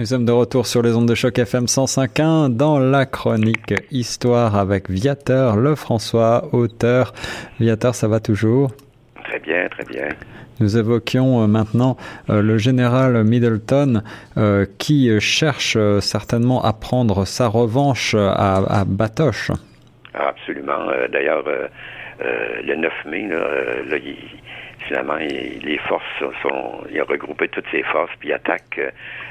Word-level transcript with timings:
Nous 0.00 0.06
sommes 0.06 0.24
de 0.24 0.32
retour 0.32 0.66
sur 0.66 0.80
les 0.80 0.96
ondes 0.96 1.06
de 1.06 1.14
choc 1.14 1.38
FM 1.38 1.66
105.1 1.66 2.56
dans 2.56 2.78
la 2.78 3.04
chronique 3.04 3.74
Histoire 3.90 4.56
avec 4.56 4.88
Viateur 4.88 5.56
Lefrançois, 5.56 6.48
auteur. 6.54 7.12
Viateur, 7.60 7.94
ça 7.94 8.08
va 8.08 8.18
toujours? 8.18 8.70
Très 9.24 9.38
bien, 9.40 9.68
très 9.68 9.84
bien. 9.84 10.08
Nous 10.58 10.78
évoquions 10.78 11.42
euh, 11.42 11.46
maintenant 11.46 11.98
euh, 12.30 12.40
le 12.40 12.56
général 12.56 13.24
Middleton 13.24 14.02
euh, 14.38 14.64
qui 14.78 15.20
cherche 15.20 15.76
certainement 16.00 16.64
à 16.64 16.72
prendre 16.72 17.26
sa 17.26 17.48
revanche 17.48 18.14
à, 18.14 18.54
à 18.56 18.86
Batoche. 18.86 19.50
Absolument. 20.14 20.78
D'ailleurs, 21.12 21.44
le 22.20 22.74
9 22.74 22.92
mai, 23.04 23.28
là, 23.28 23.98
il, 23.98 24.16
finalement, 24.90 25.14
les 25.14 25.78
forces 25.86 26.02
sont, 26.42 26.84
il 26.90 26.98
a 26.98 27.04
regroupé 27.04 27.46
toutes 27.46 27.68
ses 27.70 27.84
forces 27.84 28.10
puis 28.18 28.32
attaque 28.32 28.80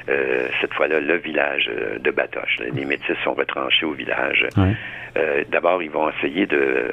euh, 0.08 0.48
cette 0.58 0.72
fois-là 0.72 1.00
le 1.00 1.16
village 1.16 1.70
euh, 1.70 1.98
de 1.98 2.10
Batoche. 2.10 2.56
Les 2.72 2.86
métis 2.86 3.16
sont 3.24 3.34
retranchés 3.34 3.84
au 3.84 3.92
village. 3.92 4.46
Euh, 5.18 5.44
d'abord, 5.50 5.82
ils 5.82 5.90
vont 5.90 6.08
essayer 6.08 6.46
de, 6.46 6.90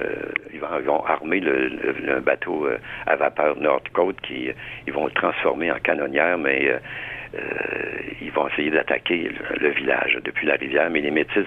ils 0.54 0.60
vont, 0.60 1.06
armer 1.06 1.40
le, 1.40 2.20
bateau 2.20 2.68
à 3.06 3.16
vapeur 3.16 3.56
Nord-Côte 3.58 4.20
qui, 4.22 4.50
ils 4.86 4.94
vont 4.94 5.06
le 5.06 5.12
transformer 5.12 5.72
en 5.72 5.80
canonnière, 5.80 6.38
mais 6.38 6.70
ils 8.22 8.32
vont 8.32 8.50
essayer 8.50 8.70
d'attaquer 8.70 9.32
le, 9.62 9.70
village 9.70 10.18
depuis 10.26 10.46
la 10.46 10.56
rivière, 10.56 10.90
mais 10.90 11.00
les 11.00 11.12
métis, 11.12 11.46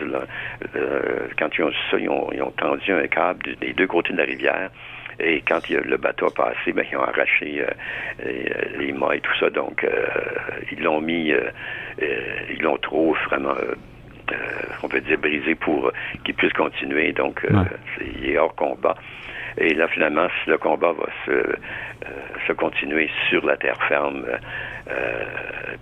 quand 1.39 1.49
ils 1.59 1.65
ont 1.65 1.73
ça, 1.91 1.99
ils 1.99 2.09
ont, 2.09 2.31
ils 2.33 2.43
ont 2.43 2.53
tendu 2.53 2.93
un 2.93 3.07
câble 3.09 3.57
des 3.61 3.75
deux 3.75 3.87
côtés 3.87 4.15
de 4.15 4.19
la 4.19 4.25
rivière 4.25 4.71
et 5.23 5.43
quand 5.47 5.69
le 5.69 5.97
bateau 5.97 6.27
a 6.27 6.31
passé, 6.31 6.73
ben, 6.73 6.85
ils 6.91 6.97
ont 6.97 7.03
arraché 7.03 7.63
euh, 7.63 7.67
euh, 8.27 8.79
les 8.79 8.93
mâts 8.93 9.15
et 9.15 9.21
tout 9.21 9.35
ça. 9.39 9.51
Donc, 9.51 9.85
euh, 9.85 10.07
ils 10.73 10.83
l'ont 10.83 11.01
mis, 11.01 11.33
ils 12.01 12.63
l'ont 12.63 12.79
trop 12.79 13.15
vraiment 13.29 13.55
on 14.85 14.89
peut 14.89 15.01
dire 15.01 15.19
brisé 15.19 15.57
pour 15.57 15.93
qu'il 16.25 16.35
puisse 16.35 16.53
continuer. 16.53 17.13
Donc, 17.13 17.45
il 18.01 18.31
est 18.31 18.39
hors 18.39 18.55
combat. 18.55 18.97
Et 19.59 19.75
là, 19.75 19.89
finalement, 19.89 20.29
si 20.43 20.51
le 20.51 20.59
combat 20.59 20.93
va 20.93 21.07
se, 21.27 21.31
euh, 21.31 21.55
se 22.47 22.53
continuer 22.53 23.11
sur 23.29 23.45
la 23.45 23.57
terre 23.57 23.79
ferme, 23.89 24.25
euh, 24.91 25.25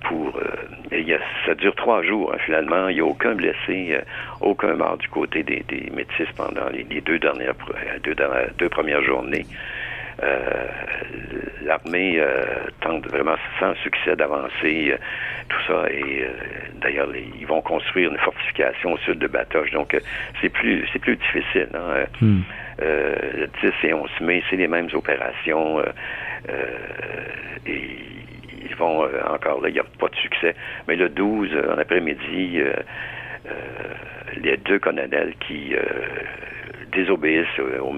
pour 0.02 0.36
euh, 0.36 0.96
y 0.98 1.14
a, 1.14 1.18
ça 1.46 1.54
dure 1.54 1.74
trois 1.74 2.02
jours 2.02 2.32
hein, 2.34 2.38
finalement. 2.44 2.88
Il 2.88 2.96
n'y 2.96 3.00
a 3.00 3.04
aucun 3.04 3.34
blessé, 3.34 3.56
euh, 3.92 4.00
aucun 4.40 4.74
mort 4.74 4.98
du 4.98 5.08
côté 5.08 5.42
des, 5.42 5.64
des 5.68 5.90
métis 5.90 6.28
pendant 6.36 6.68
les, 6.70 6.84
deux 7.00 7.18
dernières 7.18 7.54
deux, 8.02 8.16
deux 8.58 8.68
premières 8.68 9.02
journées. 9.02 9.46
Euh, 10.22 10.66
l'armée 11.62 12.18
euh, 12.18 12.44
tente 12.80 13.06
vraiment 13.06 13.36
sans 13.60 13.74
succès 13.76 14.16
d'avancer, 14.16 14.90
euh, 14.90 14.96
tout 15.48 15.60
ça. 15.66 15.88
Et 15.92 16.26
d'ailleurs, 16.80 17.08
ils 17.14 17.46
vont 17.46 17.60
construire 17.60 18.10
une 18.10 18.18
fortification 18.18 18.94
au 18.94 18.98
sud 18.98 19.18
de 19.18 19.28
Batoche. 19.28 19.70
Donc, 19.70 19.96
c'est 20.40 20.48
plus 20.48 20.88
c'est 20.92 20.98
plus 20.98 21.16
difficile. 21.16 21.68
Hein? 21.74 22.04
Hmm. 22.20 22.40
le 22.80 23.48
10 23.62 23.72
et 23.84 23.94
11 23.94 24.10
mai, 24.20 24.42
c'est 24.50 24.56
les 24.56 24.68
mêmes 24.68 24.88
opérations. 24.92 25.82
et 27.66 27.98
ils 28.64 28.74
vont 28.76 29.06
encore 29.30 29.60
là, 29.60 29.68
il 29.68 29.74
n'y 29.74 29.80
a 29.80 29.84
pas 29.98 30.08
de 30.08 30.16
succès. 30.16 30.54
Mais 30.88 30.96
le 30.96 31.08
12, 31.08 31.50
en 31.74 31.78
après-midi, 31.78 32.60
les 34.36 34.56
deux 34.56 34.78
colonels 34.78 35.34
qui 35.40 35.74
désobéissent 36.98 37.58
au, 37.58 37.92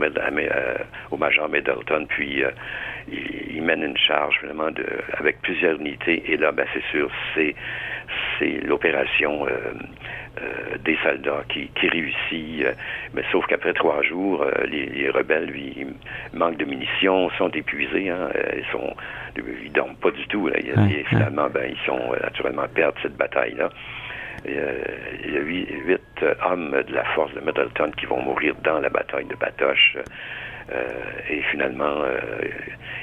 au 1.10 1.16
major 1.16 1.48
Middleton, 1.48 2.06
puis 2.08 2.44
euh, 2.44 2.50
il, 3.10 3.62
mène 3.62 3.82
une 3.82 3.96
charge 3.96 4.36
vraiment 4.42 4.70
de, 4.70 4.86
avec 5.18 5.40
plusieurs 5.42 5.78
unités. 5.80 6.22
Et 6.26 6.36
là, 6.36 6.52
ben, 6.52 6.66
c'est 6.72 6.84
sûr, 6.90 7.10
c'est 7.34 7.54
l'opération 8.64 9.46
euh, 9.46 9.50
euh, 10.42 10.78
des 10.84 10.96
soldats 11.02 11.44
qui, 11.48 11.68
qui 11.78 11.88
réussit. 11.88 12.64
mais 13.14 13.22
sauf 13.30 13.46
qu'après 13.46 13.72
trois 13.72 14.02
jours, 14.02 14.44
les, 14.66 15.10
rebelles, 15.10 15.46
lui, 15.46 15.86
manquent 16.32 16.56
de 16.56 16.64
munitions, 16.64 17.30
sont 17.39 17.50
épuisés. 17.50 18.08
Hein, 18.10 18.28
ils 18.56 18.64
sont, 18.72 18.94
ils 19.36 19.72
dorment 19.72 19.96
pas 19.96 20.10
du 20.10 20.27
tout. 20.28 20.48
Là. 20.48 20.58
Et, 20.58 21.05
finalement, 21.05 21.48
ben, 21.48 21.70
ils 21.70 21.86
sont 21.86 22.00
naturellement 22.22 22.66
perdent 22.74 22.98
cette 23.02 23.16
bataille-là. 23.16 23.70
Euh, 24.46 24.79
il 25.24 25.35
y 25.35 25.36
a 25.36 25.41
huit, 25.41 25.98
euh, 26.23 26.35
hommes 26.45 26.83
de 26.86 26.95
la 26.95 27.05
force 27.14 27.33
de 27.35 27.41
Middleton 27.41 27.91
qui 27.96 28.07
vont 28.07 28.23
mourir 28.23 28.55
dans 28.64 28.80
la 28.80 28.89
bataille 28.89 29.27
de 29.27 29.35
Batoche. 29.35 29.96
Euh, 30.73 30.89
et 31.29 31.42
finalement, 31.51 32.05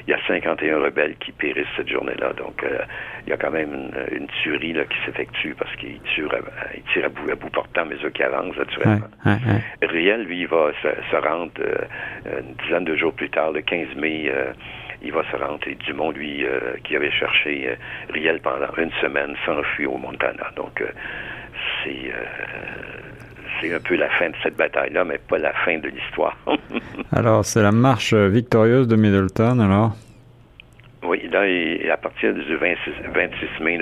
il 0.06 0.10
y 0.10 0.14
a 0.14 0.18
51 0.26 0.78
rebelles 0.78 1.16
qui 1.18 1.32
périssent 1.32 1.66
cette 1.76 1.88
journée-là. 1.88 2.32
Donc, 2.32 2.64
il 3.26 3.30
y 3.30 3.32
a 3.32 3.36
quand 3.36 3.50
même 3.50 3.90
une, 4.10 4.26
tuerie 4.42 4.72
là, 4.72 4.84
qui 4.84 4.96
s'effectue 5.04 5.54
parce 5.54 5.74
qu'ils 5.76 6.00
tirent, 6.14 6.32
à, 6.32 7.04
à, 7.04 7.08
bout, 7.10 7.30
à 7.30 7.34
bout 7.34 7.50
portant, 7.50 7.84
mais 7.84 7.96
eux 8.02 8.10
qui 8.10 8.22
avancent 8.22 8.56
naturellement. 8.56 9.08
Riel, 9.82 10.22
lui, 10.22 10.46
va 10.46 10.70
se, 10.82 11.16
rendre 11.16 11.52
une 12.24 12.54
dizaine 12.64 12.84
de 12.84 12.96
jours 12.96 13.12
plus 13.12 13.28
tard, 13.28 13.52
le 13.52 13.60
15 13.60 13.96
mai 13.96 14.32
il 15.02 15.12
va 15.12 15.22
se 15.30 15.36
rendre. 15.36 15.60
Et 15.66 15.74
Dumont, 15.74 16.10
lui, 16.10 16.44
qui 16.84 16.96
avait 16.96 17.10
cherché 17.10 17.76
Riel 18.10 18.40
pendant 18.40 18.74
une 18.76 18.92
semaine, 19.00 19.34
s'enfuit 19.44 19.86
au 19.86 19.96
Montana. 19.96 20.50
Donc, 20.56 20.82
c'est 21.82 22.12
euh, 22.12 22.24
c'est 23.60 23.74
un 23.74 23.80
peu 23.80 23.96
la 23.96 24.08
fin 24.10 24.28
de 24.28 24.34
cette 24.42 24.56
bataille-là, 24.56 25.04
mais 25.04 25.18
pas 25.18 25.38
la 25.38 25.52
fin 25.52 25.78
de 25.78 25.88
l'histoire. 25.88 26.36
alors, 27.12 27.44
c'est 27.44 27.62
la 27.62 27.72
marche 27.72 28.14
victorieuse 28.14 28.86
de 28.86 28.94
Middleton, 28.94 29.58
alors? 29.58 29.96
Oui, 31.08 31.26
là, 31.32 31.40
à 31.90 31.96
partir 31.96 32.34
du 32.34 32.54
26, 32.54 32.90
26 33.14 33.64
mai, 33.64 33.78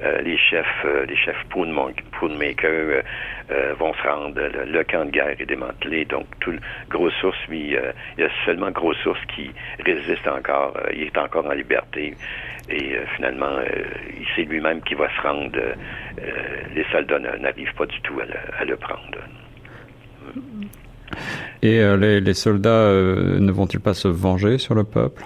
euh, 0.00 0.20
les 0.22 0.36
chefs, 0.36 0.66
euh, 0.84 1.06
les 1.06 1.14
chefs 1.14 1.44
Poonmaker 1.48 3.02
euh, 3.52 3.74
vont 3.78 3.94
se 3.94 4.02
rendre. 4.02 4.40
Le, 4.40 4.82
camp 4.82 5.04
de 5.04 5.12
guerre 5.12 5.40
est 5.40 5.46
démantelé, 5.46 6.04
donc 6.06 6.26
tout 6.40 6.56
Gros 6.90 7.10
Source, 7.20 7.38
lui, 7.48 7.68
il 7.68 8.20
y 8.20 8.24
a 8.24 8.28
seulement 8.44 8.72
Gros 8.72 8.94
Source 8.94 9.20
qui 9.32 9.48
résiste 9.84 10.26
encore. 10.26 10.76
il 10.92 11.04
est 11.04 11.18
encore 11.18 11.46
en 11.46 11.52
liberté. 11.52 12.16
Et 12.68 12.96
finalement, 13.14 13.58
c'est 14.34 14.42
lui-même 14.42 14.82
qui 14.82 14.94
va 14.94 15.08
se 15.14 15.20
rendre. 15.20 15.60
les 16.74 16.84
soldats 16.90 17.20
n'arrivent 17.20 17.74
pas 17.74 17.86
du 17.86 18.00
tout 18.00 18.18
à 18.20 18.64
le, 18.64 18.76
prendre. 18.76 19.20
Et 21.62 21.80
les, 21.96 22.34
soldats 22.34 22.90
ne 22.90 23.52
vont-ils 23.52 23.78
pas 23.78 23.94
se 23.94 24.08
venger 24.08 24.58
sur 24.58 24.74
le 24.74 24.82
peuple? 24.82 25.22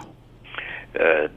Euh, 0.98 1.28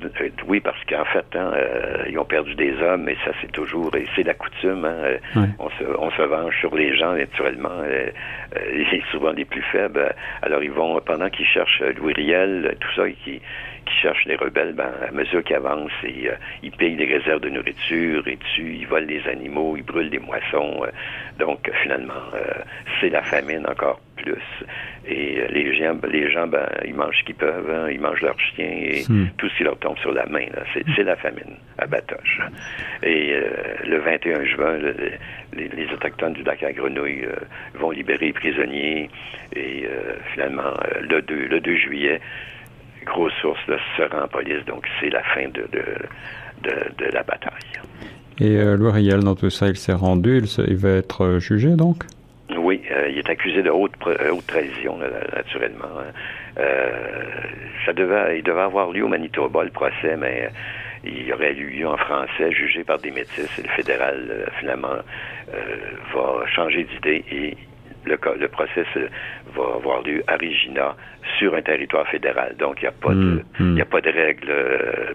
oui, 0.48 0.60
parce 0.60 0.84
qu'en 0.86 1.06
fait, 1.06 1.26
hein, 1.36 1.52
euh, 1.56 2.06
ils 2.10 2.18
ont 2.18 2.26
perdu 2.26 2.56
des 2.56 2.74
hommes, 2.82 3.08
et 3.08 3.18
ça, 3.24 3.32
c'est 3.42 3.52
toujours, 3.52 3.96
et 3.96 4.06
c'est 4.16 4.24
la 4.24 4.34
coutume. 4.34 4.86
Hein, 4.86 5.18
euh, 5.36 5.46
on, 5.60 5.70
se, 5.70 5.84
on 6.00 6.10
se 6.12 6.22
venge 6.24 6.58
sur 6.60 6.76
les 6.76 6.96
gens, 6.98 7.14
naturellement, 7.14 7.84
et 8.56 9.04
souvent 9.12 9.32
les 9.32 9.46
plus 9.46 9.62
faibles. 9.72 10.14
Alors, 10.42 10.64
ils 10.64 10.72
vont, 10.72 11.00
pendant 11.02 11.30
qu'ils 11.30 11.46
cherchent 11.46 11.84
Louis 11.98 12.14
Riel, 12.14 12.76
tout 12.80 12.94
ça, 12.96 13.10
qui 13.24 13.42
qui 13.86 13.96
cherchent 13.96 14.24
les 14.24 14.38
rebelles, 14.38 14.72
ben, 14.72 14.94
à 15.06 15.12
mesure 15.12 15.44
qu'ils 15.44 15.58
avancent, 15.58 15.92
et, 16.06 16.30
ils 16.64 16.72
payent 16.72 16.96
des 16.96 17.04
réserves 17.04 17.42
de 17.42 17.50
nourriture, 17.50 18.26
et 18.30 18.38
tuent, 18.56 18.78
ils 18.80 18.88
volent 18.88 19.06
des 19.06 19.28
animaux, 19.28 19.76
ils 19.76 19.84
brûlent 19.84 20.10
des 20.10 20.20
moissons. 20.20 20.86
donc, 21.38 21.70
finalement, 21.84 22.32
c'est 23.02 23.10
la 23.10 23.22
famine 23.24 23.66
encore 23.68 24.00
plus. 24.24 24.66
Et 25.06 25.38
euh, 25.38 25.48
les 25.50 25.76
gens, 25.78 25.96
les 26.10 26.32
gens 26.32 26.48
ben, 26.48 26.68
ils 26.86 26.96
mangent 26.96 27.20
ce 27.20 27.26
qu'ils 27.26 27.36
peuvent, 27.36 27.70
hein. 27.70 27.90
ils 27.92 28.00
mangent 28.00 28.22
leurs 28.22 28.40
chiens 28.40 28.66
et 28.66 29.04
hmm. 29.08 29.28
tout 29.38 29.50
ce 29.50 29.58
qui 29.58 29.64
leur 29.64 29.78
tombe 29.80 29.98
sur 30.00 30.14
la 30.14 30.26
main. 30.26 30.46
C'est 30.74 31.04
la 31.04 31.16
famine 31.16 31.58
à 31.78 31.86
Batoche. 31.86 32.40
Et 33.04 33.34
euh, 33.34 33.44
le 33.86 34.00
21 34.00 34.46
juin, 34.46 34.78
les, 35.54 35.68
les, 35.68 35.94
autochtones 35.94 36.34
du 36.34 36.44
lac 36.44 36.64
à 36.64 36.72
Grenouille 36.72 37.26
euh, 37.26 37.36
vont 37.76 37.92
libérer 37.92 38.28
les 38.28 38.34
prisonniers. 38.34 39.10
Et 39.56 39.88
finalement, 40.34 40.74
le 41.02 41.22
2, 41.22 41.48
le 41.48 41.60
2 41.60 41.76
juillet, 41.76 42.20
grosse 43.06 43.34
source 43.42 43.60
se 43.68 44.02
rend 44.04 44.24
en 44.24 44.28
police. 44.28 44.66
Donc, 44.66 44.88
c'est 45.00 45.10
la 45.10 45.22
fin 45.22 45.48
de, 45.50 45.68
de, 45.72 46.72
de, 46.98 47.12
la 47.12 47.22
bataille. 47.24 47.52
Et 48.40 48.58
Louis 48.76 48.92
Riel, 48.92 49.20
dans 49.20 49.36
tout 49.36 49.52
ça, 49.52 49.68
il 49.68 49.76
s'est 49.76 49.94
rendu, 49.94 50.40
il, 50.40 50.66
il 50.68 50.78
va 50.78 50.90
être 50.90 51.38
jugé 51.40 51.76
donc? 51.76 52.06
Oui, 52.50 52.82
euh, 52.92 53.10
il 53.10 53.18
est 53.18 53.30
accusé 53.30 53.62
de 53.62 53.70
haute, 53.70 53.94
euh, 54.06 54.32
haute 54.32 54.46
trahison, 54.48 54.98
naturellement. 55.36 55.86
Hein. 56.00 56.12
Euh, 56.60 56.90
ça 57.86 57.94
devait, 57.94 58.40
il 58.40 58.44
devait 58.44 58.62
avoir 58.62 58.92
lieu 58.92 59.04
au 59.04 59.08
Manitoba 59.08 59.64
le 59.64 59.70
procès, 59.70 60.18
mais 60.18 60.50
il 61.06 61.32
aurait 61.34 61.54
eu 61.54 61.70
lieu 61.70 61.88
en 61.88 61.98
français, 61.98 62.52
jugé 62.52 62.84
par 62.84 63.00
des 63.00 63.12
métis, 63.12 63.50
et 63.58 63.62
le 63.62 63.70
fédéral 63.70 64.46
finalement 64.60 64.98
va 66.14 66.46
changer 66.48 66.84
d'idée 66.84 67.24
et 67.32 67.58
le, 68.06 68.18
le 68.38 68.48
procès 68.48 68.86
va 69.54 69.64
avoir 69.76 70.02
lieu 70.02 70.24
à 70.28 70.36
Regina 70.36 70.96
sur 71.38 71.56
un 71.56 71.62
territoire 71.62 72.08
fédéral. 72.08 72.56
Donc, 72.58 72.82
il 72.82 72.84
n'y 72.84 72.88
a 72.88 72.92
pas 72.92 73.14
de, 73.14 73.16
hmm, 73.16 73.44
hmm. 73.60 73.76
il 73.78 73.82
a 73.82 73.86
pas 73.86 74.02
de 74.02 74.10
règle 74.10 74.54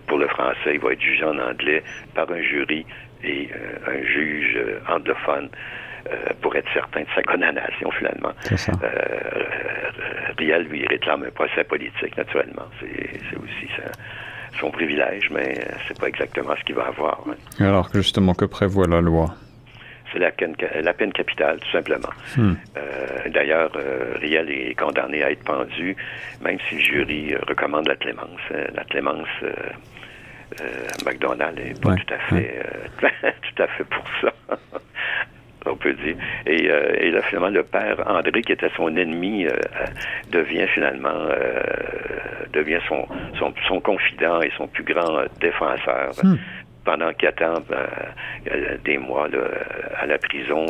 pour 0.06 0.18
le 0.18 0.26
français. 0.28 0.74
Il 0.74 0.80
va 0.80 0.92
être 0.92 1.00
jugé 1.00 1.24
en 1.24 1.38
anglais 1.38 1.82
par 2.14 2.30
un 2.30 2.40
jury 2.40 2.86
et 3.24 3.48
un 3.86 4.02
juge 4.02 4.58
anglophone. 4.88 5.50
Euh, 6.10 6.32
pour 6.40 6.54
être 6.56 6.68
certain 6.72 7.00
de 7.00 7.06
sa 7.14 7.22
condamnation, 7.22 7.90
finalement. 7.90 8.32
Ça. 8.56 8.72
Euh, 8.82 9.20
Riel, 10.38 10.62
lui, 10.62 10.86
réclame 10.86 11.24
un 11.24 11.30
procès 11.30 11.64
politique, 11.64 12.16
naturellement. 12.16 12.66
C'est 12.80 13.36
aussi 13.36 13.68
ça. 13.76 13.90
son 14.58 14.70
privilège, 14.70 15.28
mais 15.30 15.60
c'est 15.86 15.98
pas 15.98 16.06
exactement 16.08 16.54
ce 16.58 16.64
qu'il 16.64 16.76
va 16.76 16.86
avoir. 16.86 17.20
Hein. 17.28 17.34
Alors 17.64 17.90
que 17.90 17.98
justement, 17.98 18.32
que 18.32 18.46
prévoit 18.46 18.86
la 18.86 19.02
loi? 19.02 19.34
C'est 20.10 20.18
la, 20.18 20.30
la, 20.80 20.94
peine 20.94 21.12
capitale, 21.12 21.58
tout 21.60 21.70
simplement. 21.72 22.08
Hmm. 22.36 22.54
Euh, 22.78 23.28
D'ailleurs, 23.28 23.72
euh, 23.76 24.14
Riel 24.18 24.50
est 24.50 24.74
condamné 24.78 25.22
à 25.22 25.30
être 25.30 25.44
pendu, 25.44 25.94
même 26.40 26.58
si 26.68 26.76
le 26.76 26.80
jury 26.80 27.36
recommande 27.36 27.86
la 27.86 27.96
clémence. 27.96 28.40
La 28.74 28.84
clémence, 28.84 29.28
McDonald 31.04 31.58
n'est 31.58 31.74
pas 31.74 31.94
tout 31.96 32.14
à 32.14 32.18
fait, 32.30 32.62
tout 33.02 33.62
à 33.62 33.66
fait 33.66 33.84
pour 33.84 34.04
ça. 34.22 34.32
On 35.66 35.76
peut 35.76 35.94
dire. 35.94 36.16
Et, 36.46 36.70
euh, 36.70 36.94
et, 36.98 37.10
là, 37.10 37.22
finalement, 37.22 37.48
le 37.48 37.62
père 37.62 37.96
André, 38.06 38.42
qui 38.42 38.52
était 38.52 38.70
son 38.76 38.96
ennemi, 38.96 39.46
euh, 39.46 39.50
devient 40.30 40.66
finalement 40.74 41.08
euh, 41.08 41.62
devient 42.52 42.80
son, 42.88 43.06
son, 43.38 43.52
son, 43.66 43.80
confident 43.80 44.40
et 44.40 44.50
son 44.56 44.66
plus 44.66 44.84
grand 44.84 45.22
défenseur. 45.40 46.12
Hmm. 46.22 46.36
Pendant 46.84 47.12
qu'il 47.12 47.28
attend 47.28 47.52
des 48.82 48.96
mois 48.96 49.28
là, 49.28 49.40
à 50.00 50.06
la 50.06 50.16
prison, 50.16 50.64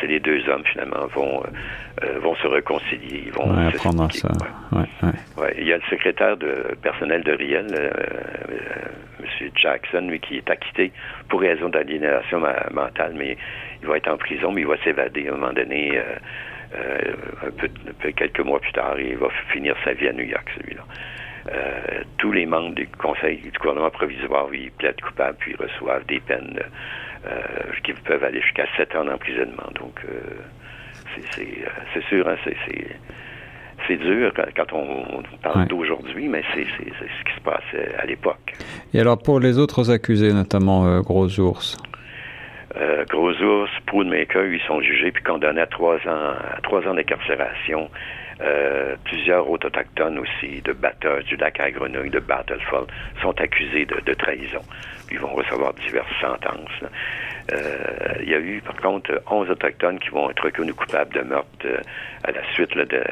c'est 0.00 0.08
les 0.08 0.18
deux 0.18 0.48
hommes 0.48 0.64
finalement 0.64 1.06
vont 1.14 1.44
vont 2.22 2.34
se 2.36 2.48
réconcilier, 2.48 3.22
ils 3.26 3.32
vont 3.32 3.54
ouais, 3.54 3.68
apprendre 3.68 4.10
ça. 4.10 4.32
Ouais. 4.72 5.12
Ouais, 5.36 5.54
il 5.58 5.68
y 5.68 5.72
a 5.72 5.76
le 5.76 5.82
secrétaire 5.88 6.36
de 6.38 6.74
personnel 6.82 7.22
de 7.22 7.32
Riel, 7.32 7.66
M. 9.20 9.50
Jackson, 9.54 10.06
lui, 10.08 10.18
qui 10.18 10.38
est 10.38 10.50
acquitté 10.50 10.90
pour 11.28 11.40
raison 11.40 11.68
d'aliénation 11.68 12.40
mentale, 12.72 13.12
mais 13.16 13.36
il 13.82 13.88
va 13.88 13.96
être 13.96 14.08
en 14.08 14.16
prison, 14.16 14.52
mais 14.52 14.62
il 14.62 14.66
va 14.66 14.76
s'évader 14.82 15.28
à 15.28 15.32
un 15.32 15.36
moment 15.36 15.52
donné, 15.52 15.98
euh, 15.98 16.02
euh, 16.76 17.12
un, 17.46 17.50
peu, 17.50 18.12
quelques 18.12 18.40
mois 18.40 18.60
plus 18.60 18.72
tard, 18.72 18.98
et 18.98 19.10
il 19.10 19.16
va 19.16 19.28
finir 19.52 19.74
sa 19.84 19.92
vie 19.92 20.08
à 20.08 20.12
New 20.12 20.24
York, 20.24 20.48
celui-là. 20.56 20.82
Euh, 21.52 22.02
tous 22.18 22.32
les 22.32 22.44
membres 22.44 22.74
du 22.74 22.86
Conseil 22.86 23.38
du 23.38 23.50
gouvernement 23.58 23.90
provisoire, 23.90 24.46
ils 24.52 24.70
plaident 24.72 25.00
coupables, 25.00 25.36
puis 25.38 25.52
ils 25.58 25.62
reçoivent 25.62 26.04
des 26.06 26.20
peines 26.20 26.60
qui 27.84 27.92
peuvent 27.92 28.24
aller 28.24 28.40
jusqu'à 28.40 28.64
sept 28.78 28.96
ans 28.96 29.04
d'emprisonnement. 29.04 29.68
Donc, 29.78 30.00
c'est 31.34 32.04
sûr, 32.08 32.26
hein, 32.26 32.36
c'est 33.86 33.96
dur 33.96 34.32
quand, 34.56 34.72
on 34.72 35.22
parle 35.42 35.66
d'aujourd'hui, 35.66 36.28
mais 36.28 36.42
c'est 36.54 36.64
ce 36.64 37.24
qui 37.24 37.34
se 37.34 37.40
passait 37.42 37.94
à 37.98 38.06
l'époque. 38.06 38.54
Et 38.94 39.00
alors 39.00 39.18
pour 39.18 39.38
les 39.38 39.58
autres 39.58 39.90
accusés, 39.90 40.32
notamment 40.32 41.00
Gros 41.00 41.28
Ours? 41.40 41.76
Euh, 42.76 43.04
Gros 43.08 43.32
Ours, 43.42 43.70
ils 44.52 44.62
sont 44.66 44.80
jugés 44.80 45.10
puis 45.10 45.22
condamnés 45.22 45.60
à 45.60 45.66
trois 45.66 45.96
ans, 46.06 46.34
à 46.56 46.60
trois 46.62 46.86
ans 46.86 46.94
d'incarcération. 46.94 47.90
Euh, 48.42 48.96
plusieurs 49.04 49.50
autres 49.50 49.66
autochtones 49.66 50.18
aussi, 50.18 50.62
de 50.62 50.72
batteurs 50.72 51.22
du 51.24 51.36
lac 51.36 51.60
à 51.60 51.70
Grenouille, 51.70 52.08
de 52.10 52.20
Battlefall, 52.20 52.86
sont 53.20 53.38
accusés 53.38 53.84
de, 53.84 54.14
trahison. 54.14 54.62
Ils 55.10 55.18
vont 55.18 55.34
recevoir 55.34 55.74
diverses 55.74 56.20
sentences. 56.20 56.90
Euh, 57.52 58.14
il 58.22 58.30
y 58.30 58.34
a 58.34 58.38
eu, 58.38 58.62
par 58.62 58.76
contre, 58.76 59.20
11 59.30 59.50
autochtones 59.50 59.98
qui 59.98 60.08
vont 60.08 60.30
être 60.30 60.42
reconnus 60.42 60.74
coupables 60.74 61.12
de 61.12 61.20
meurtre 61.20 61.48
euh, 61.66 61.80
à 62.24 62.30
la 62.30 62.42
suite 62.54 62.74
là, 62.74 62.84
de, 62.84 63.02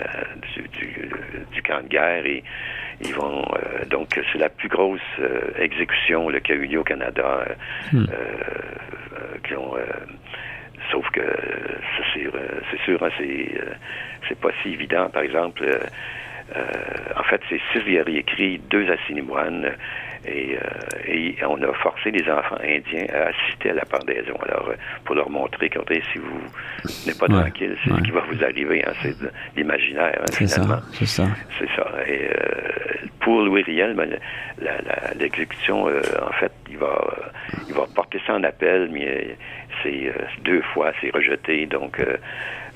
du, 0.54 0.68
du, 0.68 1.10
du, 1.52 1.62
camp 1.62 1.82
de 1.82 1.88
guerre 1.88 2.24
et 2.24 2.42
ils 3.00 3.14
vont 3.14 3.44
euh, 3.54 3.84
donc 3.86 4.20
c'est 4.32 4.38
la 4.38 4.48
plus 4.48 4.68
grosse 4.68 5.00
exécution 5.58 6.28
qu'il 6.28 6.54
y 6.54 6.58
a 6.58 6.62
eu 6.62 6.66
lieu 6.66 6.80
au 6.80 6.84
Canada. 6.84 7.44
Hmm. 7.92 8.06
qui 9.44 9.54
ont 9.54 9.74
sauf 10.90 11.08
que 11.10 11.20
c'est 11.96 12.20
sûr, 12.20 12.32
c'est 12.70 12.80
sûr, 12.82 13.02
hein, 13.02 13.10
c'est 13.18 13.60
c'est 14.28 14.40
pas 14.40 14.50
si 14.62 14.72
évident. 14.72 15.08
Par 15.10 15.22
exemple, 15.22 15.64
en 17.16 17.22
fait, 17.24 17.40
c'est 17.48 17.60
six 17.72 17.80
écrit 18.16 18.58
deux 18.58 18.90
Assiniboines 18.90 19.70
et, 20.26 20.56
euh, 20.56 20.60
et, 21.06 21.36
on 21.46 21.60
a 21.62 21.72
forcé 21.74 22.10
les 22.10 22.28
enfants 22.30 22.58
indiens 22.62 23.06
à 23.12 23.28
assister 23.28 23.70
à 23.70 23.74
la 23.74 23.84
pendaison. 23.84 24.34
Alors, 24.46 24.68
euh, 24.68 24.74
pour 25.04 25.14
leur 25.14 25.30
montrer 25.30 25.68
que 25.68 25.78
si 26.12 26.18
vous 26.18 26.40
n'êtes 27.06 27.18
pas 27.18 27.28
tranquille, 27.28 27.76
c'est 27.84 27.90
ce 27.90 28.00
qui 28.02 28.10
va 28.10 28.20
vous 28.20 28.42
arriver. 28.44 28.84
Hein, 28.84 28.92
c'est 29.02 29.14
l'imaginaire, 29.56 30.20
hein, 30.20 30.32
finalement. 30.32 30.80
C'est 30.92 31.06
ça. 31.06 31.26
C'est 31.58 31.68
ça. 31.76 31.86
Et 32.06 32.28
euh, 32.28 33.06
pour 33.20 33.40
Louis 33.42 33.62
Riel, 33.62 33.94
ben, 33.94 34.18
l'exécution, 35.18 35.86
en 35.86 36.32
fait, 36.32 36.52
il 36.68 36.78
va, 36.78 36.98
il 37.68 37.74
va 37.74 37.86
porter 37.94 38.20
ça 38.26 38.34
en 38.34 38.44
appel, 38.44 38.88
mais 38.92 39.36
c'est 39.82 40.12
deux 40.44 40.62
fois, 40.62 40.92
c'est 41.00 41.10
rejeté. 41.10 41.66
Donc, 41.66 42.00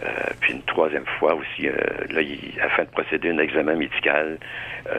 euh, 0.04 0.08
puis 0.40 0.54
une 0.54 0.62
troisième 0.62 1.06
fois 1.18 1.34
aussi, 1.34 1.68
euh, 1.68 1.74
là, 2.10 2.22
il, 2.22 2.60
afin 2.60 2.82
de 2.82 2.88
procéder 2.88 3.30
à 3.30 3.32
un 3.32 3.38
examen 3.38 3.76
médical 3.76 4.38
euh, 4.90 4.98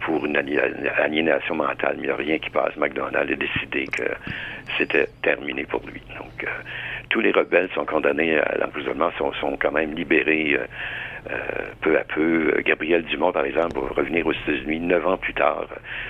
pour 0.00 0.24
une 0.24 0.36
aliénation 0.36 1.53
mentale, 1.54 1.96
mais 1.96 2.02
il 2.02 2.06
n'y 2.06 2.12
a 2.12 2.16
rien 2.16 2.38
qui 2.38 2.50
passe. 2.50 2.76
McDonald 2.76 3.30
a 3.30 3.34
décidé 3.34 3.86
que 3.86 4.04
c'était 4.78 5.08
terminé 5.22 5.64
pour 5.64 5.80
lui. 5.86 6.02
Donc, 6.18 6.46
tous 7.10 7.20
les 7.20 7.32
rebelles 7.32 7.68
sont 7.74 7.84
condamnés 7.84 8.38
à 8.38 8.56
l'emprisonnement, 8.58 9.10
sont, 9.18 9.32
sont 9.34 9.56
quand 9.60 9.72
même 9.72 9.94
libérés 9.94 10.58
peu 11.80 11.98
à 11.98 12.04
peu. 12.04 12.54
Gabriel 12.64 13.04
Dumont, 13.04 13.32
par 13.32 13.44
exemple, 13.44 13.78
va 13.80 13.88
revenir 13.94 14.26
aux 14.26 14.32
États-Unis 14.32 14.80
neuf 14.80 15.06
ans 15.06 15.16
plus 15.16 15.34
tard 15.34 15.66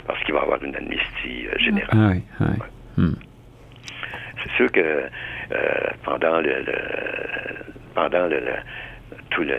parce 0.07 0.23
qu'il 0.25 0.35
va 0.35 0.41
avoir 0.43 0.63
une 0.63 0.77
amnistie 0.77 1.47
générale. 1.59 1.91
Ah 1.93 2.11
oui, 2.13 2.23
oui. 2.41 3.05
Hmm. 3.05 3.15
C'est 4.43 4.53
sûr 4.57 4.73
que 4.73 5.05
pendant 6.05 6.41
le, 6.41 6.65
pendant 7.95 8.27
le, 8.27 8.41
tout 9.35 9.43
le, 9.43 9.59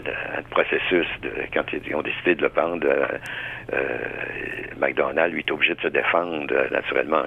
processus, 0.50 1.06
de, 1.22 1.32
quand 1.54 1.66
ils 1.74 1.96
ont 1.96 2.02
décidé 2.02 2.36
de 2.36 2.42
le 2.44 2.50
prendre, 2.50 2.88
euh, 2.88 3.06
euh, 3.74 3.98
McDonald, 4.80 5.34
lui, 5.34 5.42
est 5.42 5.52
obligé 5.52 5.76
de 5.76 5.82
se 5.82 5.90
défendre, 5.90 6.48
euh, 6.52 6.70
naturellement. 6.72 7.24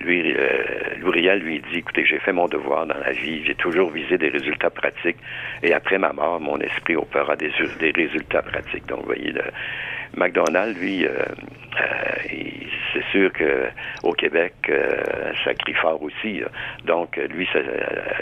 Lui, 0.00 0.34
euh, 0.36 1.36
lui 1.36 1.60
dit, 1.70 1.78
écoutez, 1.78 2.04
j'ai 2.04 2.18
fait 2.18 2.32
mon 2.32 2.48
devoir 2.48 2.86
dans 2.86 2.98
la 2.98 3.12
vie, 3.12 3.44
j'ai 3.46 3.54
toujours 3.54 3.90
visé 3.90 4.18
des 4.18 4.28
résultats 4.28 4.70
pratiques, 4.70 5.18
et 5.62 5.72
après 5.72 5.98
ma 5.98 6.12
mort, 6.12 6.40
mon 6.40 6.58
esprit 6.58 6.96
opérera 6.96 7.36
des, 7.36 7.52
des 7.78 7.92
résultats 7.92 8.42
pratiques. 8.42 8.86
Donc, 8.86 9.00
vous 9.00 9.06
voyez, 9.06 9.30
le, 9.30 9.42
McDonald, 10.16 10.76
lui, 10.78 11.06
c'est 12.92 13.04
sûr 13.10 13.32
que 13.32 13.68
au 14.02 14.12
Québec, 14.12 14.54
ça 15.44 15.54
crie 15.54 15.74
fort 15.74 16.02
aussi. 16.02 16.42
Donc, 16.84 17.16
lui, 17.16 17.48
c'est 17.52 17.64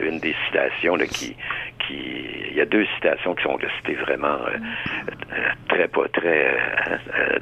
une 0.03 0.19
des 0.19 0.35
citations 0.47 0.97
là, 0.97 1.07
qui, 1.07 1.37
qui, 1.87 2.27
il 2.51 2.57
y 2.57 2.61
a 2.61 2.65
deux 2.65 2.87
citations 2.97 3.35
qui 3.35 3.43
sont 3.45 3.57
restées 3.57 3.95
vraiment 3.95 4.39
très 5.69 5.89
pas 5.89 6.09
très 6.09 6.57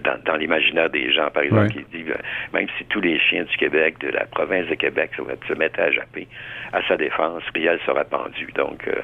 dans, 0.05 0.23
dans 0.25 0.37
l'imaginaire 0.37 0.91
des 0.91 1.12
gens, 1.12 1.31
par 1.31 1.43
exemple, 1.43 1.70
qui 1.70 1.85
dit 1.93 2.05
même 2.53 2.67
si 2.79 2.85
tous 2.87 3.00
les 3.00 3.19
chiens 3.19 3.44
du 3.44 3.56
Québec, 3.56 3.99
de 4.00 4.09
la 4.09 4.26
province 4.26 4.67
de 4.69 4.75
Québec, 4.75 5.11
se 5.49 5.55
mettaient 5.55 5.82
à 5.82 5.91
japper 5.91 6.26
à 6.73 6.82
sa 6.88 6.97
défense, 6.97 7.43
Riel 7.55 7.79
sera 7.85 8.05
pendu. 8.05 8.49
Donc, 8.55 8.87
euh, 8.88 9.03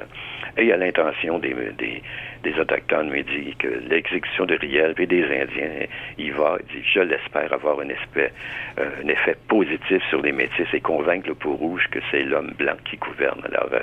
et 0.57 0.65
il 0.65 0.73
a 0.73 0.77
l'intention 0.77 1.39
des, 1.39 1.55
des, 1.79 2.03
des, 2.43 2.59
Autochtones, 2.59 3.11
mais 3.11 3.23
dit 3.23 3.55
que 3.59 3.69
l'exécution 3.89 4.47
de 4.47 4.57
Riel 4.57 4.95
et 4.99 5.07
des 5.07 5.25
Indiens, 5.25 5.87
il 6.17 6.33
va, 6.33 6.59
dit, 6.73 6.83
je 6.99 7.03
l'espère, 7.03 7.53
avoir 7.53 7.81
un, 7.81 7.89
effet, 7.89 8.33
euh, 8.79 8.89
un 9.05 9.09
effet 9.09 9.37
positif 9.49 10.03
sur 10.09 10.21
les 10.23 10.33
métis 10.33 10.67
et 10.73 10.81
convaincre 10.81 11.29
le 11.29 11.35
peau 11.35 11.55
rouge 11.55 11.83
que 11.91 11.99
c'est 12.11 12.23
l'homme 12.25 12.53
blanc 12.59 12.77
qui 12.91 12.97
gouverne. 12.97 13.41
Alors, 13.45 13.69
euh, 13.73 13.81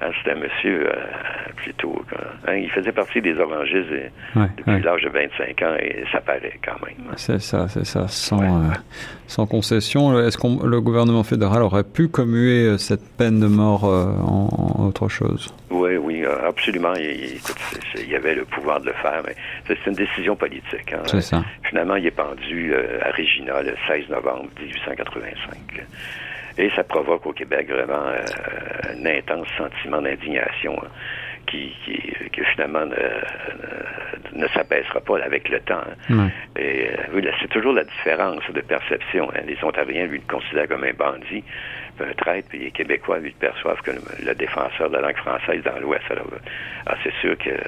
hein, 0.00 0.10
c'est 0.22 0.32
un 0.32 0.36
monsieur 0.36 0.88
plutôt, 1.56 2.02
hein, 2.46 2.54
il 2.54 2.70
faisait 2.70 2.92
partie 2.92 3.20
des 3.20 3.38
orangistes 3.38 3.88
depuis 4.34 4.82
l'âge 4.82 5.02
de 5.02 5.08
25 5.08 5.62
ans 5.62 5.76
et 5.80 6.04
ça 6.12 6.20
paraît 6.20 6.58
quand 6.64 6.80
même. 6.84 7.14
C'est 7.16 7.40
ça, 7.40 7.68
c'est 7.68 7.84
ça, 7.86 8.08
sans, 8.08 8.72
sans 9.26 9.46
concession. 9.46 10.18
Est-ce 10.20 10.38
que 10.38 10.66
le 10.66 10.80
gouvernement 10.80 11.24
fédéral 11.24 11.62
aurait 11.62 11.84
pu 11.84 12.08
commuer 12.08 12.78
cette 12.78 13.16
peine 13.16 13.40
de 13.40 13.46
mort 13.46 13.84
en 13.84 14.86
autre 14.86 15.08
chose? 15.08 15.54
Oui, 15.70 15.96
oui, 15.96 16.22
euh, 16.24 16.48
absolument. 16.48 16.94
Il, 16.94 17.36
écoute, 17.36 17.56
il 17.96 18.08
y 18.08 18.14
avait 18.14 18.34
le 18.34 18.44
pouvoir 18.44 18.80
de 18.80 18.86
le 18.86 18.92
faire, 18.94 19.22
mais 19.26 19.34
c'est 19.66 19.86
une 19.86 19.94
décision 19.94 20.36
politique. 20.36 20.92
Hein. 20.92 21.02
C'est 21.06 21.20
ça. 21.20 21.44
Finalement, 21.68 21.96
il 21.96 22.06
est 22.06 22.10
pendu 22.10 22.45
euh, 22.54 23.00
à 23.02 23.10
Regina 23.10 23.62
le 23.62 23.74
16 23.86 24.08
novembre 24.08 24.48
1885. 24.60 25.86
Et 26.58 26.70
ça 26.70 26.84
provoque 26.84 27.26
au 27.26 27.32
Québec 27.32 27.68
vraiment 27.68 28.06
euh, 28.06 28.22
un 28.90 29.06
intense 29.06 29.48
sentiment 29.58 30.00
d'indignation 30.00 30.74
hein, 30.82 30.88
qui, 31.46 31.74
qui, 31.84 32.42
finalement 32.54 32.86
ne, 32.86 34.40
ne, 34.40 34.48
s'abaissera 34.48 35.00
pas 35.00 35.18
avec 35.22 35.48
le 35.48 35.60
temps. 35.60 35.84
Hein. 36.10 36.30
Et 36.58 36.90
c'est 37.40 37.50
toujours 37.50 37.74
la 37.74 37.84
différence 37.84 38.42
de 38.52 38.60
perception. 38.62 39.30
Hein. 39.34 39.42
Les 39.46 39.62
Ontariens, 39.62 40.06
lui, 40.06 40.18
le 40.18 40.32
considèrent 40.32 40.68
comme 40.68 40.84
un 40.84 40.94
bandit 40.94 41.44
un 42.00 42.12
traître, 42.14 42.48
puis 42.48 42.58
les 42.58 42.70
Québécois, 42.70 43.18
lui, 43.18 43.32
perçoivent 43.32 43.80
que 43.82 43.92
le, 43.92 44.34
défenseur 44.34 44.90
de 44.90 44.96
la 44.96 45.02
langue 45.02 45.16
française 45.16 45.62
dans 45.62 45.78
l'Ouest. 45.78 46.04
Alors, 46.10 46.26
ah, 46.86 46.94
c'est 47.02 47.14
sûr 47.20 47.36
que 47.38 47.50
euh, 47.50 47.62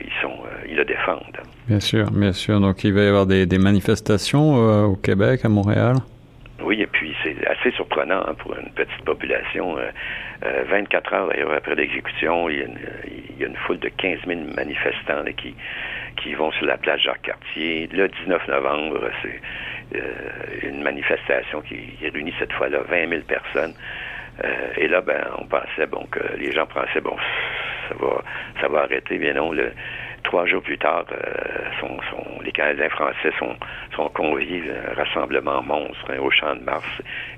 ils 0.00 0.22
sont, 0.22 0.32
euh, 0.44 0.66
ils 0.68 0.76
le 0.76 0.84
défendent. 0.84 1.38
Bien 1.66 1.80
sûr, 1.80 2.10
bien 2.10 2.32
sûr. 2.32 2.60
Donc, 2.60 2.84
il 2.84 2.92
va 2.92 3.02
y 3.02 3.06
avoir 3.06 3.26
des, 3.26 3.46
manifestations 3.58 4.56
euh, 4.56 4.84
au 4.84 4.96
Québec, 4.96 5.40
à 5.44 5.48
Montréal? 5.48 5.96
Oui, 6.62 6.80
et 6.80 6.86
puis 6.86 7.14
c'est 7.22 7.36
assez 7.46 7.70
surprenant 7.72 8.22
hein, 8.26 8.34
pour 8.38 8.54
une 8.56 8.70
petite 8.70 9.04
population. 9.04 9.76
24 10.70 11.12
heures 11.14 11.28
d'ailleurs 11.28 11.52
après 11.52 11.74
l'exécution, 11.74 12.48
il, 12.48 12.58
y 13.38 13.44
a 13.44 13.46
une 13.46 13.56
foule 13.66 13.78
de 13.78 13.88
15 13.88 14.20
000 14.26 14.40
manifestants 14.56 15.24
qui, 15.36 15.54
qui 16.22 16.34
vont 16.34 16.50
sur 16.52 16.66
la 16.66 16.76
place 16.76 17.00
Jacques-Cartier. 17.00 17.88
Le 17.92 18.08
19 18.08 18.48
novembre, 18.48 19.10
c'est 19.22 20.66
une 20.66 20.82
manifestation 20.82 21.60
qui 21.62 21.96
réunit 22.02 22.34
cette 22.38 22.52
fois-là 22.52 22.80
20 22.88 23.08
000 23.08 23.22
personnes. 23.22 23.74
Et 24.76 24.88
là, 24.88 25.00
ben, 25.00 25.24
on 25.38 25.46
pensait 25.46 25.86
bon 25.86 26.06
que 26.10 26.20
les 26.36 26.52
gens 26.52 26.66
pensaient 26.66 27.00
bon, 27.00 27.16
ça 27.88 27.94
va, 27.98 28.22
ça 28.60 28.68
va 28.68 28.80
arrêter. 28.80 29.18
Bien 29.18 29.34
non, 29.34 29.52
le, 29.52 29.72
trois 30.28 30.46
jours 30.46 30.62
plus 30.62 30.78
tard, 30.78 31.04
euh, 31.12 32.44
les 32.44 32.52
Canadiens 32.52 32.88
français 32.90 33.32
sont, 33.38 33.54
sont 33.96 34.08
conviés 34.10 34.62
à 34.70 34.90
un 34.90 34.94
rassemblement 34.94 35.62
monstre 35.62 36.04
hein, 36.10 36.18
au 36.20 36.30
Champ 36.30 36.54
de 36.54 36.62
Mars. 36.62 36.86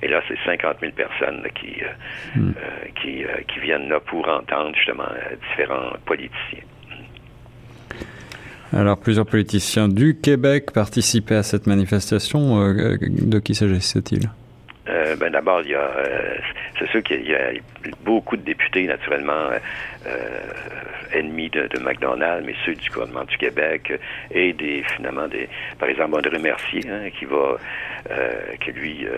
Et 0.03 0.09
là, 0.09 0.21
c'est 0.29 0.39
50 0.45 0.77
000 0.81 0.93
personnes 0.93 1.43
qui, 1.55 1.83
euh, 1.83 2.39
hmm. 2.39 2.53
euh, 2.57 2.89
qui, 3.01 3.25
qui, 3.53 3.61
viennent 3.61 3.89
là 3.89 4.01
pour 4.01 4.29
entendre 4.29 4.75
justement 4.75 5.09
différents 5.51 5.93
politiciens. 6.05 6.65
Alors, 8.73 8.99
plusieurs 8.99 9.27
politiciens 9.27 9.89
du 9.89 10.17
Québec 10.21 10.71
participaient 10.73 11.37
à 11.37 11.43
cette 11.43 11.67
manifestation. 11.67 12.59
de 13.01 13.39
qui 13.41 13.55
s'agissait-il? 13.55 14.31
Ben 15.19 15.31
d'abord, 15.31 15.63
il 15.63 15.71
y 15.71 15.75
a, 15.75 15.91
c'est 16.79 16.89
sûr 16.91 17.03
qu'il 17.03 17.29
y 17.29 17.35
a 17.35 17.53
beaucoup 18.05 18.37
de 18.37 18.43
députés, 18.43 18.87
naturellement, 18.87 19.51
ennemis 21.13 21.51
de, 21.51 21.67
de, 21.67 21.79
McDonald's, 21.81 22.47
mais 22.47 22.55
ceux 22.65 22.75
du 22.75 22.89
gouvernement 22.91 23.25
du 23.25 23.37
Québec 23.37 23.93
et 24.31 24.53
des 24.53 24.83
finalement 24.97 25.29
des 25.29 25.49
par 25.79 25.89
exemple 25.89 26.17
André 26.17 26.39
Mercier 26.39 26.83
hein, 26.89 27.11
qui 27.19 27.25
va 27.25 27.57
euh, 28.11 28.33
que 28.61 28.71
lui 28.71 29.07
euh, 29.07 29.11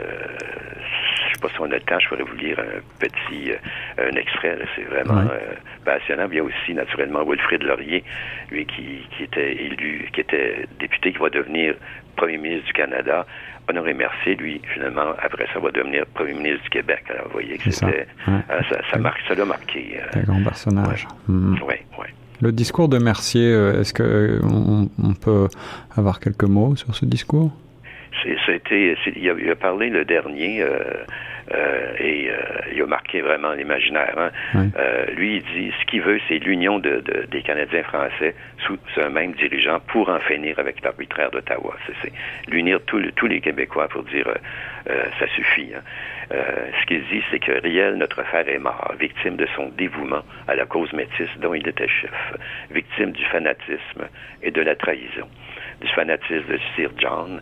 je 1.33 1.35
sais 1.35 1.41
pas 1.41 1.49
si 1.49 1.61
on 1.61 1.65
a 1.65 1.75
le 1.75 1.81
temps, 1.81 1.99
je 1.99 2.09
pourrais 2.09 2.23
vous 2.23 2.37
lire 2.37 2.59
un 2.59 2.81
petit 2.99 3.53
euh, 3.53 4.11
un 4.11 4.17
extrait, 4.17 4.59
c'est 4.77 4.83
vraiment 4.83 5.21
euh, 5.21 5.55
passionnant. 5.85 6.29
Il 6.31 6.37
y 6.37 6.41
a 6.41 6.45
aussi 6.45 6.75
naturellement 6.75 7.25
Wilfrid 7.25 7.63
Laurier, 7.63 8.05
lui 8.51 8.67
qui, 8.67 9.07
qui 9.17 9.25
était 9.25 9.53
élu, 9.53 10.09
qui 10.13 10.21
était 10.21 10.67
député, 10.79 11.13
qui 11.13 11.19
va 11.19 11.31
devenir 11.31 11.75
premier 12.17 12.39
ministre 12.39 12.67
du 12.67 12.73
Canada. 12.73 13.27
Honoré 13.69 13.95
Mercier, 13.95 14.35
lui, 14.35 14.61
finalement, 14.75 15.15
après 15.23 15.47
ça, 15.53 15.61
va 15.61 15.71
devenir 15.71 16.05
premier 16.15 16.35
ministre 16.35 16.65
du 16.65 16.71
Québec. 16.71 17.05
Alors, 17.11 17.27
vous 17.27 17.33
voyez 17.33 17.59
que 17.59 17.71
c'était. 17.71 18.09
Ça, 18.27 18.43
ça, 18.69 18.81
ça, 18.91 18.99
marque, 18.99 19.21
ça 19.29 19.35
l'a 19.35 19.45
marqué. 19.45 20.01
Un 20.15 20.21
grand 20.23 20.43
personnage. 20.43 21.07
Oui, 21.29 21.35
mm. 21.35 21.57
oui. 21.69 22.07
Le 22.41 22.51
discours 22.51 22.89
de 22.89 22.99
Mercier, 22.99 23.53
est-ce 23.53 23.95
qu'on 23.95 24.91
on 25.01 25.15
peut 25.15 25.47
avoir 25.97 26.19
quelques 26.19 26.43
mots 26.45 26.75
sur 26.75 26.93
ce 26.97 27.05
discours? 27.05 27.53
C'était, 28.47 28.97
il, 29.17 29.31
a, 29.31 29.35
il 29.39 29.51
a 29.51 29.57
parlé 29.57 29.91
le 29.91 30.05
dernier. 30.05 30.63
Euh, 30.63 31.05
euh, 31.55 31.95
et 31.99 32.31
euh, 32.31 32.37
il 32.75 32.83
a 32.83 32.87
marqué 32.87 33.21
vraiment 33.21 33.53
l'imaginaire. 33.53 34.15
Hein. 34.17 34.31
Euh, 34.77 35.07
lui, 35.17 35.37
il 35.37 35.43
dit 35.43 35.73
ce 35.81 35.87
qu'il 35.87 36.03
veut, 36.03 36.21
c'est 36.29 36.39
l'union 36.39 36.79
de, 36.79 37.01
de, 37.01 37.27
des 37.31 37.43
Canadiens 37.43 37.83
français 37.83 38.35
sous 38.67 38.79
un 38.97 39.09
même 39.09 39.33
dirigeant 39.33 39.81
pour 39.89 40.09
en 40.09 40.21
finir 40.21 40.59
avec 40.59 40.83
l'arbitraire 40.83 41.31
d'Ottawa. 41.31 41.75
C'est 42.03 42.13
l'unir 42.49 42.81
tous 42.87 43.27
les 43.27 43.41
Québécois 43.41 43.89
pour 43.89 44.05
dire 44.05 44.29
ça 44.87 45.27
suffit. 45.35 45.73
Hein. 45.75 45.83
ce 46.81 46.87
qu'il 46.87 47.05
dit, 47.05 47.23
c'est 47.31 47.39
que 47.39 47.53
Riel, 47.61 47.95
notre 47.95 48.23
frère, 48.25 48.49
est 48.49 48.59
mort, 48.59 48.93
victime 48.99 49.37
de 49.37 49.47
son 49.55 49.69
dévouement 49.69 50.23
à 50.49 50.55
la 50.55 50.67
cause 50.67 50.93
métisse 50.93 51.31
dont 51.41 51.55
il 51.55 51.67
était 51.69 51.89
chef, 51.89 52.35
victime 52.71 53.13
du 53.13 53.25
fanatisme 53.27 54.09
et 54.43 54.51
de 54.51 54.61
la 54.61 54.75
trahison, 54.75 55.29
du 55.81 55.89
fanatisme 55.89 56.49
de 56.49 56.59
Sir 56.75 56.91
John 56.99 57.41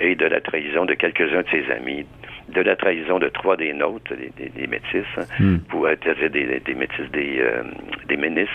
et 0.00 0.14
de 0.14 0.26
la 0.26 0.40
trahison 0.40 0.84
de 0.84 0.94
quelques-uns 0.94 1.42
de 1.42 1.48
ses 1.50 1.70
amis, 1.72 2.06
de 2.48 2.60
la 2.60 2.76
trahison 2.76 3.18
de 3.18 3.28
trois 3.28 3.56
des 3.56 3.72
nôtres, 3.72 4.14
des, 4.16 4.48
des, 4.48 4.66
métis, 4.66 5.04
hein, 5.16 5.24
hmm. 5.38 5.58
pour 5.68 5.88
être 5.88 6.08
des, 6.28 6.60
des 6.60 6.74
métis, 6.74 7.10
des, 7.12 7.40
euh, 7.40 7.62
des 8.06 8.16
ministres, 8.16 8.54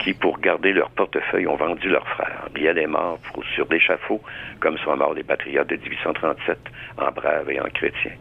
qui, 0.00 0.12
pour 0.12 0.38
garder 0.40 0.72
leur 0.72 0.90
portefeuille, 0.90 1.46
ont 1.46 1.56
vendu 1.56 1.88
leurs 1.88 2.08
frères. 2.08 2.48
Biel 2.54 2.78
est 2.78 2.86
mort 2.86 3.18
pour, 3.32 3.44
sur 3.44 3.66
l'échafaud, 3.70 4.20
comme 4.60 4.76
sont 4.78 4.96
morts 4.96 5.14
les 5.14 5.22
patriotes 5.22 5.68
de 5.68 5.76
1837, 5.76 6.58
en 6.98 7.10
brave 7.12 7.50
et 7.50 7.60
en 7.60 7.68
chrétien. 7.68 8.12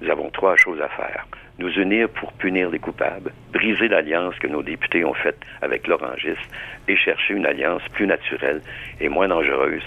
Nous 0.00 0.10
avons 0.10 0.30
trois 0.30 0.56
choses 0.56 0.80
à 0.80 0.88
faire. 0.88 1.26
Nous 1.58 1.72
unir 1.72 2.08
pour 2.08 2.32
punir 2.32 2.70
les 2.70 2.78
coupables, 2.78 3.32
briser 3.52 3.88
l'alliance 3.88 4.34
que 4.38 4.46
nos 4.46 4.62
députés 4.62 5.04
ont 5.04 5.12
faite 5.12 5.38
avec 5.60 5.86
l'orangiste 5.86 6.40
et 6.88 6.96
chercher 6.96 7.34
une 7.34 7.44
alliance 7.44 7.82
plus 7.92 8.06
naturelle 8.06 8.62
et 8.98 9.10
moins 9.10 9.28
dangereuse, 9.28 9.82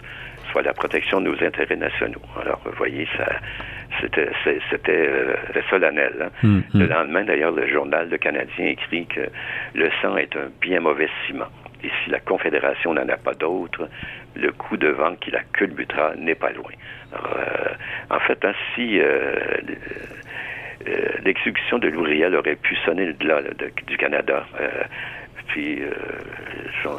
soit 0.53 0.62
la 0.62 0.74
protection 0.74 1.19
de 1.19 1.29
nos 1.29 1.43
intérêts 1.43 1.75
nationaux. 1.75 2.22
Alors, 2.39 2.62
vous 2.63 2.72
voyez, 2.77 3.07
ça, 3.17 3.27
c'était 4.00 4.29
c'était 4.69 5.07
euh, 5.07 5.36
solennel. 5.69 6.13
Hein. 6.22 6.29
Hum, 6.43 6.63
hum. 6.74 6.81
Le 6.81 6.86
lendemain, 6.86 7.24
d'ailleurs, 7.24 7.51
le 7.51 7.67
journal 7.67 8.07
Le 8.10 8.17
Canadien 8.17 8.67
écrit 8.67 9.05
que 9.07 9.27
le 9.74 9.89
sang 10.01 10.15
est 10.15 10.36
un 10.36 10.50
bien 10.62 10.79
mauvais 10.79 11.10
ciment. 11.25 11.50
Et 11.83 11.89
si 12.03 12.12
la 12.12 12.19
Confédération 12.19 12.93
n'en 12.93 13.10
a 13.10 13.17
pas 13.17 13.33
d'autre, 13.33 13.89
le 14.36 14.51
coup 14.51 14.77
de 14.77 14.88
vent 14.88 15.15
qui 15.15 15.31
la 15.31 15.41
culbutera 15.51 16.13
n'est 16.15 16.36
pas 16.36 16.51
loin. 16.51 16.72
Euh, 17.13 18.15
en 18.15 18.19
fait, 18.19 18.45
hein, 18.45 18.53
si 18.74 19.00
euh, 19.01 19.33
l'exécution 21.25 21.79
de 21.79 21.89
Louriel 21.89 22.36
aurait 22.36 22.55
pu 22.55 22.75
sonner 22.86 23.12
de 23.12 23.27
là, 23.27 23.41
du 23.88 23.98
Canada, 23.98 24.45
puis 25.47 25.81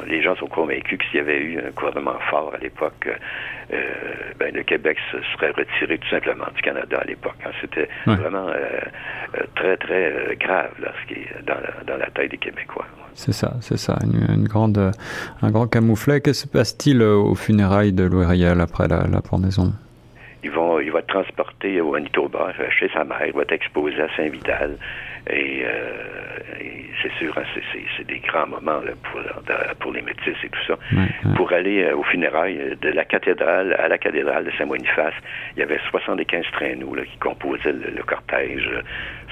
les 0.06 0.22
gens 0.22 0.36
sont 0.36 0.46
convaincus 0.46 0.98
que 0.98 1.04
s'il 1.06 1.16
y 1.16 1.20
avait 1.20 1.40
eu 1.40 1.58
un 1.58 1.70
gouvernement 1.70 2.18
fort 2.30 2.52
à 2.54 2.58
l'époque, 2.58 3.08
euh, 3.72 3.78
ben, 4.38 4.54
le 4.54 4.62
Québec 4.62 4.98
se 5.10 5.18
serait 5.32 5.50
retiré 5.50 5.98
tout 5.98 6.08
simplement 6.08 6.46
du 6.54 6.62
Canada 6.62 6.98
à 7.00 7.04
l'époque. 7.04 7.36
Hein. 7.44 7.50
C'était 7.60 7.88
vraiment 8.06 8.48
euh, 8.48 8.80
euh, 9.36 9.42
très, 9.54 9.76
très 9.76 10.36
grave 10.38 10.70
là, 10.80 10.92
ce 11.02 11.14
qui 11.14 11.20
est 11.20 11.46
dans 11.46 11.54
la, 11.54 11.84
dans 11.86 11.96
la 11.96 12.10
tête 12.10 12.30
des 12.30 12.38
Québécois. 12.38 12.86
C'est 13.14 13.32
ça, 13.32 13.54
c'est 13.60 13.78
ça, 13.78 13.96
une, 14.02 14.44
grande, 14.44 14.92
un 15.40 15.50
grand 15.50 15.68
camouflet. 15.68 16.20
Que 16.20 16.32
se 16.32 16.46
passe-t-il 16.48 17.02
aux 17.02 17.34
funérailles 17.34 17.92
de 17.92 18.04
Louis 18.04 18.26
Riel 18.26 18.60
après 18.60 18.88
la, 18.88 19.06
la 19.06 19.22
pendaison? 19.22 19.72
Ils 20.42 20.50
vont, 20.50 20.80
il 20.80 20.90
va 20.90 20.98
être 20.98 21.06
transporté 21.06 21.80
au 21.80 21.92
Manitoba 21.92 22.52
chez 22.78 22.90
sa 22.92 23.04
mère, 23.04 23.24
il 23.26 23.32
va 23.32 23.42
être 23.42 23.52
exposé 23.52 24.00
à 24.02 24.08
Saint-Vital. 24.16 24.76
Et, 25.31 25.64
euh, 25.64 26.14
c'est 27.04 27.12
sûr, 27.19 27.37
hein, 27.37 27.43
c'est 27.97 28.07
des 28.07 28.19
grands 28.21 28.47
moments 28.47 28.81
là, 28.81 28.93
pour, 29.02 29.21
pour 29.81 29.93
les 29.93 30.02
métis 30.02 30.35
et 30.43 30.49
tout 30.49 30.64
ça. 30.66 30.78
Pour 31.37 31.52
aller 31.52 31.85
euh, 31.85 31.97
aux 31.97 32.02
funérailles 32.04 32.76
de 32.81 32.88
la 32.88 33.04
cathédrale 33.04 33.75
à 33.75 33.88
la 33.88 33.99
cathédrale 33.99 34.45
de 34.45 34.50
Saint-Boniface, 34.52 35.14
il 35.57 35.61
y 35.61 35.62
avait 35.62 35.81
75 35.90 36.45
traîneaux 36.52 36.95
là, 36.95 37.04
qui 37.04 37.19
composaient 37.19 37.73
le, 37.73 38.02
cortège. 38.02 38.71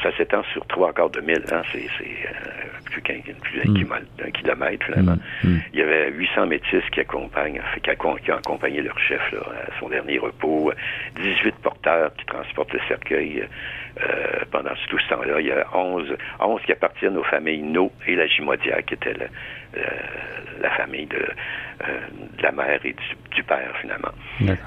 Ça 0.03 0.15
s'étend 0.17 0.43
sur 0.53 0.67
trois 0.67 0.93
quarts 0.93 1.11
de 1.11 1.21
mille. 1.21 1.45
Hein, 1.53 1.63
c'est 1.73 1.79
euh, 1.79 2.91
plus 2.91 3.03
qu'un 3.03 3.15
mm. 3.15 4.33
kilomètre, 4.33 4.85
finalement. 4.85 5.17
Mm, 5.43 5.49
mm. 5.49 5.61
Il 5.73 5.79
y 5.79 5.83
avait 5.83 6.11
800 6.11 6.47
métis 6.47 6.83
qui 6.93 7.01
accompagnent, 7.01 7.61
qui, 7.83 7.91
ont 8.07 8.37
accompagné 8.37 8.83
leur 8.83 8.99
chef 8.99 9.21
là, 9.33 9.41
à 9.67 9.81
son 9.81 9.89
dernier 9.89 10.19
repos. 10.19 10.73
18 11.17 11.55
porteurs 11.63 12.13
qui 12.17 12.27
transportent 12.27 12.73
le 12.73 12.81
cercueil 12.89 13.41
euh, 13.41 13.47
pendant 14.51 14.71
tout 14.89 14.99
ce 14.99 15.09
temps-là. 15.09 15.41
Il 15.41 15.47
y 15.47 15.53
a 15.53 15.67
11, 15.75 16.17
11 16.41 16.63
qui 16.63 16.73
appartiennent 16.73 17.17
aux 17.17 17.25
familles 17.25 17.63
No 17.63 17.91
et 18.07 18.15
la 18.15 18.27
Gimaudière, 18.27 18.85
qui 18.85 18.95
était 18.95 19.15
la 20.61 20.71
famille 20.71 21.07
de, 21.07 21.17
euh, 21.17 22.01
de, 22.39 22.43
la 22.43 22.53
mère 22.53 22.81
et 22.85 22.95
du, 23.35 23.43
père, 23.43 23.73
finalement. 23.81 24.13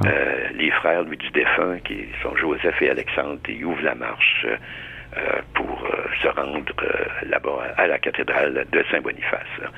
Euh, 0.05 0.47
les 0.53 0.71
frères, 0.71 1.03
lui, 1.03 1.17
du 1.17 1.29
défunt, 1.29 1.79
qui 1.83 2.05
sont 2.21 2.35
Joseph 2.35 2.81
et 2.81 2.89
Alexandre, 2.89 3.39
ils 3.47 3.63
ouvrent 3.63 3.83
la 3.83 3.95
marche 3.95 4.45
pour 5.53 5.87
se 6.21 6.27
rendre 6.27 6.73
là-bas 7.25 7.73
à 7.77 7.87
la 7.87 7.97
cathédrale 7.99 8.65
de 8.69 8.85
Saint-Boniface. 8.91 9.71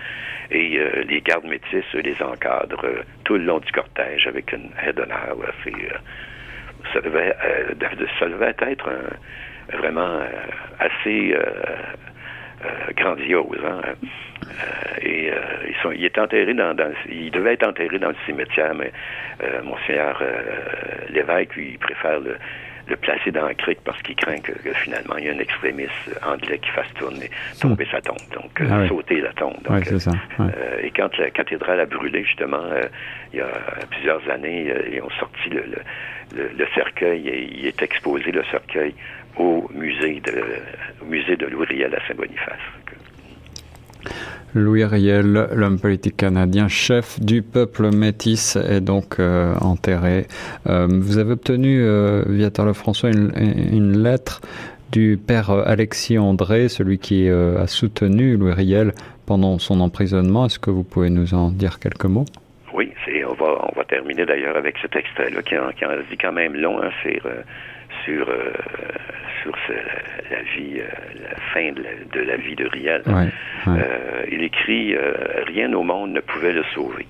Et 0.50 0.80
les 1.08 1.22
gardes 1.22 1.46
métis 1.46 1.86
les 1.94 2.24
encadrent 2.24 3.04
tout 3.24 3.34
le 3.34 3.44
long 3.44 3.60
du 3.60 3.72
cortège 3.72 4.26
avec 4.26 4.52
une 4.52 4.72
aide 4.84 4.96
d'honneur 4.96 5.36
ça 6.94 7.02
devait, 7.02 7.36
euh, 7.46 7.74
ça 8.20 8.28
devait 8.28 8.54
être 8.60 8.90
un, 8.90 9.78
vraiment 9.78 10.20
euh, 10.20 10.28
assez 10.80 11.34
euh, 11.34 12.92
grandiose. 12.96 13.60
Hein? 13.66 13.82
et 15.02 15.32
ils 15.68 15.76
sont, 15.82 15.92
il 15.92 16.06
est 16.06 16.18
enterré 16.18 16.54
dans, 16.54 16.74
dans, 16.74 16.92
il 17.10 17.32
devait 17.32 17.54
être 17.54 17.68
enterré 17.68 18.00
dans 18.00 18.10
le 18.10 18.16
cimetière, 18.26 18.74
mais 18.74 18.92
monseigneur 19.64 20.22
l'évêque 21.10 21.56
lui 21.56 21.78
préfère 21.78 22.20
le, 22.20 22.36
le 22.88 22.96
placer 22.96 23.32
dans 23.32 23.46
la 23.46 23.54
crique 23.54 23.80
parce 23.84 24.02
qu'il 24.02 24.16
craint 24.16 24.40
que, 24.40 24.54
finalement 24.84 25.18
il 25.18 25.26
y 25.26 25.30
a 25.30 25.34
un 25.34 25.40
extrémiste 25.40 25.92
anglais 26.26 26.60
qui 26.60 26.70
fasse 26.70 26.92
tourner, 26.96 27.30
tomber 27.60 27.88
sa 27.92 28.02
tombe, 28.02 28.18
donc 28.34 28.52
ah 28.62 28.88
sauter 28.88 29.22
la 29.22 29.34
tombe. 29.34 29.62
Donc, 29.64 29.86
ça. 29.86 30.12
et 30.82 30.92
quand 30.92 31.16
la 31.18 31.30
cathédrale 31.30 31.82
a 31.82 31.86
brûlé, 31.86 32.24
justement, 32.24 32.64
il 33.34 33.40
y 33.40 33.42
a 33.42 33.50
plusieurs 33.92 34.28
années, 34.30 34.74
ils 34.92 35.02
ont 35.02 35.12
sorti 35.20 35.50
le, 35.50 35.62
le, 35.62 35.78
cercueil, 36.74 37.52
il 37.60 37.66
est 37.66 37.82
exposé, 37.82 38.32
le 38.32 38.44
cercueil, 38.52 38.94
au 39.38 39.70
musée 39.74 40.22
de, 40.22 40.44
au 41.02 41.06
musée 41.06 41.36
de 41.36 41.46
Louis 41.46 41.66
Riel 41.66 41.94
à 41.96 42.08
Saint-Boniface. 42.08 42.60
Louis 44.56 44.86
Riel, 44.86 45.50
l'homme 45.54 45.80
politique 45.80 46.18
canadien, 46.18 46.68
chef 46.68 47.20
du 47.20 47.42
peuple 47.42 47.94
métis, 47.94 48.56
est 48.56 48.82
donc 48.82 49.20
euh, 49.20 49.56
enterré. 49.60 50.26
Euh, 50.68 50.88
vous 50.90 51.18
avez 51.18 51.34
obtenu, 51.34 51.82
euh, 51.82 52.24
Viateur 52.28 52.66
Lefrançois, 52.66 53.12
une, 53.12 53.32
une 53.36 54.02
lettre 54.02 54.42
du 54.92 55.20
père 55.24 55.52
Alexis 55.52 56.18
André, 56.18 56.70
celui 56.70 56.98
qui 56.98 57.28
a 57.30 57.68
soutenu 57.68 58.38
Louis 58.38 58.54
Riel 58.54 58.94
pendant 59.26 59.60
son 59.60 59.82
emprisonnement. 59.82 60.46
Est-ce 60.46 60.60
que 60.60 60.72
vous 60.72 60.84
pouvez 60.84 61.10
nous 61.10 61.34
en 61.34 61.52
dire 61.52 61.80
quelques 61.80 62.06
mots? 62.06 62.24
On 63.30 63.34
va, 63.34 63.58
on 63.62 63.76
va 63.76 63.84
terminer 63.84 64.26
d'ailleurs 64.26 64.58
avec 64.58 64.78
cet 64.82 64.96
extrait-là 64.96 65.42
qui, 65.42 65.58
en, 65.58 65.70
qui 65.72 65.86
en 65.86 65.92
dit 66.10 66.18
quand 66.18 66.32
même 66.32 66.56
long 66.56 66.82
hein, 66.82 66.90
sur, 67.02 67.22
sur, 68.06 68.28
sur 69.42 69.54
la 70.32 70.42
vie, 70.56 70.82
la 71.22 71.36
fin 71.54 71.72
de 71.72 72.22
la, 72.22 72.38
vie 72.38 72.56
de 72.56 72.68
Riel. 72.68 73.04
il 74.32 74.44
écrit 74.44 74.96
Rien 75.48 75.74
au 75.74 75.84
monde 75.84 76.12
ne 76.12 76.22
pouvait 76.22 76.54
le 76.54 76.64
sauver. 76.74 77.06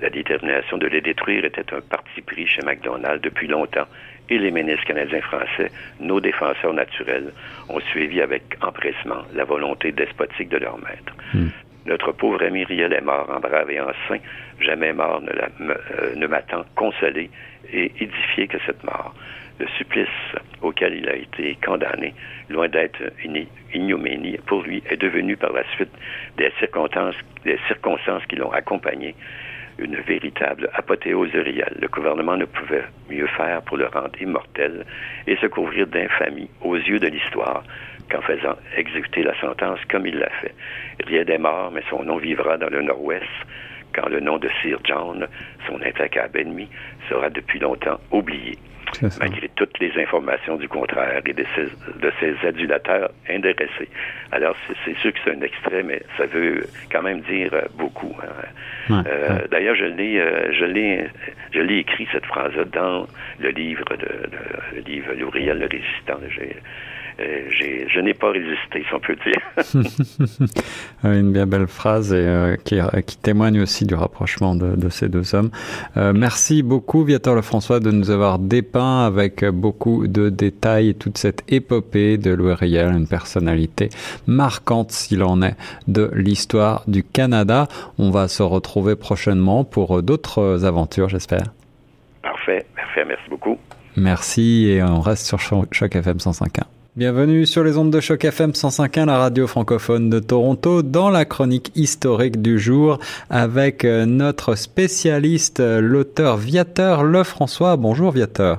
La 0.00 0.10
détermination 0.10 0.78
de 0.78 0.86
les 0.86 1.00
détruire 1.00 1.44
était 1.44 1.74
un 1.74 1.80
parti 1.80 2.20
pris 2.22 2.46
chez 2.46 2.62
McDonald's 2.62 3.20
depuis 3.22 3.48
longtemps 3.48 3.86
et 4.30 4.38
les 4.38 4.50
ministres 4.50 4.84
canadiens 4.84 5.20
français, 5.22 5.70
nos 6.00 6.20
défenseurs 6.20 6.74
naturels, 6.74 7.32
ont 7.68 7.80
suivi 7.80 8.20
avec 8.20 8.42
empressement 8.62 9.22
la 9.34 9.44
volonté 9.44 9.90
despotique 9.92 10.50
de 10.50 10.58
leur 10.58 10.78
maître. 10.78 11.14
Hmm. 11.34 11.48
Notre 11.88 12.12
pauvre 12.12 12.42
ami 12.44 12.64
Riel 12.64 12.92
est 12.92 13.00
mort 13.00 13.30
en 13.30 13.40
brave 13.40 13.70
et 13.70 13.80
en 13.80 13.90
saint, 14.06 14.18
jamais 14.60 14.92
mort 14.92 15.22
ne, 15.22 15.30
euh, 15.30 16.14
ne 16.14 16.26
m'attend. 16.26 16.64
Consolé 16.74 17.30
et 17.72 17.90
édifié 17.98 18.46
que 18.46 18.58
cette 18.66 18.84
mort. 18.84 19.14
Le 19.58 19.66
supplice 19.78 20.06
auquel 20.60 20.94
il 20.94 21.08
a 21.08 21.16
été 21.16 21.56
condamné, 21.64 22.14
loin 22.50 22.68
d'être 22.68 23.00
une 23.24 23.46
ignominie 23.72 24.36
pour 24.46 24.62
lui, 24.62 24.82
est 24.90 24.98
devenu 24.98 25.36
par 25.38 25.52
la 25.52 25.64
suite 25.74 25.90
des 26.36 26.52
circonstances 26.58 28.26
qui 28.28 28.36
l'ont 28.36 28.52
accompagné 28.52 29.14
une 29.78 29.96
véritable 29.96 30.68
apothéose 30.74 31.32
réelle. 31.32 31.76
Le 31.80 31.88
gouvernement 31.88 32.36
ne 32.36 32.44
pouvait 32.44 32.84
mieux 33.10 33.26
faire 33.28 33.62
pour 33.62 33.76
le 33.76 33.86
rendre 33.86 34.20
immortel 34.20 34.84
et 35.26 35.36
se 35.36 35.46
couvrir 35.46 35.86
d'infamie 35.86 36.50
aux 36.60 36.76
yeux 36.76 36.98
de 36.98 37.08
l'histoire 37.08 37.62
qu'en 38.10 38.22
faisant 38.22 38.56
exécuter 38.76 39.22
la 39.22 39.38
sentence 39.40 39.80
comme 39.90 40.06
il 40.06 40.18
l'a 40.18 40.30
fait. 40.40 40.54
Rien 41.06 41.24
est 41.24 41.38
mort, 41.38 41.70
mais 41.72 41.82
son 41.90 42.02
nom 42.02 42.16
vivra 42.16 42.56
dans 42.56 42.70
le 42.70 42.82
Nord-Ouest 42.82 43.24
quand 43.94 44.08
le 44.08 44.20
nom 44.20 44.38
de 44.38 44.48
Sir 44.62 44.78
John, 44.84 45.26
son 45.66 45.80
implacable 45.82 46.40
ennemi, 46.40 46.68
sera 47.08 47.30
depuis 47.30 47.58
longtemps 47.58 47.98
oublié 48.10 48.58
malgré 49.20 49.48
toutes 49.56 49.78
les 49.78 49.92
informations 50.00 50.56
du 50.56 50.68
contraire 50.68 51.22
et 51.24 51.32
de 51.32 51.44
ses, 51.54 51.68
de 52.00 52.12
ses 52.20 52.46
adulateurs 52.46 53.10
intéressés. 53.28 53.88
Alors, 54.32 54.56
c'est 54.84 54.96
sûr 54.98 55.12
que 55.12 55.18
c'est 55.24 55.32
un 55.32 55.40
extrait, 55.42 55.82
mais 55.82 56.02
ça 56.16 56.26
veut 56.26 56.64
quand 56.90 57.02
même 57.02 57.20
dire 57.22 57.52
euh, 57.54 57.62
beaucoup. 57.76 58.14
Hein. 58.90 59.04
Euh, 59.06 59.46
d'ailleurs, 59.50 59.74
je 59.74 59.84
l'ai, 59.84 60.18
euh, 60.18 60.52
je 60.52 60.64
l'ai, 60.64 61.08
je 61.52 61.60
l'ai 61.60 61.78
écrit 61.78 62.08
cette 62.12 62.26
phrase-là 62.26 62.64
dans 62.64 63.06
le 63.38 63.50
livre 63.50 63.84
de, 63.96 64.08
le 64.74 64.80
livre 64.80 65.12
L'Ouriel 65.14 65.58
le 65.58 65.66
résistant. 65.66 66.18
J'ai, 66.28 66.56
je 67.18 68.00
n'ai 68.00 68.14
pas 68.14 68.30
résisté, 68.30 68.84
si 68.86 68.94
on 68.94 69.00
peut 69.00 69.16
dire. 69.16 70.48
Une 71.04 71.32
bien 71.32 71.46
belle 71.46 71.66
phrase 71.66 72.12
et 72.12 72.16
euh, 72.16 72.56
qui, 72.56 72.78
qui, 73.06 73.18
témoigne 73.18 73.60
aussi 73.60 73.86
du 73.86 73.94
rapprochement 73.94 74.54
de, 74.54 74.76
de 74.76 74.88
ces 74.88 75.08
deux 75.08 75.34
hommes. 75.34 75.50
Euh, 75.96 76.12
merci 76.14 76.62
beaucoup, 76.62 77.02
Viator 77.02 77.34
Lefrançois, 77.34 77.80
de 77.80 77.90
nous 77.90 78.10
avoir 78.10 78.38
dépeint 78.38 79.04
avec 79.04 79.44
beaucoup 79.44 80.06
de 80.06 80.28
détails 80.28 80.94
toute 80.94 81.18
cette 81.18 81.42
épopée 81.48 82.18
de 82.18 82.30
Louis 82.30 82.54
Riel, 82.54 82.92
une 82.92 83.08
personnalité 83.08 83.88
marquante, 84.26 84.92
s'il 84.92 85.22
en 85.24 85.42
est, 85.42 85.56
de 85.88 86.10
l'histoire 86.14 86.84
du 86.86 87.02
Canada. 87.02 87.66
On 87.98 88.10
va 88.10 88.28
se 88.28 88.42
retrouver 88.42 88.94
prochainement 88.94 89.64
pour 89.64 90.02
d'autres 90.02 90.64
aventures, 90.64 91.08
j'espère. 91.08 91.52
Parfait, 92.22 92.64
parfait, 92.76 93.04
merci 93.06 93.28
beaucoup. 93.28 93.58
Merci 93.96 94.68
et 94.68 94.82
on 94.82 95.00
reste 95.00 95.26
sur 95.26 95.40
Choc 95.40 95.96
FM 95.96 96.18
105.1. 96.18 96.77
Bienvenue 96.96 97.46
sur 97.46 97.62
les 97.62 97.76
ondes 97.76 97.92
de 97.92 98.00
choc 98.00 98.24
FM 98.24 98.52
105.1, 98.52 99.06
la 99.06 99.18
radio 99.18 99.46
francophone 99.46 100.10
de 100.10 100.18
Toronto, 100.18 100.82
dans 100.82 101.10
la 101.10 101.24
chronique 101.24 101.70
historique 101.76 102.42
du 102.42 102.58
jour 102.58 102.98
avec 103.30 103.84
euh, 103.84 104.04
notre 104.04 104.56
spécialiste, 104.56 105.60
euh, 105.60 105.80
l'auteur 105.80 106.38
Viateur 106.38 107.04
Lefrançois. 107.04 107.76
Bonjour 107.76 108.10
Viateur. 108.10 108.56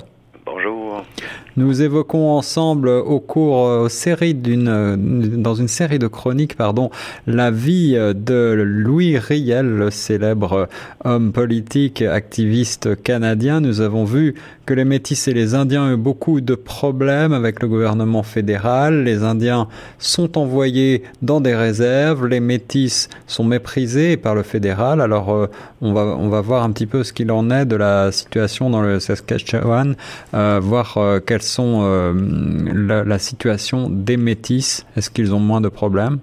Nous 1.56 1.82
évoquons 1.82 2.30
ensemble 2.30 2.88
au 2.88 3.18
cours 3.18 3.66
euh, 3.66 3.88
euh, 4.06 4.96
dans 4.96 5.54
une 5.54 5.68
série 5.68 5.98
de 5.98 6.06
chroniques 6.06 6.56
pardon 6.56 6.90
la 7.26 7.50
vie 7.50 7.92
de 7.92 8.62
Louis 8.64 9.18
Riel, 9.18 9.66
le 9.66 9.90
célèbre 9.90 10.68
homme 11.04 11.32
politique 11.32 12.02
activiste 12.02 13.02
canadien. 13.02 13.60
Nous 13.60 13.80
avons 13.80 14.04
vu 14.04 14.34
que 14.64 14.74
les 14.74 14.84
métis 14.84 15.26
et 15.26 15.32
les 15.32 15.54
Indiens 15.54 15.92
ont 15.92 15.96
beaucoup 15.96 16.40
de 16.40 16.54
problèmes 16.54 17.32
avec 17.32 17.60
le 17.62 17.68
gouvernement 17.68 18.22
fédéral. 18.22 19.02
Les 19.02 19.24
Indiens 19.24 19.66
sont 19.98 20.38
envoyés 20.38 21.02
dans 21.22 21.40
des 21.40 21.56
réserves, 21.56 22.26
les 22.26 22.40
métis 22.40 23.08
sont 23.26 23.44
méprisés 23.44 24.16
par 24.16 24.36
le 24.36 24.44
fédéral. 24.44 25.00
Alors 25.00 25.32
euh, 25.32 25.50
on 25.80 25.92
va 25.92 26.02
on 26.02 26.28
va 26.28 26.40
voir 26.40 26.62
un 26.62 26.70
petit 26.70 26.86
peu 26.86 27.02
ce 27.02 27.12
qu'il 27.12 27.32
en 27.32 27.50
est 27.50 27.64
de 27.64 27.76
la 27.76 28.12
situation 28.12 28.70
dans 28.70 28.82
le 28.82 29.00
Saskatchewan, 29.00 29.96
voir 30.32 30.98
quelles 31.26 31.39
sont 31.42 31.82
euh, 31.82 33.04
la, 33.04 33.18
situation 33.18 33.88
des 33.88 34.16
métis? 34.16 34.86
Est-ce 34.96 35.10
qu'ils 35.10 35.34
ont 35.34 35.40
moins 35.40 35.60
de 35.60 35.68
problèmes? 35.68 36.18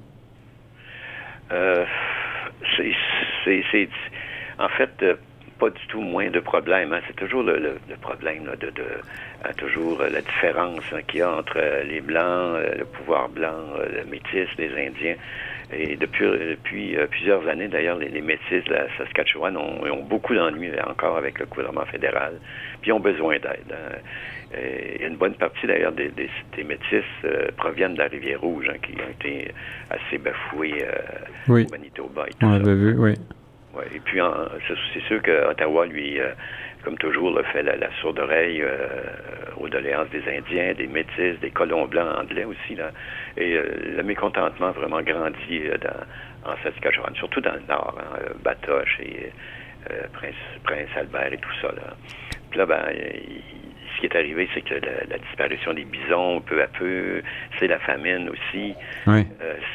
Euh, 1.51 1.85
en 4.59 4.69
fait 4.69 4.89
euh, 5.03 5.15
pas 5.59 5.69
du 5.69 5.87
tout 5.87 6.01
moins 6.01 6.29
de 6.29 6.39
problèmes. 6.39 6.93
Hein. 6.93 6.99
C'est 7.07 7.15
toujours 7.15 7.43
le, 7.43 7.77
problème 8.01 8.43
de, 8.59 8.71
toujours 9.57 10.01
la 10.01 10.21
différence 10.21 10.83
hein, 10.93 10.99
qu'il 11.07 11.19
y 11.19 11.23
a 11.23 11.31
entre 11.31 11.59
les 11.83 12.01
blancs, 12.01 12.59
le 12.77 12.85
pouvoir 12.85 13.29
blanc, 13.29 13.55
le 13.91 14.03
métis, 14.09 14.47
les 14.57 14.69
Indiens. 14.69 15.15
Et 15.73 15.95
depuis, 15.95 16.95
plusieurs 17.09 17.47
années, 17.47 17.67
d'ailleurs, 17.67 17.97
les, 17.97 18.21
métis 18.21 18.63
de 18.65 18.73
la 18.73 18.87
Saskatchewan 18.97 19.57
ont, 19.57 19.83
ont 19.83 20.03
beaucoup 20.03 20.35
d'ennuis 20.35 20.71
encore 20.87 21.17
avec 21.17 21.39
le 21.39 21.45
gouvernement 21.45 21.85
fédéral, 21.85 22.33
puis 22.81 22.91
ont 22.91 22.99
besoin 22.99 23.37
d'aide. 23.39 23.71
Hein. 23.71 23.97
Et 24.55 25.05
une 25.05 25.17
bonne 25.17 25.33
partie 25.33 25.67
d'ailleurs 25.67 25.91
des, 25.91 26.09
des, 26.09 26.63
métis 26.63 27.03
euh, 27.25 27.47
proviennent 27.57 27.95
de 27.95 27.99
la 27.99 28.07
rivière 28.07 28.39
Rouge, 28.39 28.69
hein, 28.69 28.77
qui 28.81 28.93
ont 28.93 29.09
été 29.09 29.51
assez 29.89 30.17
bafoués 30.17 30.85
euh, 30.85 31.65
au 31.65 31.69
Manitoba. 31.69 32.27
Et 32.27 32.45
On 32.45 32.51
l'avait 32.51 32.75
vu, 32.75 32.95
oui. 32.97 33.13
Ouais, 33.75 33.85
et 33.93 33.99
puis 33.99 34.19
c'est 34.93 35.01
sûr 35.01 35.21
que 35.21 35.49
Ottawa, 35.49 35.85
lui, 35.85 36.19
euh, 36.19 36.29
comme 36.83 36.97
toujours, 36.97 37.37
a 37.37 37.43
fait 37.43 37.61
la, 37.61 37.75
sourde 37.99 38.19
oreille 38.19 38.63
aux 39.57 39.67
doléances 39.67 40.09
des 40.09 40.23
Indiens, 40.29 40.73
des 40.73 40.87
métis, 40.87 41.37
des 41.41 41.51
colons 41.51 41.85
blancs 41.85 42.17
anglais 42.17 42.45
aussi. 42.45 42.75
Là. 42.75 42.91
Et 43.35 43.53
le 43.53 44.01
mécontentement 44.03 44.67
a 44.67 44.71
vraiment 44.71 45.01
grandi 45.01 45.63
dans, 45.81 46.51
en 46.51 46.55
Saskatchewan, 46.63 47.13
surtout 47.15 47.41
dans 47.41 47.53
le 47.53 47.63
nord, 47.67 47.99
hein, 47.99 48.19
Batoche 48.43 48.99
et 49.01 49.31
Prince, 50.13 50.35
Prince 50.63 50.89
Albert 50.95 51.33
et 51.33 51.37
tout 51.37 51.53
ça. 51.61 51.67
Là. 51.67 51.93
Puis 52.49 52.59
là, 52.59 52.65
ben, 52.65 52.81
ce 53.97 54.01
qui 54.01 54.05
est 54.05 54.15
arrivé, 54.15 54.47
c'est 54.53 54.61
que 54.61 54.75
la, 54.75 55.17
disparition 55.17 55.73
des 55.73 55.85
bisons, 55.85 56.41
peu 56.41 56.61
à 56.61 56.67
peu, 56.67 57.21
c'est 57.57 57.67
la 57.67 57.79
famine 57.79 58.29
aussi. 58.29 58.75
Euh, 59.07 59.23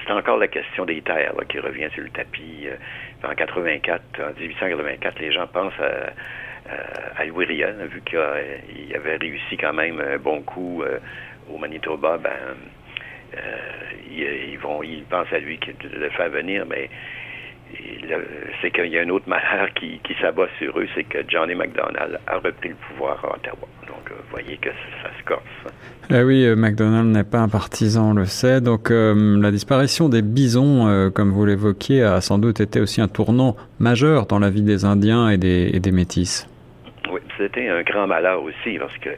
c'est 0.04 0.12
encore 0.12 0.38
la 0.38 0.48
question 0.48 0.84
des 0.84 1.02
terres 1.02 1.34
qui 1.48 1.58
revient 1.58 1.88
sur 1.92 2.04
le 2.04 2.10
tapis. 2.10 2.66
Euh, 2.66 3.28
en 3.28 3.34
84, 3.34 4.02
en 4.20 4.40
1884, 4.40 5.20
les 5.20 5.32
gens 5.32 5.46
pensent 5.48 5.72
à, 5.80 7.20
à 7.20 7.24
Louis 7.24 7.46
Riel, 7.46 7.88
vu 7.90 8.00
qu'il 8.02 8.18
avait 8.94 9.16
réussi 9.16 9.56
quand 9.56 9.72
même 9.72 10.00
un 10.00 10.18
bon 10.18 10.42
coup 10.42 10.82
euh, 10.82 10.98
au 11.52 11.58
Manitoba, 11.58 12.18
ben, 12.18 12.30
ils, 14.08 14.58
vont, 14.58 14.82
ils 14.82 15.04
pensent 15.04 15.32
à 15.32 15.38
lui 15.38 15.58
de 15.58 15.98
le 15.98 16.10
faire 16.10 16.28
venir, 16.28 16.64
mais 16.68 16.90
c'est 18.60 18.70
qu'il 18.70 18.86
y 18.86 18.98
a 18.98 19.02
un 19.02 19.08
autre 19.08 19.28
malheur 19.28 19.72
qui, 19.74 19.98
qui 20.04 20.14
s'abat 20.20 20.48
sur 20.58 20.78
eux, 20.78 20.86
c'est 20.94 21.04
que 21.04 21.18
Johnny 21.28 21.54
McDonald 21.54 22.18
a 22.26 22.36
repris 22.36 22.70
le 22.70 22.74
pouvoir 22.88 23.24
à 23.24 23.36
Ottawa. 23.36 23.68
Donc, 23.86 24.10
vous 24.10 24.30
voyez 24.30 24.56
que 24.56 24.70
ça, 25.02 25.10
se 25.18 25.24
corse. 25.24 25.42
Eh 26.10 26.22
oui, 26.22 26.44
euh, 26.44 26.56
McDonald 26.56 27.08
n'est 27.08 27.24
pas 27.24 27.38
un 27.38 27.48
partisan, 27.48 28.10
on 28.10 28.14
le 28.14 28.26
sait. 28.26 28.60
Donc, 28.60 28.90
euh, 28.90 29.40
la 29.40 29.50
disparition 29.50 30.08
des 30.08 30.22
bisons, 30.22 30.88
euh, 30.88 31.10
comme 31.10 31.30
vous 31.30 31.44
l'évoquiez, 31.44 32.02
a 32.02 32.20
sans 32.20 32.38
doute 32.38 32.60
été 32.60 32.80
aussi 32.80 33.00
un 33.00 33.08
tournant 33.08 33.56
majeur 33.78 34.26
dans 34.26 34.38
la 34.38 34.50
vie 34.50 34.62
des 34.62 34.84
Indiens 34.84 35.28
et 35.28 35.38
des, 35.38 35.70
et 35.72 35.80
des 35.80 35.92
Métis. 35.92 36.48
Oui, 37.10 37.20
c'était 37.36 37.68
un 37.68 37.82
grand 37.82 38.06
malheur 38.06 38.42
aussi, 38.42 38.78
parce 38.78 38.96
que 38.98 39.10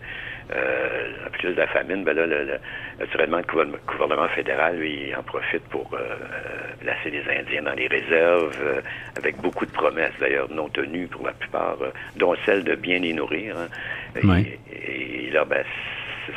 euh, 0.52 1.26
en 1.26 1.30
plus 1.30 1.54
de 1.54 1.58
la 1.58 1.66
famine, 1.68 2.04
ben 2.04 2.14
là, 2.14 2.26
le, 2.26 2.58
naturellement, 2.98 3.38
le 3.38 3.78
gouvernement 3.86 4.28
fédéral, 4.28 4.78
lui, 4.78 5.14
en 5.14 5.22
profite 5.22 5.62
pour 5.64 5.90
euh, 5.94 5.98
euh, 5.98 6.72
placer 6.80 7.10
les 7.10 7.22
Indiens 7.28 7.62
dans 7.62 7.74
les 7.74 7.86
réserves, 7.86 8.56
euh, 8.60 8.80
avec 9.16 9.36
beaucoup 9.38 9.66
de 9.66 9.72
promesses, 9.72 10.12
d'ailleurs, 10.20 10.50
non 10.50 10.68
tenues 10.68 11.06
pour 11.08 11.26
la 11.26 11.32
plupart, 11.32 11.76
dont 12.16 12.34
celle 12.44 12.64
de 12.64 12.74
bien 12.74 12.98
les 12.98 13.12
nourrir. 13.12 13.56
Hein. 13.58 13.68
Et, 14.16 15.30
là, 15.30 15.44
ben, 15.44 15.64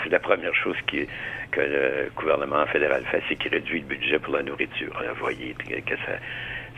c'est 0.04 0.10
la 0.10 0.20
première 0.20 0.56
chose 0.56 0.76
qui, 0.88 1.08
que 1.52 1.62
le 1.62 2.12
gouvernement 2.16 2.66
fédéral 2.68 3.04
fait, 3.12 3.22
c'est 3.30 3.36
qu'il 3.36 3.52
réduit 3.52 3.82
le 3.82 3.88
budget 3.88 4.20
pour 4.20 4.34
la 4.34 4.44
nourriture. 4.44 4.94
vous 5.10 5.20
voyez 5.20 5.54
que 5.54 5.96
ça, 5.98 6.14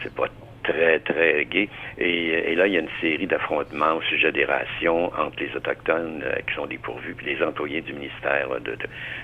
c'est 0.04 0.14
pas 0.14 0.28
très, 0.70 1.00
très 1.00 1.46
gai. 1.46 1.70
Et, 1.98 2.56
là, 2.56 2.68
il 2.68 2.74
y 2.74 2.78
a 2.78 2.80
une 2.80 2.96
série 3.02 3.28
d'affrontements 3.28 3.96
au 3.96 4.02
sujet 4.04 4.32
des 4.32 4.46
rations 4.46 5.06
entre 5.08 5.40
les 5.40 5.56
Autochtones 5.56 6.22
euh, 6.24 6.36
qui 6.48 6.56
sont 6.56 6.68
dépourvus 6.68 7.16
et 7.22 7.36
les 7.36 7.44
employés 7.44 7.82
du 7.82 7.94
ministère 7.94 8.50
de, 8.64 8.78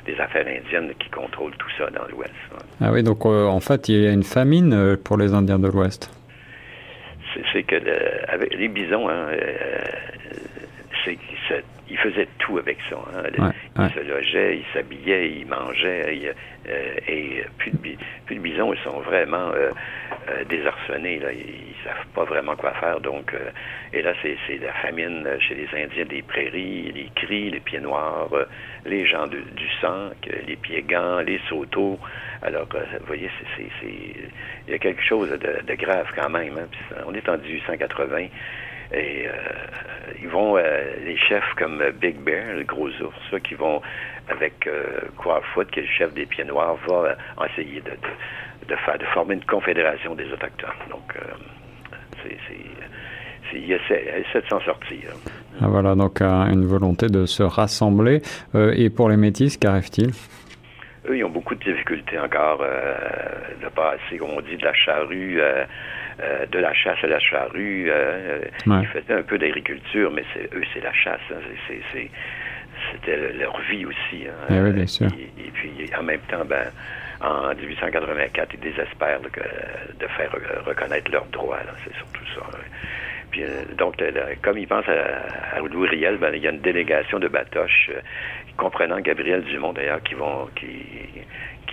des 0.06 0.20
Affaires 0.20 0.48
indiennes 0.48 0.94
qui 1.00 1.10
contrôlent 1.10 1.56
tout 1.58 1.70
ça 1.78 1.90
dans 1.90 2.08
l'Ouest. 2.10 2.34
Ah 2.82 2.92
oui, 2.92 3.04
donc 3.04 3.26
euh, 3.26 3.46
en 3.46 3.60
fait, 3.60 3.90
il 3.90 4.04
y 4.04 4.08
a 4.08 4.12
une 4.12 4.24
famine 4.24 4.74
euh, 4.74 4.96
pour 4.98 5.18
les 5.18 5.34
Indiens 5.34 5.60
de 5.60 5.68
l'Ouest. 5.68 6.10
c'est 7.54 7.64
que 7.64 7.76
avec 8.28 8.54
les 8.56 8.68
bisons, 8.68 9.10
hein, 9.10 9.28
c'est 11.04 11.18
il 11.90 11.98
faisait 11.98 12.28
tout 12.40 12.58
avec 12.58 12.78
ça. 12.90 12.98
Hein. 13.16 13.52
il 13.78 13.90
se 13.92 14.00
logeait, 14.00 14.58
il 14.58 14.66
s'habillait, 14.74 15.32
il 15.32 15.48
mangeait. 15.48 16.34
Euh, 16.68 16.96
et 17.08 17.44
plus 17.60 17.72
de, 17.72 17.78
plus 18.26 18.36
de 18.36 18.42
bisons, 18.42 18.74
ils 18.74 18.80
sont 18.80 19.00
vraiment 19.02 19.52
euh, 19.54 19.70
euh, 20.30 20.44
désarçonnés. 20.46 21.20
Là. 21.20 21.32
Ils, 21.32 21.76
savent 21.84 22.08
pas 22.16 22.24
vraiment 22.24 22.56
quoi 22.56 22.72
faire. 22.80 23.00
Donc, 23.00 23.32
et 23.94 24.02
là, 24.02 24.14
c'est 24.24 24.58
la 24.58 24.74
famine 24.74 25.28
chez 25.40 25.54
les 25.54 25.68
Indiens 25.84 26.06
des 26.06 26.24
prairies, 26.24 26.92
les 26.92 27.12
cris, 27.16 27.52
les 27.52 27.60
pieds 27.60 27.80
noirs, 27.80 28.32
les 28.86 29.06
gens 29.06 29.28
du 29.28 29.70
sang, 29.82 30.10
les 30.48 30.56
pieds 30.56 30.82
gants, 30.82 31.20
les 31.20 31.40
sauteaux. 31.48 32.00
Alors, 32.42 32.68
vous 32.74 33.06
voyez, 33.06 33.30
c'est 33.56 33.68
il 34.68 34.72
y 34.72 34.74
a 34.74 34.80
quelque 34.80 35.04
chose 35.04 35.30
de, 35.30 35.76
grave 35.76 36.08
quand 36.16 36.30
même. 36.30 36.58
Hein. 36.58 36.96
on 37.06 37.14
est 37.14 37.30
en 37.30 37.38
1880. 37.38 38.30
Et 38.96 39.28
euh, 39.28 39.32
ils 40.22 40.30
vont, 40.30 40.58
euh, 40.58 40.62
les 41.04 41.18
chefs 41.18 41.54
comme 41.58 41.84
Big 42.00 42.16
Bear, 42.18 42.56
le 42.56 42.64
gros 42.64 42.88
ours, 42.88 43.42
qui 43.44 43.54
vont 43.56 43.82
avec 44.30 44.66
euh, 44.68 45.02
Quafoot, 45.18 45.70
qui 45.70 45.80
est 45.80 45.84
le 45.84 45.90
chef 45.90 46.14
des 46.14 46.26
Pieds 46.26 46.46
Noirs, 46.46 46.78
va 46.88 47.16
essayer 47.52 47.82
de, 47.82 47.92
de, 48.68 48.76
faire, 48.78 48.98
de 48.98 49.06
former 49.06 49.36
une 49.36 49.46
confédération 49.46 50.16
des 50.16 50.32
Autochtones. 50.32 50.70
Donc, 50.90 51.14
c'est, 52.24 52.38
il 53.54 53.72
essaie 53.72 54.42
de 54.42 54.48
s'en 54.50 54.62
sortir. 54.62 55.12
Ah, 55.62 55.68
voilà, 55.68 55.94
donc 55.96 56.22
une 56.22 56.66
volonté 56.66 57.08
de 57.08 57.26
se 57.26 57.44
rassembler. 57.44 58.22
et 58.56 58.90
pour 58.90 59.10
les 59.10 59.18
métis, 59.18 59.58
qu'arrive-t-il? 59.58 60.12
Eux, 61.08 61.18
ils 61.18 61.24
ont 61.24 61.30
beaucoup 61.30 61.54
de 61.54 61.64
difficultés 61.64 62.18
encore 62.18 62.60
de 62.60 63.68
passer, 63.70 64.18
comme 64.18 64.32
on 64.32 64.42
dit, 64.42 64.58
de 64.58 64.66
la 64.66 64.74
charrue 64.74 65.40
euh, 66.22 66.46
de 66.46 66.60
la 66.60 66.74
chasse 66.74 67.04
à 67.04 67.08
la 67.08 67.20
charrue. 67.20 67.88
Euh, 67.90 68.40
Ils 68.66 68.88
faisaient 68.88 69.20
un 69.20 69.24
peu 69.24 69.38
d'agriculture, 69.38 70.12
mais 70.12 70.24
eux, 70.54 70.64
c'est 70.74 70.82
la 70.82 70.94
chasse. 70.94 71.20
Hein. 71.32 71.40
c'était 72.92 73.34
leur 73.34 73.60
vie 73.70 73.86
aussi. 73.86 74.26
Hein. 74.28 74.48
Eh 74.50 74.72
bien 74.72 74.88
sûr. 74.88 75.08
Et, 75.08 75.52
puis, 75.52 75.72
en 75.98 76.04
même 76.04 76.22
temps, 76.30 76.46
ben, 76.46 76.72
en 77.22 77.54
1884, 77.54 78.54
ils 78.54 78.60
désespèrent 78.60 79.20
de 79.20 80.08
faire 80.08 80.32
reconnaître 80.66 81.12
leurs 81.12 81.26
droits. 81.26 81.60
C'est 81.84 81.96
surtout 81.96 82.26
ça. 82.34 82.60
Puis, 83.32 83.44
euh, 83.44 83.66
donc, 83.78 84.02
comme 84.42 84.58
ils 84.58 84.68
pensent 84.68 84.88
à, 84.88 85.60
Louis 85.60 85.90
Riel, 85.90 86.18
ben, 86.18 86.32
il 86.34 86.44
y 86.44 86.48
a 86.48 86.52
une 86.52 86.62
délégation 86.62 87.20
de 87.20 87.28
Batoche, 87.28 87.92
comprenant 88.56 89.02
Gabriel 89.02 89.44
Dumont 89.44 89.74
d'ailleurs, 89.74 90.02
qui 90.02 90.14
vont 90.14 90.48
qui 90.56 90.70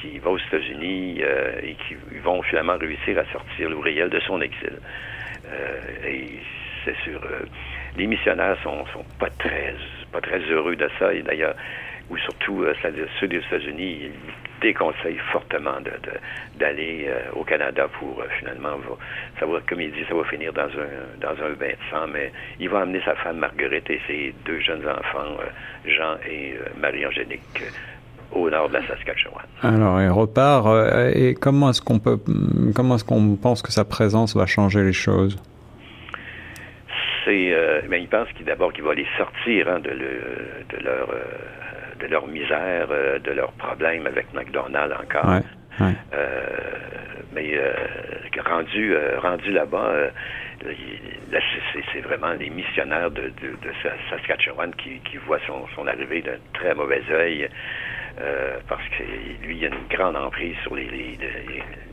qui 0.03 0.19
va 0.19 0.31
aux 0.31 0.39
États-Unis 0.39 1.23
euh, 1.23 1.61
et 1.63 1.75
qui 1.87 1.95
vont 2.19 2.43
finalement 2.43 2.77
réussir 2.77 3.19
à 3.19 3.25
sortir 3.33 3.71
l'ouvriel 3.71 4.11
de 4.11 4.21
son 4.21 4.41
exil. 4.41 4.79
Euh, 5.47 5.81
et 6.07 6.29
c'est 6.85 6.97
sûr, 7.05 7.21
euh, 7.25 7.45
les 7.97 8.07
missionnaires 8.07 8.57
sont, 8.63 8.85
sont 8.87 9.05
pas 9.19 9.31
très 9.39 9.75
pas 10.13 10.21
très 10.21 10.41
heureux 10.41 10.77
de 10.77 10.89
ça. 10.99 11.15
Et 11.15 11.23
d'ailleurs, 11.23 11.55
ou 12.11 12.19
surtout 12.19 12.67
ceux 13.21 13.29
des 13.29 13.39
États-Unis, 13.39 13.99
ils 14.03 14.13
déconseillent 14.61 15.23
fortement 15.31 15.79
d'aller 16.57 17.09
au 17.33 17.45
Canada 17.45 17.89
pour 17.99 18.23
finalement, 18.39 18.77
ça 19.39 19.47
va, 19.47 19.61
comme 19.67 19.81
il 19.81 19.91
dit, 19.93 20.05
ça 20.07 20.15
va 20.15 20.25
finir 20.25 20.53
dans 20.53 20.65
un 20.65 21.21
dans 21.21 21.43
un 21.43 21.53
bain 21.53 21.69
de 21.69 21.91
sang, 21.91 22.07
mais 22.13 22.31
il 22.59 22.69
va 22.69 22.81
amener 22.81 23.01
sa 23.05 23.15
femme 23.15 23.39
Marguerite 23.39 23.89
et 23.89 24.01
ses 24.07 24.35
deux 24.45 24.61
jeunes 24.61 24.87
enfants, 24.87 25.39
Jean 25.87 26.17
et 26.29 26.55
Marie-Angélique, 26.77 27.63
au 28.35 28.51
nord 28.51 28.69
de 28.69 28.75
la 28.75 28.87
Saskatchewan. 28.87 29.45
Alors, 29.63 30.01
il 30.01 30.11
repart. 30.11 30.67
Euh, 30.67 31.13
et 31.15 31.35
comment 31.35 31.71
est-ce 31.71 31.81
qu'on 31.81 31.99
peut, 31.99 32.19
comment 32.75 32.97
est-ce 32.97 33.05
qu'on 33.05 33.37
pense 33.37 33.63
que 33.63 33.73
sa 33.73 33.85
présence 33.85 34.37
va 34.37 34.47
changer 34.47 34.83
les 34.83 34.93
choses? 34.93 35.41
C'est, 37.25 37.53
euh, 37.53 37.83
ben, 37.89 38.01
il 38.03 38.09
pense 38.09 38.29
qu'il 38.33 38.47
d'abord 38.47 38.73
qu'il 38.73 38.83
va 38.83 38.95
les 38.95 39.07
sortir 39.17 39.69
hein, 39.69 39.79
de, 39.79 39.91
le, 39.91 40.77
de, 40.77 40.85
leur 40.85 41.09
euh, 41.11 42.01
de 42.01 42.07
leur 42.09 42.27
misère, 42.27 42.89
de 43.23 43.31
leurs 43.31 43.53
problèmes 43.53 44.07
avec 44.07 44.33
McDonald's 44.35 44.97
encore. 45.01 45.31
Ouais, 45.81 45.95
mais 47.35 47.55
rendu 48.45 48.95
rendu 49.23 49.53
là-bas, 49.53 49.93
là, 51.31 51.39
c'est 51.93 52.01
vraiment 52.01 52.33
les 52.33 52.51
missionnaires 52.51 53.11
de, 53.11 53.23
de, 53.41 53.73
Saskatchewan 54.11 54.75
qui, 54.75 54.99
qui 55.09 55.17
voient 55.19 55.39
son, 55.47 55.67
son 55.77 55.87
arrivée 55.87 56.23
d'un 56.23 56.39
très 56.53 56.75
mauvais 56.75 57.03
œil. 57.11 57.49
Euh, 58.21 58.59
parce 58.69 58.83
que 58.91 59.03
lui, 59.47 59.57
il 59.57 59.65
a 59.65 59.69
une 59.69 59.89
grande 59.89 60.17
emprise 60.17 60.55
sur 60.63 60.75
les, 60.75 60.85
les, 60.85 61.19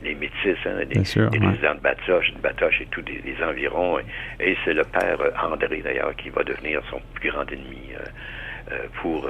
les, 0.02 0.14
métis, 0.14 0.56
hein, 0.66 0.76
les, 0.76 0.98
résidents 0.98 1.74
de 1.74 1.80
Batoche, 1.80 2.32
de 2.34 2.40
Batoche 2.40 2.82
et 2.82 2.86
tous 2.90 3.02
les, 3.06 3.42
environs. 3.42 3.98
Et, 4.38 4.56
c'est 4.64 4.74
le 4.74 4.84
père 4.84 5.18
André, 5.42 5.80
d'ailleurs, 5.82 6.14
qui 6.16 6.28
va 6.28 6.42
devenir 6.44 6.82
son 6.90 7.00
plus 7.14 7.30
grand 7.30 7.50
ennemi 7.50 7.92
euh, 7.94 8.72
euh, 8.72 8.86
pour 9.00 9.26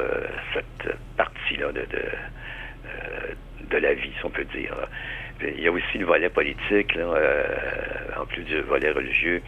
cette 0.53 0.96
partie-là 1.16 1.68
de, 1.72 1.81
de, 1.81 2.03
de, 3.70 3.76
la 3.79 3.94
vie, 3.94 4.12
si 4.18 4.24
on 4.24 4.31
peut 4.31 4.44
dire. 4.44 4.74
Il 5.42 5.61
y 5.61 5.68
a 5.68 5.72
aussi 5.72 5.96
le 5.96 6.07
volet 6.07 6.29
politique, 6.29 6.94
là, 6.96 7.07
en 8.20 8.26
plus 8.26 8.42
du 8.42 8.61
volet 8.62 8.90
religieux 8.90 9.40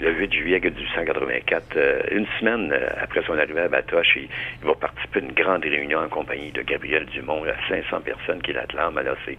le 0.00 0.12
8 0.12 0.32
juillet 0.32 0.60
1884, 0.60 1.76
euh, 1.76 2.02
une 2.10 2.26
semaine 2.38 2.72
euh, 2.72 2.88
après 3.00 3.22
son 3.22 3.38
arrivée 3.38 3.60
à 3.60 3.68
Batoche, 3.68 4.16
il, 4.16 4.28
va 4.66 4.74
participer 4.74 5.20
à 5.20 5.22
une 5.22 5.32
grande 5.32 5.62
réunion 5.62 6.00
en 6.00 6.08
compagnie 6.08 6.50
de 6.52 6.62
Gabriel 6.62 7.06
Dumont, 7.06 7.44
à 7.44 7.68
500 7.68 8.00
personnes 8.00 8.42
qui 8.42 8.52
l'acclament. 8.52 9.00
Là, 9.00 9.14
c'est, 9.24 9.38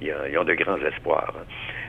ils, 0.00 0.38
ont 0.38 0.44
de 0.44 0.54
grands 0.54 0.78
espoirs. 0.78 1.34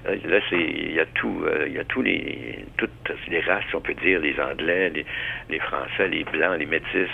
Euh, 0.08 0.16
là, 0.26 0.40
c'est, 0.50 0.60
il 0.60 0.94
y 0.94 1.00
a 1.00 1.06
tout, 1.06 1.46
il 1.66 1.74
y 1.74 1.80
a 1.80 1.84
tous 1.84 2.02
les, 2.02 2.66
toutes 2.78 3.12
les 3.28 3.42
races, 3.42 3.64
on 3.74 3.82
peut 3.82 3.94
dire, 3.96 4.20
les 4.20 4.40
Anglais, 4.40 4.92
les, 5.50 5.60
Français, 5.60 6.08
les 6.08 6.24
Blancs, 6.24 6.58
les 6.60 6.66
Métis. 6.66 7.10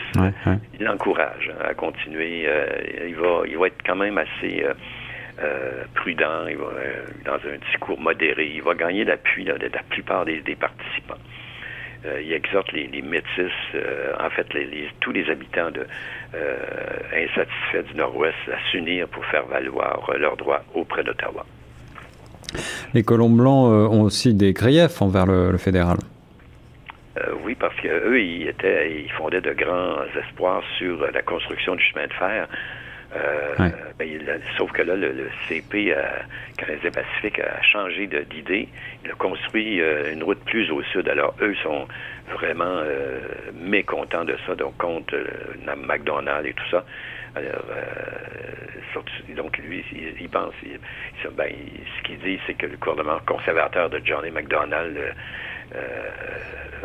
Il 0.79 0.85
l'encourage 0.85 1.51
hein, 1.51 1.63
à 1.63 1.73
continuer. 1.73 2.47
il 3.07 3.15
va, 3.15 3.41
il 3.47 3.57
va 3.57 3.67
être 3.67 3.81
quand 3.85 3.95
même 3.95 4.17
assez 4.17 4.65
euh, 5.43 5.83
prudent, 5.95 6.47
il 6.47 6.57
va, 6.57 6.65
euh, 6.65 7.05
dans 7.25 7.35
un 7.35 7.57
discours 7.69 7.99
modéré. 7.99 8.51
Il 8.53 8.61
va 8.61 8.75
gagner 8.75 9.03
l'appui 9.03 9.43
de 9.45 9.51
la 9.51 9.83
plupart 9.89 10.25
des, 10.25 10.41
participants. 10.59 11.21
Euh, 12.05 12.21
il 12.21 12.33
exhorte 12.33 12.71
les, 12.73 13.01
métis, 13.01 13.51
en 14.19 14.29
fait, 14.29 14.47
tous 14.99 15.11
les 15.11 15.29
habitants 15.29 15.71
de, 15.71 15.85
insatisfaits 17.13 17.91
du 17.91 17.95
Nord-Ouest 17.95 18.35
à 18.51 18.71
s'unir 18.71 19.07
pour 19.07 19.25
faire 19.25 19.45
valoir 19.45 20.11
leurs 20.17 20.37
droits 20.37 20.63
auprès 20.73 21.03
d'Ottawa. 21.03 21.45
Les 22.93 23.03
colons 23.03 23.29
blancs 23.29 23.91
ont 23.91 24.01
aussi 24.01 24.33
des 24.33 24.53
griefs 24.53 25.01
envers 25.01 25.25
le, 25.25 25.57
fédéral. 25.57 25.97
oui, 27.43 27.55
parce 27.55 27.75
qu'eux, 27.77 28.19
ils, 28.19 28.47
étaient, 28.47 29.03
ils 29.03 29.11
fondaient 29.11 29.41
de 29.41 29.53
grands 29.53 30.03
espoirs 30.19 30.63
sur 30.77 31.09
la 31.11 31.21
construction 31.21 31.75
du 31.75 31.83
chemin 31.83 32.07
de 32.07 32.13
fer 32.13 32.47
euh, 33.15 33.69
ben, 33.99 34.41
sauf 34.57 34.71
que 34.71 34.81
là, 34.81 34.95
le, 34.95 35.29
CP 35.47 35.93
euh, 35.93 36.01
Canadien-Pacifique 36.57 37.39
a 37.39 37.61
changé 37.61 38.07
d'idée. 38.07 38.69
Il 39.03 39.11
a 39.11 39.15
construit 39.15 39.81
euh, 39.81 40.13
une 40.13 40.23
route 40.23 40.39
plus 40.45 40.71
au 40.71 40.81
sud. 40.83 41.09
Alors, 41.09 41.35
eux 41.41 41.55
sont 41.63 41.87
vraiment 42.33 42.81
mécontents 43.53 44.23
de 44.23 44.37
ça, 44.45 44.55
donc 44.55 44.77
contre 44.77 45.17
McDonald's 45.85 46.47
et 46.47 46.53
tout 46.53 46.69
ça. 46.71 46.85
Alors, 47.35 47.65
donc 49.35 49.57
lui, 49.57 49.83
il, 50.19 50.29
pense, 50.29 50.53
ben, 51.35 51.49
ce 51.97 52.03
qu'il 52.03 52.19
dit, 52.19 52.39
c'est 52.45 52.53
que 52.53 52.65
le 52.65 52.77
gouvernement 52.77 53.19
conservateur 53.25 53.89
de 53.89 54.01
Johnny 54.03 54.31
McDonald 54.31 54.97
euh, 54.97 55.11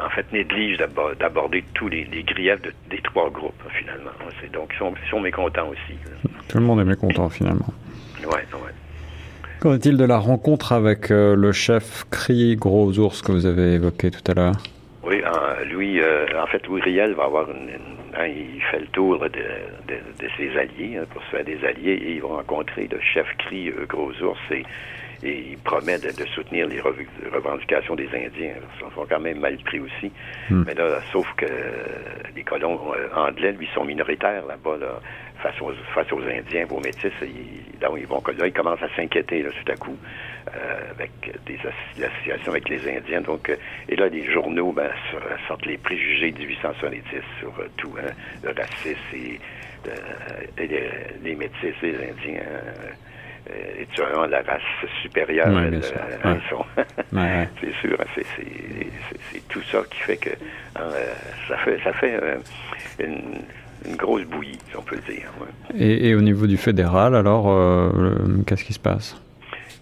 en 0.02 0.10
fait, 0.10 0.30
néglige 0.32 0.78
d'aborder 1.18 1.64
tous 1.74 1.88
les, 1.88 2.04
griefs 2.22 2.60
des 2.90 2.98
trois 2.98 3.30
groupes, 3.30 3.62
finalement. 3.78 4.10
Donc, 4.52 4.72
ils 4.74 5.10
sont, 5.10 5.20
mécontents 5.20 5.68
aussi. 5.68 5.98
Tout 6.48 6.58
le 6.58 6.64
monde 6.64 6.80
est 6.80 6.84
mécontent, 6.84 7.28
finalement. 7.28 7.68
Oui, 8.20 8.26
oui. 8.52 8.70
Qu'en 9.60 9.74
est-il 9.74 9.96
de 9.96 10.04
la 10.04 10.18
rencontre 10.18 10.72
avec 10.72 11.10
euh, 11.10 11.34
le 11.34 11.52
chef 11.52 12.04
Cri 12.10 12.56
Gros 12.56 12.98
Ours 12.98 13.22
que 13.22 13.32
vous 13.32 13.46
avez 13.46 13.74
évoqué 13.74 14.10
tout 14.10 14.30
à 14.30 14.34
l'heure? 14.34 14.56
Oui, 15.02 15.22
lui, 15.70 16.00
euh, 16.00 16.26
en 16.42 16.46
fait, 16.46 16.66
Louis 16.66 16.82
Riel 16.82 17.14
va 17.14 17.24
avoir 17.24 17.48
une, 17.50 17.70
hein, 18.18 18.26
il 18.26 18.60
fait 18.70 18.80
le 18.80 18.86
tour 18.88 19.18
de, 19.20 19.96
ses 20.36 20.58
alliés, 20.58 20.98
hein, 20.98 21.04
pour 21.10 21.22
se 21.22 21.28
faire 21.28 21.44
des 21.44 21.64
alliés, 21.64 21.92
et 21.92 22.14
il 22.16 22.22
va 22.22 22.28
rencontrer 22.28 22.88
le 22.90 23.00
chef 23.00 23.26
Cri 23.38 23.70
Gros 23.88 24.12
Ours 24.22 24.38
et 24.50 24.64
et 25.22 25.50
il 25.50 25.58
promet 25.58 25.98
de, 25.98 26.10
soutenir 26.34 26.66
les 26.66 26.80
revendications 26.80 27.94
des 27.94 28.08
Indiens. 28.08 28.54
Ils 28.80 28.94
sont 28.94 29.06
quand 29.08 29.20
même 29.20 29.40
mal 29.40 29.56
pris 29.58 29.80
aussi. 29.80 30.10
Hmm. 30.50 30.64
Mais 30.66 30.74
là, 30.74 31.00
sauf 31.12 31.26
que 31.36 31.46
les 32.34 32.42
colons 32.42 32.92
euh, 32.92 33.08
anglais, 33.14 33.52
lui, 33.52 33.68
sont 33.74 33.84
minoritaires 33.84 34.44
là-bas, 34.46 34.76
face, 35.42 35.60
aux, 35.60 35.72
face 35.94 36.12
aux 36.12 36.22
Indiens, 36.22 36.66
aux 36.70 36.80
Métis. 36.80 37.12
Ils, 37.22 37.80
là, 37.80 37.88
ils 37.96 38.06
vont, 38.06 38.22
là, 38.36 38.46
ils 38.46 38.52
commencent 38.52 38.82
à 38.82 38.94
s'inquiéter 38.94 39.44
tout 39.44 39.72
à 39.72 39.76
coup 39.76 39.96
euh, 40.54 40.90
avec 40.90 41.10
des 41.46 41.58
associations 41.58 42.52
avec 42.52 42.68
les 42.68 42.96
Indiens. 42.96 43.20
Donc, 43.20 43.48
euh, 43.48 43.56
et 43.88 43.96
là, 43.96 44.08
les 44.08 44.24
journaux 44.24 44.72
ben, 44.72 44.90
sortent 45.48 45.66
les 45.66 45.78
préjugés 45.78 46.32
de 46.32 46.38
1870 46.38 47.02
sur 47.40 47.52
tout, 47.76 47.94
hein, 47.98 48.10
le 48.42 48.50
racisme 48.50 48.98
et, 49.14 49.38
les, 50.58 50.90
les, 51.22 51.34
Métis, 51.36 51.74
les 51.80 51.94
Indiens 51.94 52.42
est 53.50 54.00
vraiment 54.00 54.26
la 54.26 54.42
race 54.42 54.62
supérieure 55.02 55.48
Ouais, 55.48 55.68
bien 55.70 55.82
sûr. 55.82 55.96
à- 56.24 56.28
à 56.28 56.32
Ouais. 56.32 56.40
son- 56.50 56.56
Ouais, 57.16 57.22
ouais. 57.22 57.48
c'est 57.60 57.74
sûr, 57.88 57.96
hein, 58.00 58.04
c'est, 58.14 59.48
tout 59.48 59.62
ça 59.70 59.78
qui 59.90 59.98
fait 60.00 60.16
que 60.16 60.30
hein, 60.76 60.80
euh, 60.94 61.12
ça 61.48 61.56
fait 61.58 61.78
ça 61.84 61.92
fait 61.92 62.18
euh, 62.22 62.36
une, 62.98 63.40
une 63.86 63.96
grosse 63.96 64.24
bouillie, 64.24 64.58
si 64.70 64.76
on 64.76 64.82
peut 64.82 64.96
le 64.96 65.12
dire. 65.14 65.28
Et, 65.78 66.08
et 66.08 66.14
au 66.14 66.20
niveau 66.20 66.46
du 66.46 66.56
fédéral, 66.56 67.14
alors, 67.14 67.46
euh, 67.50 67.80
qu'est-ce 68.46 68.64
qui 68.64 68.72
se 68.72 68.80
passe? 68.80 69.20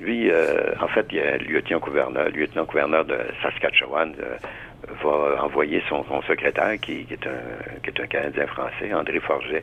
Lui, 0.00 0.30
euh, 0.30 0.74
en 0.80 0.88
fait, 0.88 1.06
il 1.10 1.16
y 1.16 1.20
a 1.20 1.38
le 1.38 1.44
lieutenant-gouverneur, 1.46 2.28
lieutenant-gouverneur 2.28 3.04
de 3.06 3.16
Saskatchewan 3.42 4.12
euh, 4.20 4.36
va 5.02 5.42
envoyer 5.44 5.82
son, 5.88 6.04
son 6.04 6.20
secrétaire, 6.22 6.74
qui, 6.82 7.04
qui 7.06 7.14
est 7.14 7.26
un, 7.26 7.80
qui 7.82 7.90
est 7.90 8.00
un 8.02 8.06
Canadien 8.06 8.46
français, 8.48 8.92
André 8.92 9.20
Forget, 9.20 9.62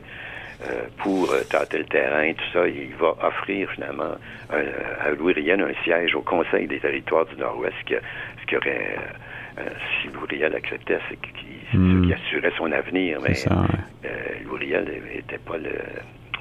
pour 0.98 1.30
euh, 1.32 1.42
tâter 1.50 1.78
le 1.78 1.84
terrain, 1.84 2.32
tout 2.32 2.44
ça. 2.52 2.68
Il 2.68 2.94
va 2.96 3.14
offrir 3.26 3.70
finalement 3.70 4.14
un- 4.50 5.06
à 5.06 5.10
Louis 5.10 5.32
Riel 5.34 5.60
un 5.60 5.72
siège 5.84 6.14
au 6.14 6.22
Conseil 6.22 6.66
des 6.66 6.78
territoires 6.80 7.26
du 7.26 7.36
Nord-Ouest, 7.36 7.74
ce 7.80 7.84
qui, 7.86 7.94
ce 8.40 8.46
qui 8.46 8.56
aurait, 8.56 8.96
euh, 9.58 9.62
si 10.00 10.08
Louis 10.08 10.26
Riel 10.30 10.54
acceptait, 10.54 10.98
c'est 11.08 11.16
qui, 11.20 11.46
Hmm. 11.74 12.06
qui 12.06 12.12
assurait 12.12 12.52
son 12.58 12.70
avenir. 12.70 13.18
Mais 13.22 13.32
ça, 13.34 13.50
ouais. 13.54 13.66
euh, 14.10 14.44
Louis 14.44 14.58
Riel 14.66 14.84
n'était 15.14 15.38
pas 15.38 15.56
le, 15.56 15.72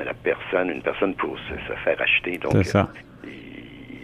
la 0.04 0.14
personne, 0.14 0.70
une 0.70 0.82
personne 0.82 1.16
pour 1.16 1.38
se, 1.40 1.54
se 1.68 1.80
faire 1.86 2.02
acheter. 2.02 2.38
Donc, 2.38 2.66
ça. 2.66 2.90
il, 3.24 3.30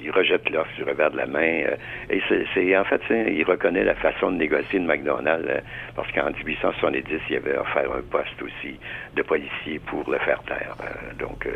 il 0.08 0.12
rejette 0.12 0.50
l'offre 0.50 0.72
du 0.78 0.84
revers 0.84 1.12
de 1.12 1.18
la 1.18 1.26
main. 1.26 1.64
euh, 1.68 1.76
et 2.10 2.22
c'est, 2.54 2.78
en 2.78 2.86
fait, 2.86 3.02
il 3.10 3.44
reconnaît 3.44 3.84
la 3.84 3.96
façon 3.96 4.32
de 4.32 4.38
négocier 4.38 4.80
de 4.80 4.86
McDonald's 4.86 5.46
euh, 5.50 5.60
parce 5.96 6.10
qu'en 6.14 6.32
1870, 6.32 7.04
il 7.30 7.36
avait 7.36 7.58
offert 7.58 7.92
un 7.92 8.02
poste 8.10 8.42
aussi 8.42 8.76
de 9.16 9.22
policier 9.22 9.80
pour 9.86 10.10
le 10.10 10.18
faire 10.20 10.42
taire. 10.44 10.76
Euh, 10.82 11.14
donc, 11.20 11.48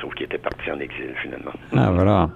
sauf 0.00 0.14
qu'il 0.14 0.26
était 0.26 0.38
parti 0.38 0.70
en 0.70 0.78
exil 0.80 1.14
finalement. 1.22 1.52
Ah, 1.74 1.90
voilà. 1.92 2.28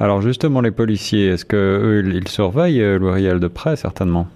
Alors, 0.00 0.22
justement, 0.22 0.60
les 0.60 0.70
policiers, 0.70 1.28
est-ce 1.28 1.44
que 1.44 1.56
eux, 1.56 2.04
ils 2.06 2.28
surveillent 2.28 2.84
Riel 2.84 3.40
de 3.40 3.48
près, 3.48 3.76
certainement? 3.76 4.26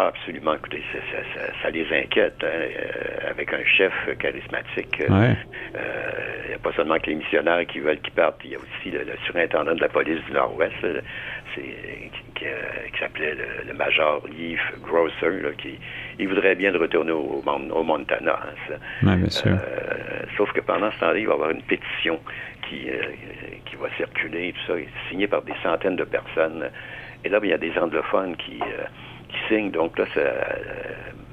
Ah, 0.00 0.12
absolument. 0.14 0.54
Écoutez, 0.54 0.80
ça, 0.92 0.98
ça- 1.10 1.24
ça- 1.34 1.52
ça 1.60 1.70
les 1.70 1.84
inquiète. 1.92 2.36
hein, 2.44 2.46
euh, 2.46 3.30
avec 3.30 3.52
un 3.52 3.64
chef 3.64 3.92
charismatique, 4.20 5.00
euh, 5.00 5.12
Ouais. 5.12 5.36
euh, 5.74 6.10
il 6.44 6.48
n'y 6.50 6.54
a 6.54 6.58
pas 6.58 6.70
seulement 6.74 6.98
que 7.00 7.06
les 7.10 7.16
missionnaires 7.16 7.66
qui 7.66 7.80
veulent 7.80 7.98
qu'il 8.00 8.12
parte, 8.12 8.36
il 8.44 8.52
y 8.52 8.54
a 8.54 8.58
aussi 8.58 8.90
le, 8.92 9.00
le 9.00 9.14
surintendant 9.26 9.74
de 9.74 9.80
la 9.80 9.88
police 9.88 10.22
du 10.26 10.32
Nord-Ouest, 10.32 10.72
qui, 11.52 11.62
qui, 12.36 12.44
qui 12.92 12.98
s'appelait 13.00 13.34
le, 13.34 13.66
le 13.66 13.74
major 13.74 14.22
Yves 14.38 14.60
Grosser, 14.82 15.40
là, 15.42 15.50
qui 15.58 15.76
il 16.20 16.28
voudrait 16.28 16.54
bien 16.54 16.70
le 16.70 16.78
retourner 16.78 17.10
au, 17.10 17.42
au 17.44 17.82
Montana. 17.82 18.38
hein, 18.40 18.54
ça. 18.68 18.74
Ouais, 19.04 19.16
bien 19.16 19.30
sûr. 19.30 19.50
Euh, 19.50 20.22
sauf 20.36 20.52
que 20.52 20.60
pendant 20.60 20.92
ce 20.92 21.00
temps-là, 21.00 21.18
il 21.18 21.26
va 21.26 21.32
y 21.32 21.34
avoir 21.34 21.50
une 21.50 21.62
pétition 21.62 22.20
qui, 22.68 22.88
euh, 22.88 23.02
qui 23.66 23.74
va 23.74 23.88
circuler, 23.96 24.52
tout 24.52 24.72
ça, 24.72 24.78
signée 25.10 25.26
par 25.26 25.42
des 25.42 25.54
centaines 25.64 25.96
de 25.96 26.04
personnes. 26.04 26.70
Et 27.24 27.28
là, 27.28 27.40
ben, 27.40 27.48
il 27.48 27.50
y 27.50 27.54
a 27.54 27.58
des 27.58 27.76
anglophones 27.76 28.36
qui, 28.36 28.60
qui 29.28 29.36
signent. 29.48 29.70
Donc 29.70 29.98
là, 29.98 30.04
ça, 30.14 30.20
euh, 30.20 30.32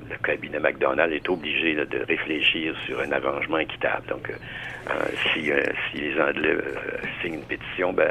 le 0.09 0.17
cabinet 0.17 0.59
McDonald 0.59 1.11
est 1.13 1.27
obligé 1.29 1.73
là, 1.73 1.85
de 1.85 1.99
réfléchir 2.07 2.75
sur 2.85 2.99
un 3.01 3.11
arrangement 3.11 3.57
équitable. 3.59 4.05
Donc, 4.09 4.29
euh, 4.29 4.33
euh, 4.91 4.93
si, 5.33 5.51
euh, 5.51 5.61
si 5.91 6.01
les 6.01 6.19
Anglais 6.21 6.53
euh, 6.55 6.61
signent 7.21 7.35
une 7.35 7.41
pétition, 7.41 7.91
ben 7.93 8.09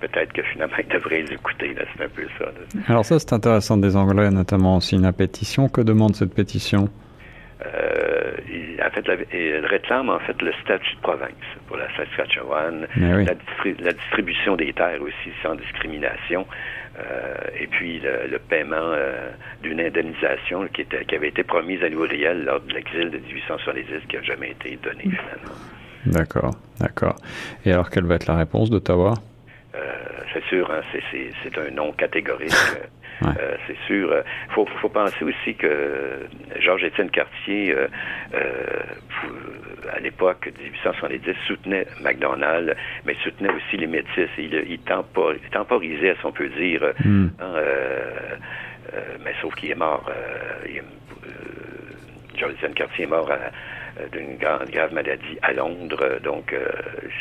peut-être 0.00 0.32
que 0.32 0.42
finalement, 0.42 0.76
ils 0.82 0.88
devraient 0.88 1.22
les 1.22 1.32
écouter. 1.34 1.74
C'est 1.96 2.04
un 2.04 2.08
peu 2.08 2.26
ça. 2.38 2.44
là. 2.46 2.80
Alors 2.88 3.04
ça, 3.04 3.18
c'est 3.18 3.32
intéressant 3.32 3.76
des 3.76 3.96
Anglais, 3.96 4.30
notamment 4.30 4.80
signent 4.80 5.02
la 5.02 5.12
pétition. 5.12 5.68
Que 5.68 5.80
demande 5.82 6.14
cette 6.16 6.34
pétition? 6.34 6.88
Il, 8.50 8.80
en 8.84 8.90
fait, 8.90 9.06
la- 9.06 9.16
il 9.38 9.66
réclame 9.66 10.08
en 10.08 10.18
fait 10.20 10.40
le 10.40 10.52
statut 10.64 10.94
de 10.96 11.00
province 11.00 11.30
pour 11.66 11.76
la 11.76 11.86
Saskatchewan, 11.96 12.86
oui. 12.96 13.26
la 13.80 13.92
distribution 13.92 14.56
des 14.56 14.72
terres 14.72 15.02
aussi 15.02 15.30
sans 15.42 15.54
discrimination, 15.56 16.46
euh, 16.98 17.34
et 17.58 17.66
puis 17.66 18.00
le, 18.00 18.26
le 18.28 18.38
paiement 18.38 18.76
euh, 18.76 19.30
d'une 19.62 19.80
indemnisation 19.80 20.66
qui, 20.68 20.82
était, 20.82 21.04
qui 21.04 21.14
avait 21.14 21.28
été 21.28 21.44
promise 21.44 21.82
à 21.82 21.88
Louis 21.88 22.08
Riel 22.08 22.44
lors 22.44 22.60
de 22.60 22.72
l'exil 22.72 23.10
de 23.10 23.18
1870 23.18 23.84
qui 24.08 24.16
n'a 24.16 24.22
jamais 24.22 24.50
été 24.50 24.78
donnée 24.82 25.02
finalement. 25.02 25.54
D'accord, 26.06 26.54
d'accord. 26.80 27.16
Et 27.64 27.72
alors, 27.72 27.90
quelle 27.90 28.04
va 28.04 28.16
être 28.16 28.26
la 28.26 28.36
réponse 28.36 28.70
d'Ottawa? 28.70 29.14
Euh, 29.74 29.78
c'est 30.32 30.44
sûr, 30.44 30.70
hein, 30.70 30.80
c'est 31.12 31.58
un 31.58 31.70
non 31.70 31.92
catégorique. 31.92 32.52
Euh, 33.22 33.26
Ouais. 33.26 33.34
euh, 33.40 33.56
c'est 33.66 33.76
sûr. 33.86 34.22
Il 34.48 34.52
faut, 34.54 34.66
faut 34.80 34.88
penser 34.88 35.24
aussi 35.24 35.54
que 35.56 36.26
Georges-Étienne 36.60 37.10
Cartier, 37.10 37.74
euh, 37.74 37.88
euh, 38.34 38.64
pou- 39.20 39.88
à 39.92 39.98
l'époque 40.00 40.48
de 40.56 40.62
1870, 40.62 41.34
soutenait 41.46 41.86
McDonald, 42.00 42.76
mais 43.04 43.14
soutenait 43.24 43.52
aussi 43.52 43.76
les 43.76 43.86
métis. 43.86 44.28
Il, 44.38 44.54
il, 44.68 44.78
tempor- 44.80 45.34
il 45.42 45.50
temporisait, 45.50 46.14
si 46.20 46.26
on 46.26 46.32
peut 46.32 46.48
dire, 46.48 46.82
euh, 46.82 46.92
Hmm. 47.04 47.28
hein, 47.40 47.52
euh, 47.56 48.00
euh, 48.94 49.00
mais 49.24 49.32
sauf 49.40 49.54
qu'il 49.56 49.70
est 49.70 49.74
mort. 49.74 50.08
euh, 50.08 50.68
euh, 50.68 50.78
Georges-Étienne 52.36 52.74
Cartier 52.74 53.04
est 53.04 53.08
mort 53.08 53.30
à- 53.30 53.50
euh, 54.00 54.08
d'une 54.12 54.36
grave 54.36 54.94
maladie 54.94 55.38
à 55.42 55.52
Londres. 55.52 56.20
Donc, 56.22 56.52
euh, 56.52 56.66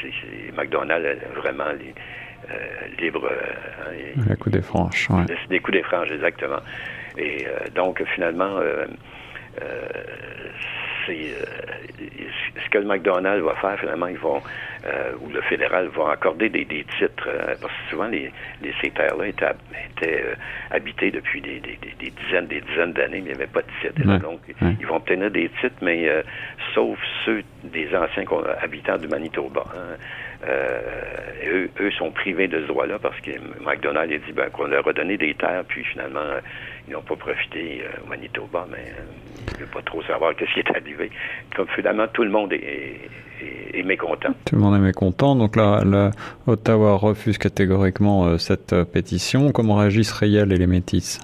c'est, 0.02 0.12
c'est- 0.22 0.56
McDonald 0.56 1.04
est 1.06 1.40
vraiment 1.40 1.66
euh, 1.70 1.92
libre. 3.00 3.26
euh, 3.26 3.36
hein, 3.82 3.92
il- 4.16 4.30
La 4.30 4.36
coup 4.36 4.50
des 4.50 4.62
franches, 4.62 5.08
des, 5.50 5.60
coups 5.60 5.78
des 5.78 5.84
franges, 5.84 6.12
exactement. 6.12 6.62
Et 7.18 7.46
euh, 7.48 7.70
donc, 7.76 8.04
finalement, 8.16 8.58
euh, 8.60 8.86
euh, 9.62 9.88
c'est 11.06 11.32
euh, 11.32 11.46
ce 12.64 12.70
que 12.70 12.78
le 12.80 12.86
McDonald's 12.86 13.44
va 13.44 13.56
faire, 13.56 13.80
finalement, 13.80 14.08
ils 14.08 14.18
vont, 14.18 14.42
euh, 14.86 15.14
ou 15.22 15.30
le 15.30 15.42
fédéral 15.42 15.88
va 15.88 16.12
accorder 16.12 16.50
des, 16.50 16.66
des 16.66 16.86
titres, 17.00 17.28
euh, 17.28 17.56
parce 17.62 17.74
que 17.74 17.90
souvent, 17.90 18.08
les, 18.08 18.32
les 18.62 18.74
ces 18.82 18.92
terres-là 18.92 19.28
étaient, 19.28 19.46
hab- 19.46 19.58
étaient 19.96 20.22
euh, 20.24 20.36
habitées 20.72 21.12
depuis 21.12 21.42
des, 21.42 21.60
des- 21.60 21.80
des- 21.82 21.96
des 22.00 22.12
dizaines, 22.12 22.48
des 22.48 22.62
dizaines 22.62 22.94
d'années, 22.94 23.22
mais 23.22 23.32
il 23.32 23.36
n'y 23.38 23.44
avait 23.44 23.48
pas 23.48 23.62
de 23.62 23.68
titres. 23.82 24.08
Ouais, 24.08 24.20
Donc, 24.20 24.42
ouais. 24.62 24.76
ils 24.80 24.86
vont 24.86 24.98
obtenir 24.98 25.32
des 25.32 25.50
titres, 25.62 25.78
mais 25.82 26.08
euh, 26.08 26.22
sauf 26.76 27.00
ceux 27.26 27.44
des 27.64 27.88
anciens 27.96 28.26
habitants 28.62 28.98
du 28.98 29.08
Manitoba. 29.08 29.66
hein. 29.76 29.96
Euh, 30.46 30.80
eux, 31.48 31.70
eux 31.80 31.92
sont 31.92 32.12
privés 32.12 32.48
de 32.48 32.62
ce 32.62 32.68
droit-là 32.68 33.00
parce 33.00 33.20
que 33.22 33.32
McDonald 33.66 34.12
a 34.12 34.18
dit 34.18 34.32
ben, 34.34 34.50
qu'on 34.50 34.66
leur 34.66 34.88
a 34.88 34.94
donné 34.94 35.18
des 35.18 35.34
terres, 35.34 35.64
puis 35.68 35.84
finalement, 35.84 36.20
euh, 36.20 36.40
ils 36.88 36.94
n'ont 36.94 37.02
pas 37.02 37.16
profité 37.16 37.84
euh, 37.84 38.04
au 38.04 38.10
Manitoba, 38.10 38.68
mais 38.70 38.78
euh, 38.78 39.04
je 39.52 39.56
ne 39.56 39.60
veux 39.62 39.72
pas 39.72 39.82
trop 39.82 40.02
savoir 40.04 40.36
qu'est-ce 40.36 40.54
qui 40.54 40.60
est 40.60 40.76
arrivé. 40.76 41.12
Comme 41.56 41.68
finalement, 41.76 42.08
tout 42.08 42.24
le 42.24 42.30
monde 42.30 42.54
est, 42.54 43.10
mécontent. 43.84 44.30
Tout 44.46 44.56
le 44.56 44.62
monde 44.62 44.76
est 44.76 44.86
mécontent. 44.86 45.36
Donc 45.36 45.56
là, 45.56 45.84
là, 45.86 46.12
Ottawa 46.46 46.96
refuse 46.98 47.38
catégoriquement 47.38 48.26
euh, 48.26 48.38
cette 48.38 48.74
euh, 48.74 48.84
pétition. 48.84 49.52
Comment 49.52 49.76
réagissent 49.76 50.12
Riel 50.12 50.52
et 50.52 50.58
les 50.58 50.68
Métis? 50.68 51.20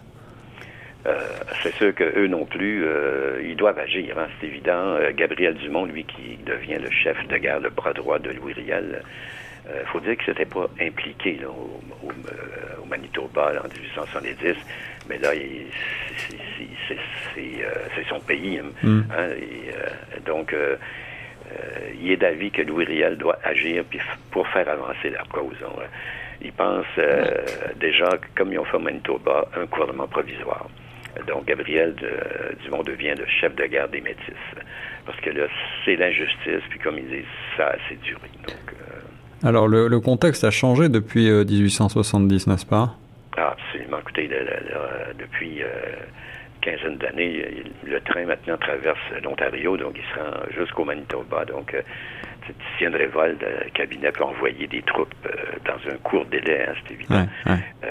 Euh, 1.06 1.20
c'est 1.62 1.74
sûr 1.76 1.94
qu'eux 1.94 2.28
non 2.28 2.46
plus, 2.46 2.86
euh, 2.86 3.42
ils 3.44 3.58
doivent 3.58 3.78
agir, 3.80 4.18
hein, 4.18 4.28
c'est 4.40 4.48
évident. 4.48 4.96
Euh, 4.96 5.12
Gabriel 5.14 5.54
Dumont, 5.56 5.86
lui, 5.86 6.06
qui 6.06 6.38
devient 6.46 6.78
le 6.82 6.90
chef 6.92 7.18
de 7.28 7.38
guerre, 7.38 7.60
le 7.60 7.70
bras 7.70 7.92
droit 7.94 8.20
de 8.20 8.30
Louis 8.32 8.54
Riel, 8.54 9.02
il 9.66 9.86
faut 9.88 10.00
dire 10.02 10.16
qu'il 10.18 10.26
s'était 10.26 10.46
pas 10.46 10.68
impliqué 10.82 11.38
là, 11.42 11.48
au, 11.50 11.82
au, 12.06 12.12
au 12.82 12.86
Manitoba 12.86 13.54
là, 13.54 13.62
en 13.64 13.68
1870, 13.68 14.56
mais 15.10 15.18
là, 15.20 15.30
c'est- 17.36 18.04
son 18.10 18.20
pays. 18.20 18.60
hein, 18.60 18.72
Mm. 18.84 19.02
hein, 19.12 19.30
et, 19.38 20.20
donc, 20.26 20.54
il 22.02 22.12
est 22.12 22.18
d'avis 22.18 22.52
que 22.52 22.62
Louis 22.62 22.86
Riel 22.86 23.18
doit 23.18 23.38
agir 23.44 23.84
pour 24.32 24.48
faire 24.50 24.68
avancer 24.68 25.10
la 25.10 25.24
cause. 25.32 25.56
hein, 25.64 25.72
ouais. 25.78 25.86
Il 26.42 26.52
pense 26.52 26.86
euh, 26.98 27.24
déjà, 27.78 28.10
comme 28.36 28.52
ils 28.52 28.60
ont 28.60 28.66
fait 28.66 28.76
au 28.76 28.80
Manitoba, 28.80 29.48
un 29.56 29.64
gouvernement 29.66 30.08
provisoire. 30.08 30.68
Donc, 31.28 31.46
Gabriel 31.46 31.94
de- 31.96 32.56
Dumont 32.64 32.84
devient 32.84 33.14
le 33.18 33.26
chef 33.40 33.56
de 33.56 33.66
guerre 33.66 33.88
des 33.90 34.02
Métis. 34.02 34.34
Parce 35.06 35.20
que 35.20 35.30
là, 35.30 35.46
c'est 35.86 35.96
l'injustice, 35.96 36.62
puis 36.70 36.80
comme 36.80 36.98
ils 36.98 37.08
disent, 37.08 37.26
ça 37.58 37.68
a 37.68 37.70
assez 37.72 37.96
duré. 38.04 38.22
Donc, 38.48 38.74
euh, 38.74 39.48
Alors, 39.48 39.68
le, 39.68 39.88
le 39.88 40.00
contexte 40.00 40.44
a 40.44 40.52
changé 40.52 40.90
depuis 40.90 41.30
euh, 41.30 41.44
1870, 41.46 42.48
n'est-ce 42.48 42.66
pas? 42.66 42.96
Ah, 43.38 43.56
absolument. 43.58 44.00
Écoutez, 44.00 44.28
le- 44.28 44.40
le- 44.40 44.46
le- 44.46 45.14
depuis 45.26 45.62
euh, 45.62 45.68
quinzaine 46.64 46.98
d'années, 46.98 47.46
il- 47.84 47.92
le 47.92 48.00
train 48.02 48.26
maintenant 48.26 48.58
traverse 48.58 49.00
l'Ontario, 49.24 49.76
donc 49.78 49.96
il 49.98 50.04
se 50.14 50.20
rend 50.20 50.38
jusqu'au 50.58 50.86
Manitoba. 50.86 51.46
Donc, 51.46 51.74
euh, 51.74 51.82
a 52.50 52.84
une 52.84 52.96
révolte, 52.96 53.42
le 53.42 53.70
cabinet 53.72 54.12
peut 54.12 54.24
envoyer 54.24 54.68
des 54.68 54.82
troupes 54.82 55.14
euh, 55.26 55.30
dans 55.66 55.92
un 55.94 55.98
court 56.00 56.26
délai, 56.26 56.66
hein, 56.68 56.74
c'est 56.86 56.94
évident. 56.94 57.26
Ouais, 57.46 57.52
ouais. 57.54 57.60
Euh, 57.86 57.90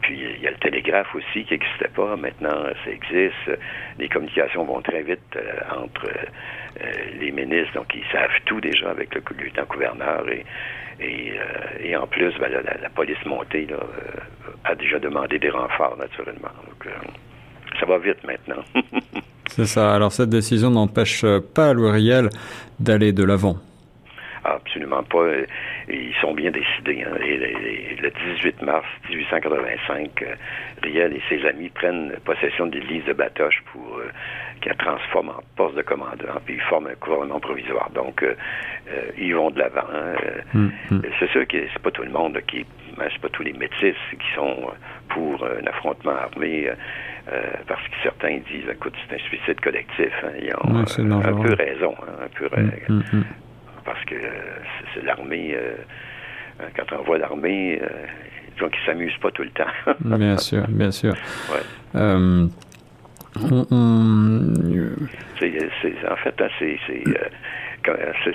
puis 0.00 0.18
il 0.36 0.42
y 0.42 0.46
a 0.48 0.50
le 0.50 0.56
télégraphe 0.56 1.14
aussi 1.14 1.44
qui 1.44 1.54
n'existait 1.54 1.88
pas. 1.94 2.16
Maintenant, 2.16 2.64
ça 2.84 2.90
existe. 2.90 3.50
Les 3.98 4.08
communications 4.08 4.64
vont 4.64 4.80
très 4.82 5.02
vite 5.02 5.20
euh, 5.36 5.42
entre 5.84 6.06
euh, 6.08 6.92
les 7.20 7.30
ministres, 7.30 7.74
donc 7.74 7.94
ils 7.94 8.04
savent 8.10 8.30
tout 8.46 8.60
déjà 8.60 8.90
avec 8.90 9.14
le 9.14 9.22
lieutenant-gouverneur 9.44 10.28
et, 10.28 10.44
et, 11.00 11.32
euh, 11.38 11.84
et 11.84 11.96
en 11.96 12.06
plus, 12.08 12.32
ben, 12.40 12.50
la, 12.50 12.62
la- 12.62 12.90
police 12.90 13.24
montée 13.24 13.66
là, 13.66 13.76
euh, 13.76 14.50
a 14.64 14.74
déjà 14.74 14.98
demandé 14.98 15.38
des 15.38 15.50
renforts 15.50 15.96
naturellement. 15.96 16.50
Donc, 16.68 16.86
euh, 16.86 16.90
ça 17.78 17.86
va 17.86 17.98
vite 17.98 18.22
maintenant. 18.24 18.62
C'est 19.48 19.66
ça. 19.66 19.94
Alors, 19.94 20.12
cette 20.12 20.30
décision 20.30 20.70
n'empêche 20.70 21.24
euh, 21.24 21.40
pas 21.40 21.72
Riel 21.72 22.30
d'aller 22.80 23.12
de 23.12 23.24
l'avant. 23.24 23.56
Absolument 24.44 25.02
pas. 25.04 25.26
Ils 25.88 26.14
sont 26.20 26.34
bien 26.34 26.50
décidés. 26.50 27.04
Hein. 27.04 27.16
le 27.20 28.10
18 28.36 28.62
mars 28.62 28.86
1885, 29.08 30.24
Riel 30.82 31.12
et 31.12 31.22
ses 31.28 31.46
amis 31.46 31.68
prennent 31.68 32.12
possession 32.24 32.66
de 32.66 32.78
l'église 32.78 33.04
de 33.04 33.12
Batoche 33.12 33.62
pour 33.72 34.00
qu'elle 34.60 34.76
transforme 34.76 35.28
en 35.28 35.42
poste 35.56 35.76
de 35.76 35.82
commandant, 35.82 36.40
puis 36.44 36.54
ils 36.54 36.60
forment 36.62 36.88
un 36.88 36.94
gouvernement 37.00 37.38
provisoire. 37.38 37.88
Donc, 37.94 38.24
ils 39.16 39.32
vont 39.32 39.50
de 39.50 39.60
l'avant. 39.60 39.86
Hein. 39.94 40.14
Hum, 40.54 40.72
hum. 40.90 41.02
C'est 41.20 41.30
sûr 41.30 41.46
que 41.46 41.58
c'est 41.72 41.82
pas 41.82 41.92
tout 41.92 42.02
le 42.02 42.10
monde 42.10 42.40
qui 42.48 42.64
ben, 42.96 43.08
c'est 43.12 43.20
pas 43.20 43.28
tous 43.28 43.42
les 43.42 43.52
métis 43.52 43.96
qui 44.10 44.34
sont 44.34 44.70
pour 45.08 45.44
un 45.44 45.66
affrontement 45.66 46.12
armé. 46.12 46.68
Euh, 47.30 47.40
parce 47.68 47.82
que 47.82 47.94
certains 48.02 48.38
disent, 48.50 48.68
écoute, 48.70 48.94
c'est 49.08 49.14
un 49.14 49.18
suicide 49.18 49.60
collectif. 49.60 50.12
Hein. 50.24 50.30
ils 50.40 50.52
ont 50.56 51.20
euh, 51.20 51.22
un 51.22 51.42
peu 51.42 51.54
raison. 51.54 51.94
Hein, 52.02 52.24
un 52.24 52.28
peu, 52.36 52.48
mm, 52.60 52.70
mm, 52.88 53.02
mm. 53.12 53.24
Parce 53.84 54.04
que 54.04 54.16
c'est 54.92 55.04
l'armée, 55.04 55.54
euh, 55.54 55.76
quand 56.76 56.96
on 56.98 57.02
voit 57.04 57.18
l'armée, 57.18 57.80
donc 58.58 58.74
ils 58.76 58.86
s'amusent 58.86 59.18
pas 59.20 59.30
tout 59.30 59.42
le 59.42 59.50
temps. 59.50 59.70
bien 60.18 60.36
sûr, 60.36 60.66
bien 60.68 60.90
sûr. 60.90 61.14
Ouais. 61.52 61.60
en 61.94 62.48
fait, 66.16 66.40
hein, 66.40 66.48
c'est 66.58 66.78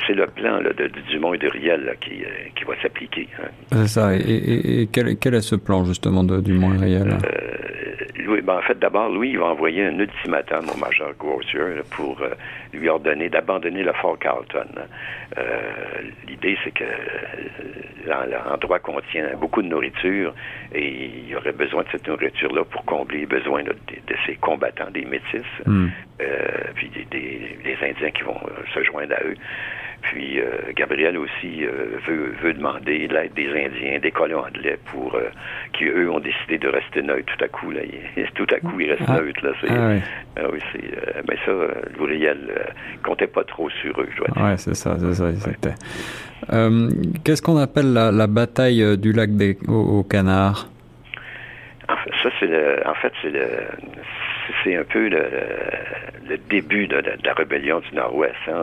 c'est 0.07 0.13
le 0.13 0.27
plan 0.27 0.59
de, 0.59 0.91
Dumont 1.09 1.33
et 1.33 1.37
de 1.37 1.47
Riel 1.47 1.95
qui, 2.01 2.23
qui, 2.55 2.63
va 2.65 2.73
s'appliquer. 2.81 3.29
C'est 3.71 3.87
ça. 3.87 4.13
Et, 4.15 4.89
quel, 4.91 5.17
quel, 5.17 5.35
est 5.35 5.41
ce 5.41 5.55
plan, 5.55 5.85
justement, 5.85 6.23
de 6.25 6.41
Dumont 6.41 6.73
et 6.73 6.77
Riel? 6.77 7.17
Ben, 8.27 8.57
en 8.57 8.61
fait, 8.61 8.77
d'abord, 8.77 9.09
Louis 9.09 9.29
il 9.29 9.39
va 9.39 9.45
envoyer 9.45 9.85
un 9.85 9.97
ultimatum 9.97 10.65
au 10.69 10.77
major 10.77 11.13
Grosier 11.17 11.81
pour 11.91 12.21
euh, 12.21 12.31
lui 12.73 12.89
ordonner 12.89 13.29
d'abandonner 13.29 13.83
le 13.83 13.93
fort 13.93 14.19
Carlton. 14.19 14.67
Euh, 15.37 15.71
l'idée, 16.27 16.57
c'est 16.63 16.71
que 16.71 16.83
euh, 16.83 18.39
l'endroit 18.49 18.79
contient 18.79 19.29
beaucoup 19.37 19.61
de 19.61 19.67
nourriture 19.67 20.33
et 20.73 21.05
il 21.05 21.29
y 21.29 21.35
aurait 21.35 21.53
besoin 21.53 21.83
de 21.83 21.87
cette 21.93 22.07
nourriture-là 22.07 22.65
pour 22.65 22.83
combler 22.83 23.19
les 23.19 23.25
besoins 23.25 23.63
de, 23.63 23.73
ces 24.25 24.35
combattants, 24.35 24.91
des 24.91 25.05
métis, 25.05 25.43
hmm. 25.65 25.87
puis 26.75 26.89
des, 26.89 27.05
des, 27.63 27.77
Indiens 27.81 28.11
qui 28.11 28.23
vont 28.23 28.39
se 28.73 28.83
joindre 28.83 29.13
à 29.13 29.23
eux. 29.23 29.35
Puis 30.11 30.39
euh, 30.39 30.71
Gabriel 30.75 31.17
aussi 31.17 31.65
euh, 31.65 31.97
veut, 32.07 32.33
veut, 32.41 32.53
demander 32.53 33.07
l'aide 33.07 33.33
des 33.33 33.49
Indiens, 33.49 33.99
des 33.99 34.11
colons 34.11 34.39
anglais 34.45 34.77
pour 34.85 35.15
euh, 35.15 35.29
qui 35.73 35.85
eux 35.85 36.09
ont 36.09 36.19
décidé 36.19 36.57
de 36.57 36.69
rester 36.69 37.01
neutres 37.01 37.33
tout 37.37 37.43
à 37.43 37.47
coup 37.47 37.71
là. 37.71 37.81
tout 38.35 38.47
à 38.51 38.59
coup 38.59 38.79
ils 38.79 38.91
restent 38.91 39.03
ah. 39.07 39.19
neutres 39.19 39.45
là. 39.45 39.51
Ah, 39.67 39.89
oui. 39.89 40.01
Ah 40.37 40.41
oui 40.51 40.59
c'est, 40.71 40.81
mais 41.27 41.37
ça, 41.45 41.51
Gabriel 41.97 42.37
comptait 43.03 43.27
pas 43.27 43.43
trop 43.43 43.69
sur 43.69 43.99
eux, 43.99 44.07
je 44.11 44.17
dois 44.17 44.27
dire. 44.33 44.43
Ouais, 44.43 44.57
c'est 44.57 44.75
ça, 44.75 44.97
c'est 44.97 45.13
ça. 45.13 45.33
C'était. 45.33 45.75
qu'est-ce 47.23 47.41
qu'on 47.41 47.57
appelle 47.57 47.91
la, 47.93 48.27
bataille 48.27 48.97
du 48.97 49.11
lac 49.11 49.35
des 49.35 49.57
au, 49.67 50.03
Canard? 50.03 50.69
Ça 51.87 52.29
c'est 52.39 52.47
le, 52.47 52.81
en 52.85 52.93
fait 52.95 53.13
c'est 53.21 53.29
le 53.29 53.47
c'est 54.63 54.75
un 54.75 54.83
peu 54.83 55.09
le, 55.09 55.23
le 56.29 56.37
début 56.49 56.87
de, 56.87 57.01
la 57.23 57.33
rébellion 57.33 57.79
du 57.79 57.95
Nord-Ouest. 57.95 58.35
Hein. 58.47 58.61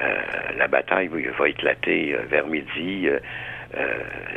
Euh, 0.00 0.14
la 0.58 0.68
bataille 0.68 1.08
va 1.08 1.48
éclater 1.48 2.14
euh, 2.14 2.22
vers 2.28 2.46
midi. 2.46 3.08
Euh, 3.08 3.18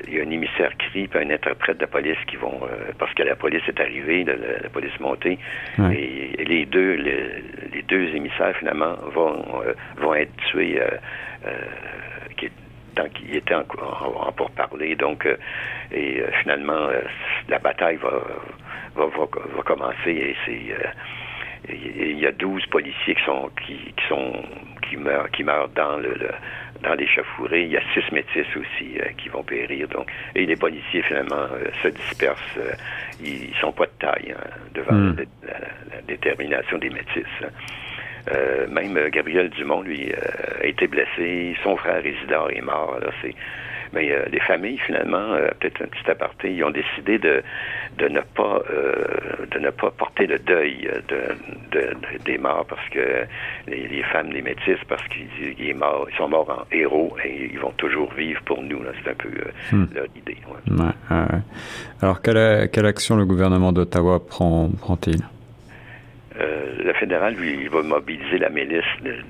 il 0.07 0.15
y 0.15 0.19
a 0.19 0.23
un 0.23 0.29
émissaire 0.31 0.71
CRI 0.77 1.09
et 1.13 1.17
un 1.17 1.29
interprète 1.29 1.77
de 1.77 1.85
police 1.85 2.17
qui 2.27 2.35
vont 2.35 2.61
parce 2.97 3.13
que 3.13 3.23
la 3.23 3.35
police 3.35 3.61
est 3.67 3.79
arrivée, 3.79 4.23
la, 4.25 4.69
police 4.69 4.99
montée, 4.99 5.37
et, 5.77 6.43
les 6.43 6.65
deux 6.65 6.95
les, 6.95 7.83
deux 7.83 8.07
émissaires 8.15 8.55
finalement 8.57 8.95
vont 9.13 9.45
vont 9.97 10.15
être 10.15 10.35
tués 10.49 10.81
qui 12.37 12.49
tant 12.95 13.07
qu'ils 13.09 13.35
étaient 13.35 13.53
en, 13.53 13.65
en, 14.15 14.31
pour 14.31 14.49
parler. 14.51 14.95
Donc 14.95 15.27
et 15.91 16.23
finalement 16.41 16.89
la 17.47 17.59
bataille 17.59 17.97
va 17.97 18.23
va, 18.95 19.05
va, 19.05 19.25
va 19.55 19.63
commencer 19.63 20.11
et 20.11 20.35
c'est 20.45 20.75
il 21.69 22.19
y 22.19 22.25
a 22.25 22.31
12 22.31 22.65
policiers 22.65 23.15
qui 23.15 23.23
sont 23.23 23.49
qui, 23.65 23.93
qui 23.95 24.07
sont 24.07 24.43
qui 24.89 24.97
meurent 24.97 25.29
qui 25.31 25.43
meurent 25.43 25.69
dans 25.69 25.97
le, 25.97 26.15
dans. 26.81 26.95
Il 27.51 27.67
y 27.67 27.77
a 27.77 27.81
six 27.93 28.11
métis 28.11 28.47
aussi 28.55 28.99
euh, 28.99 29.09
qui 29.17 29.29
vont 29.29 29.43
périr. 29.43 29.87
Donc, 29.89 30.09
et 30.35 30.45
les 30.45 30.55
policiers 30.55 31.01
finalement 31.03 31.47
euh, 31.51 31.65
se 31.83 31.89
dispersent. 31.89 32.57
Euh, 32.57 32.71
ils, 33.21 33.53
sont 33.59 33.71
pas 33.71 33.85
de 33.85 33.91
taille 33.99 34.33
hein, 34.37 34.49
devant 34.73 34.93
hmm. 34.93 35.15
la, 35.43 36.01
détermination 36.07 36.77
des 36.77 36.89
métis. 36.89 37.25
Hein. 37.43 38.67
même 38.69 39.09
Gabriel 39.09 39.49
Dumont, 39.49 39.81
lui, 39.81 40.11
a 40.13 40.65
été 40.65 40.87
blessé. 40.87 41.55
Son 41.63 41.75
frère 41.77 42.05
Isidore 42.05 42.49
est 42.51 42.61
mort. 42.61 42.97
C'est 43.21 43.35
mais 43.93 44.11
euh, 44.11 44.25
les 44.31 44.39
familles, 44.39 44.77
finalement, 44.77 45.33
euh, 45.33 45.47
peut-être 45.59 45.81
un 45.81 45.87
petit 45.87 46.09
aparté, 46.09 46.53
ils 46.53 46.63
ont 46.63 46.69
décidé 46.69 47.17
de, 47.17 47.41
de 47.97 48.07
ne 48.07 48.21
pas 48.21 48.61
euh, 48.69 49.45
de 49.51 49.59
ne 49.59 49.69
pas 49.71 49.91
porter 49.91 50.27
le 50.27 50.37
deuil 50.39 50.89
de, 51.07 51.95
des 52.25 52.37
morts 52.37 52.65
parce 52.67 52.87
que 52.89 53.25
les, 53.67 54.03
femmes, 54.03 54.31
les 54.31 54.41
métis, 54.41 54.77
parce 54.87 55.03
qu'ils 55.07 55.27
ils 55.57 55.75
sont 56.17 56.29
morts 56.29 56.49
en 56.49 56.75
héros 56.75 57.15
et 57.23 57.49
ils 57.51 57.59
vont 57.59 57.73
toujours 57.77 58.13
vivre 58.13 58.41
pour 58.43 58.61
nous. 58.61 58.79
C'est 59.03 59.11
un 59.11 59.15
peu 59.15 59.29
hmm. 59.71 59.85
leur 59.95 60.05
idée. 60.15 60.37
Alors, 62.01 62.21
quelle, 62.21 62.69
quelle 62.69 62.85
action 62.85 63.15
le 63.15 63.25
gouvernement 63.25 63.71
d'Ottawa 63.71 64.19
prend, 64.25 64.69
prend-il? 64.79 65.19
le 66.81 66.93
fédéral, 66.93 67.35
lui, 67.35 67.57
il 67.61 67.69
va 67.69 67.81
mobiliser 67.81 68.37
la 68.37 68.49
milice 68.49 68.85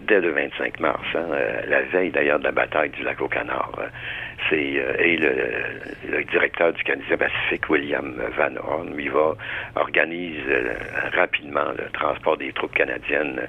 dès 0.08 0.22
le 0.22 0.30
25 0.32 0.80
mars, 0.80 1.02
hein, 1.15 1.26
la 1.67 1.82
veille 1.82 2.12
d'ailleurs 2.12 2.38
de 2.38 2.43
la 2.43 2.52
bataille 2.52 2.91
du 2.91 3.02
lac 3.02 3.19
au 3.19 3.28
Canard 3.28 3.72
c'est 4.49 4.73
euh, 4.78 4.93
et 4.99 5.17
le, 5.17 6.23
directeur 6.25 6.73
du 6.73 6.84
Canadien 6.84 7.17
Pacifique, 7.17 7.69
William 7.69 8.21
Van 8.38 8.56
Horn, 8.58 8.93
il 8.97 9.12
va 9.12 9.36
organise 9.75 10.43
euh, 10.47 10.73
rapidement 11.13 11.71
le 11.78 11.89
transport 11.91 12.38
des 12.38 12.52
troupes 12.54 12.73
canadiennes 12.73 13.41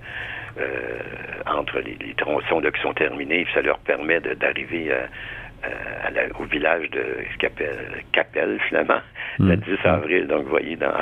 euh, 0.59 0.98
entre 1.46 1.81
les, 1.81 2.14
tronçons 2.14 2.61
qui 2.61 2.81
sont 2.81 2.94
terminés. 2.94 3.46
Ça 3.55 3.62
leur 3.62 3.79
permet 3.79 4.20
d'arriver 4.20 4.92
à 4.92 5.09
euh, 5.64 6.29
au 6.38 6.44
village 6.44 6.88
de 6.90 7.03
Capelle, 8.12 8.59
finalement, 8.68 9.01
le 9.38 9.57
10 9.57 9.70
hmm. 9.70 9.87
avril. 9.87 10.27
Donc, 10.27 10.44
vous 10.44 10.51
voyez, 10.51 10.77
dans, 10.77 10.92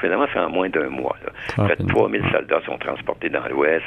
finalement, 0.00 0.26
c'est 0.32 0.38
en 0.38 0.50
moins 0.50 0.68
d'un 0.68 0.88
mois. 0.88 1.16
Près 1.56 1.76
de 1.76 1.86
3000 1.86 2.22
soldats 2.30 2.60
sont 2.66 2.78
transportés 2.78 3.28
dans 3.28 3.46
l'Ouest, 3.48 3.84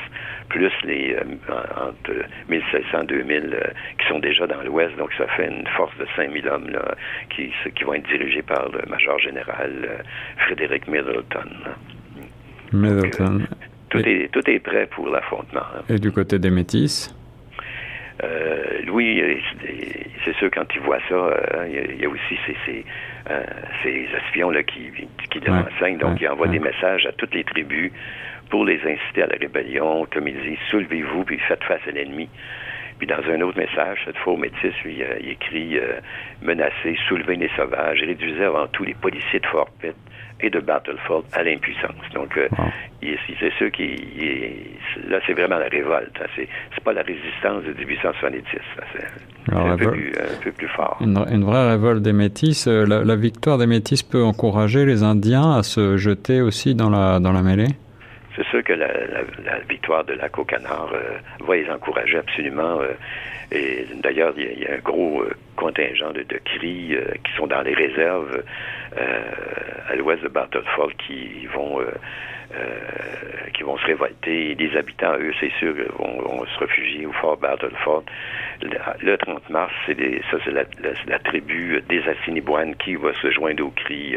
plus 0.50 0.72
les 0.84 1.16
euh, 1.16 1.54
entre 1.76 2.14
1600 2.50 3.02
et 3.04 3.06
2000 3.06 3.74
qui 4.00 4.08
sont 4.08 4.20
déjà 4.20 4.48
dans 4.48 4.62
l'Ouest. 4.62 4.96
Donc, 4.98 5.12
ça 5.18 5.28
fait 5.28 5.48
une 5.48 5.68
force 5.68 5.96
de 5.98 6.08
5000 6.16 6.48
hommes 6.48 6.70
là, 6.70 6.96
qui, 7.30 7.52
qui 7.76 7.84
vont 7.84 7.94
être 7.94 8.08
dirigés 8.08 8.42
par 8.42 8.70
le 8.70 8.90
major 8.90 9.20
général 9.20 9.72
euh, 9.84 9.98
Frédéric 10.46 10.88
Middleton. 10.88 11.50
Middleton. 12.74 13.48
tout, 13.90 14.00
est, 14.00 14.32
tout 14.32 14.50
est 14.50 14.60
prêt 14.60 14.88
pour 14.88 15.10
l'affrontement. 15.10 15.62
Et 15.90 16.00
du 16.00 16.12
côté 16.12 16.40
des 16.40 16.50
Métis? 16.50 17.14
Euh, 18.24 18.82
Louis, 18.86 19.22
c'est 20.26 20.36
sûr, 20.38 20.50
quand 20.52 20.66
il 20.74 20.82
voit 20.82 21.00
ça, 21.08 21.16
euh, 21.16 21.68
il 21.92 22.02
y, 22.02 22.06
a 22.06 22.10
aussi 22.10 22.38
ces, 22.46 22.56
ces, 22.66 22.86
euh, 23.30 23.44
ces 23.84 24.08
espions 24.16 24.50
là, 24.50 24.64
qui, 24.64 24.92
qui 25.30 25.40
le 25.40 25.52
renseignent. 25.52 25.98
Donc, 25.98 26.20
il 26.20 26.28
envoie 26.28 26.48
des 26.48 26.60
messages 26.60 27.06
à 27.06 27.12
toutes 27.12 27.36
les 27.36 27.44
tribus 27.44 27.92
pour 28.50 28.66
les 28.66 28.80
inciter 28.82 29.24
à 29.24 29.28
la 29.28 29.36
rébellion. 29.40 30.08
Comme 30.12 30.28
il 30.28 30.40
dit, 30.42 30.58
soulevez-vous 30.70 31.24
puis 31.26 31.40
faites 31.40 31.64
face 31.64 31.82
à 31.88 31.92
l'ennemi. 31.92 32.30
Puis 32.98 33.08
dans 33.08 33.22
un 33.30 33.42
autre 33.42 33.58
message, 33.58 34.00
cette 34.06 34.18
fois 34.18 34.34
au 34.34 34.38
métis, 34.38 34.74
lui, 34.84 35.02
il 35.22 35.30
écrit 35.30 35.80
Menacez, 36.42 36.98
soulevez 37.08 37.36
les 37.36 37.50
sauvages, 37.56 38.02
réduisez 38.02 38.44
avant 38.44 38.68
tout 38.68 38.84
les 38.84 38.96
policiers 38.96 39.40
de 39.40 39.46
Fort 39.46 39.70
Pitt 39.80 39.96
et 40.40 40.50
de 40.50 40.60
Battleford 40.60 41.24
à 41.34 41.44
l'impuissance. 41.44 41.96
Donc, 42.14 42.38
euh, 42.38 42.48
c'est 43.02 43.54
sûr 43.58 43.72
qui 43.72 43.96
là, 45.08 45.20
c'est 45.26 45.34
vraiment 45.34 45.58
la 45.58 45.68
révolte. 45.68 46.16
Hein. 46.22 46.28
C'est 46.36 46.84
pas 46.84 46.94
la 46.94 47.02
résistance 47.02 47.64
de 47.64 47.74
1870. 47.74 48.44
C'est 48.94 49.56
un, 49.56 49.78
peu 49.78 50.52
plus, 50.52 50.68
fort. 50.68 50.98
Une, 51.02 51.44
vraie 51.44 51.70
révolte 51.70 52.02
des 52.02 52.14
Métis. 52.14 52.68
Euh, 52.68 52.86
la, 52.86 53.16
victoire 53.16 53.58
des 53.58 53.68
Métis 53.68 54.04
peut 54.04 54.24
encourager 54.24 54.86
les 54.86 55.04
Indiens 55.04 55.56
à 55.56 55.64
se 55.64 55.98
jeter 55.98 56.42
aussi 56.42 56.76
dans 56.76 56.90
la, 56.90 57.20
dans 57.20 57.32
la 57.32 57.42
mêlée? 57.42 57.70
C'est 58.38 58.46
sûr 58.46 58.64
que 58.64 58.74
la, 58.74 58.88
victoire 59.68 60.06
de 60.06 60.14
la 60.14 60.30
Canard 60.30 60.92
euh, 60.94 61.18
va 61.46 61.56
les 61.56 61.70
encourager 61.70 62.20
absolument. 62.20 62.80
et 63.52 63.86
d'ailleurs, 63.96 64.34
il 64.38 64.60
y, 64.60 64.68
a 64.68 64.76
un 64.76 64.78
gros 64.78 65.24
contingent 65.56 66.12
de, 66.14 66.22
de 66.22 66.38
cris 66.46 66.96
qui 67.24 67.34
sont 67.36 67.48
dans 67.48 67.62
les 67.62 67.74
réserves 67.74 68.44
euh, 68.98 69.22
à 69.90 69.96
l'ouest 69.96 70.24
de 70.24 70.30
Battleford 70.30 70.92
qui 70.98 71.46
vont 71.48 71.82
euh, 71.82 71.86
euh, 72.56 73.50
qui 73.54 73.64
vont 73.64 73.78
se 73.78 73.86
révolter. 73.86 74.56
Les 74.56 74.76
habitants, 74.78 75.14
eux, 75.20 75.34
c'est 75.40 75.52
sûr, 75.60 75.76
vont, 76.00 76.46
se 76.46 76.60
réfugier 76.60 77.06
au 77.06 77.12
fort 77.12 77.38
Battleford. 77.38 78.04
Le, 78.62 79.18
30 79.18 79.50
mars, 79.50 79.74
c'est 79.86 79.96
ça, 80.32 80.38
c'est 80.46 80.52
la, 80.52 81.20
tribu 81.20 81.82
des 81.90 82.02
Assiniboines 82.08 82.76
qui 82.76 82.96
va 82.96 83.14
se 83.22 83.30
joindre 83.32 83.66
au 83.66 83.72
cri. 83.72 84.16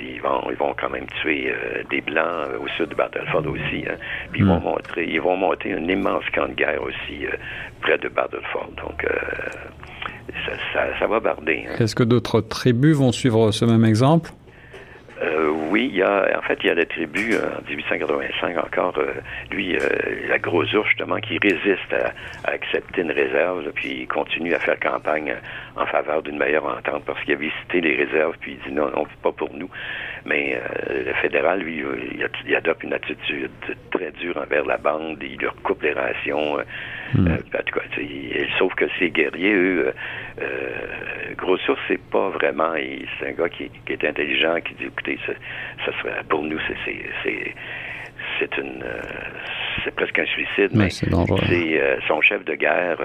Ils 0.00 0.20
vont, 0.20 0.42
ils 0.50 0.56
vont 0.56 0.74
quand 0.78 0.90
même 0.90 1.06
tuer 1.20 1.54
des 1.90 2.00
blancs 2.00 2.48
au 2.60 2.68
sud 2.76 2.88
de 2.90 2.94
Battleford 2.94 3.46
aussi. 3.46 3.84
Hein. 3.88 3.96
Puis 4.30 4.40
ils 4.40 4.46
vont 4.46 4.60
hmm. 4.60 4.64
montrer, 4.64 5.04
ils 5.04 5.20
vont 5.20 5.36
monter 5.36 5.72
un 5.72 5.88
immense 5.88 6.24
camp 6.34 6.48
de 6.48 6.54
guerre 6.54 6.82
aussi 6.82 7.26
près 7.80 7.98
de 7.98 8.08
Battleford. 8.08 8.70
Donc, 8.82 9.06
ça, 10.98 11.06
va 11.06 11.20
barder. 11.20 11.66
Hein. 11.68 11.76
Est-ce 11.78 11.94
que 11.94 12.02
d'autres 12.02 12.40
tribus 12.40 12.96
vont 12.96 13.12
suivre 13.12 13.50
ce 13.50 13.64
même 13.64 13.84
exemple? 13.84 14.30
Oui, 15.70 15.88
il 15.90 15.96
y 15.96 16.02
a, 16.02 16.38
en 16.38 16.42
fait, 16.42 16.58
il 16.62 16.66
y 16.66 16.70
a 16.70 16.74
la 16.74 16.86
tribu 16.86 17.34
en 17.36 17.68
1885 17.68 18.58
encore, 18.58 18.94
lui, 19.50 19.76
la 20.28 20.38
grosse 20.38 20.72
ours 20.74 20.88
justement, 20.88 21.16
qui 21.16 21.38
résiste 21.38 21.92
à, 21.92 22.50
accepter 22.50 23.02
une 23.02 23.12
réserve, 23.12 23.70
puis 23.74 24.00
il 24.00 24.08
continue 24.08 24.54
à 24.54 24.58
faire 24.58 24.78
campagne 24.80 25.34
en 25.76 25.86
faveur 25.86 26.22
d'une 26.22 26.38
meilleure 26.38 26.66
entente 26.66 27.04
parce 27.04 27.22
qu'il 27.22 27.34
a 27.34 27.36
visité 27.36 27.80
les 27.80 27.96
réserves, 28.04 28.36
puis 28.40 28.58
il 28.58 28.68
dit 28.68 28.74
non, 28.74 28.90
non, 28.90 29.06
pas 29.22 29.32
pour 29.32 29.52
nous. 29.54 29.70
Mais 30.24 30.54
euh, 30.54 31.04
le 31.04 31.12
fédéral, 31.14 31.60
lui, 31.60 31.82
il, 32.46 32.54
adopte 32.56 32.84
une 32.84 32.92
attitude 32.92 33.50
très 33.90 34.12
dure 34.12 34.36
envers 34.36 34.64
la 34.64 34.76
bande, 34.76 35.18
il 35.20 35.40
leur 35.40 35.54
coupe 35.62 35.82
les 35.82 35.92
rations. 35.92 36.58
Euh, 36.58 36.62
hmm. 37.14 37.26
euh, 37.26 37.58
en 37.58 37.62
tout 37.64 37.78
cas, 37.78 37.86
sauf 38.58 38.74
que 38.74 38.84
ces 38.98 39.10
guerriers, 39.10 39.54
eux, 39.54 39.92
gros 41.36 41.56
source, 41.58 41.80
c'est 41.88 42.00
pas 42.00 42.28
vraiment. 42.30 42.74
C'est 43.18 43.28
un 43.28 43.32
gars 43.32 43.48
qui, 43.48 43.70
est 43.88 44.04
intelligent, 44.04 44.60
qui 44.60 44.74
dit 44.74 44.84
écoutez, 44.84 45.11
ça, 45.26 45.32
ça 45.84 45.92
serait 46.00 46.22
pour 46.28 46.42
nous, 46.42 46.58
c'est 46.84 47.54
c'est 48.38 48.58
une 48.58 48.84
c'est 49.84 49.94
presque 49.94 50.18
un 50.18 50.26
suicide, 50.26 50.70
mais 50.74 50.90
c'est 50.90 51.10
son 52.08 52.20
chef 52.20 52.44
de 52.44 52.54
guerre 52.54 52.98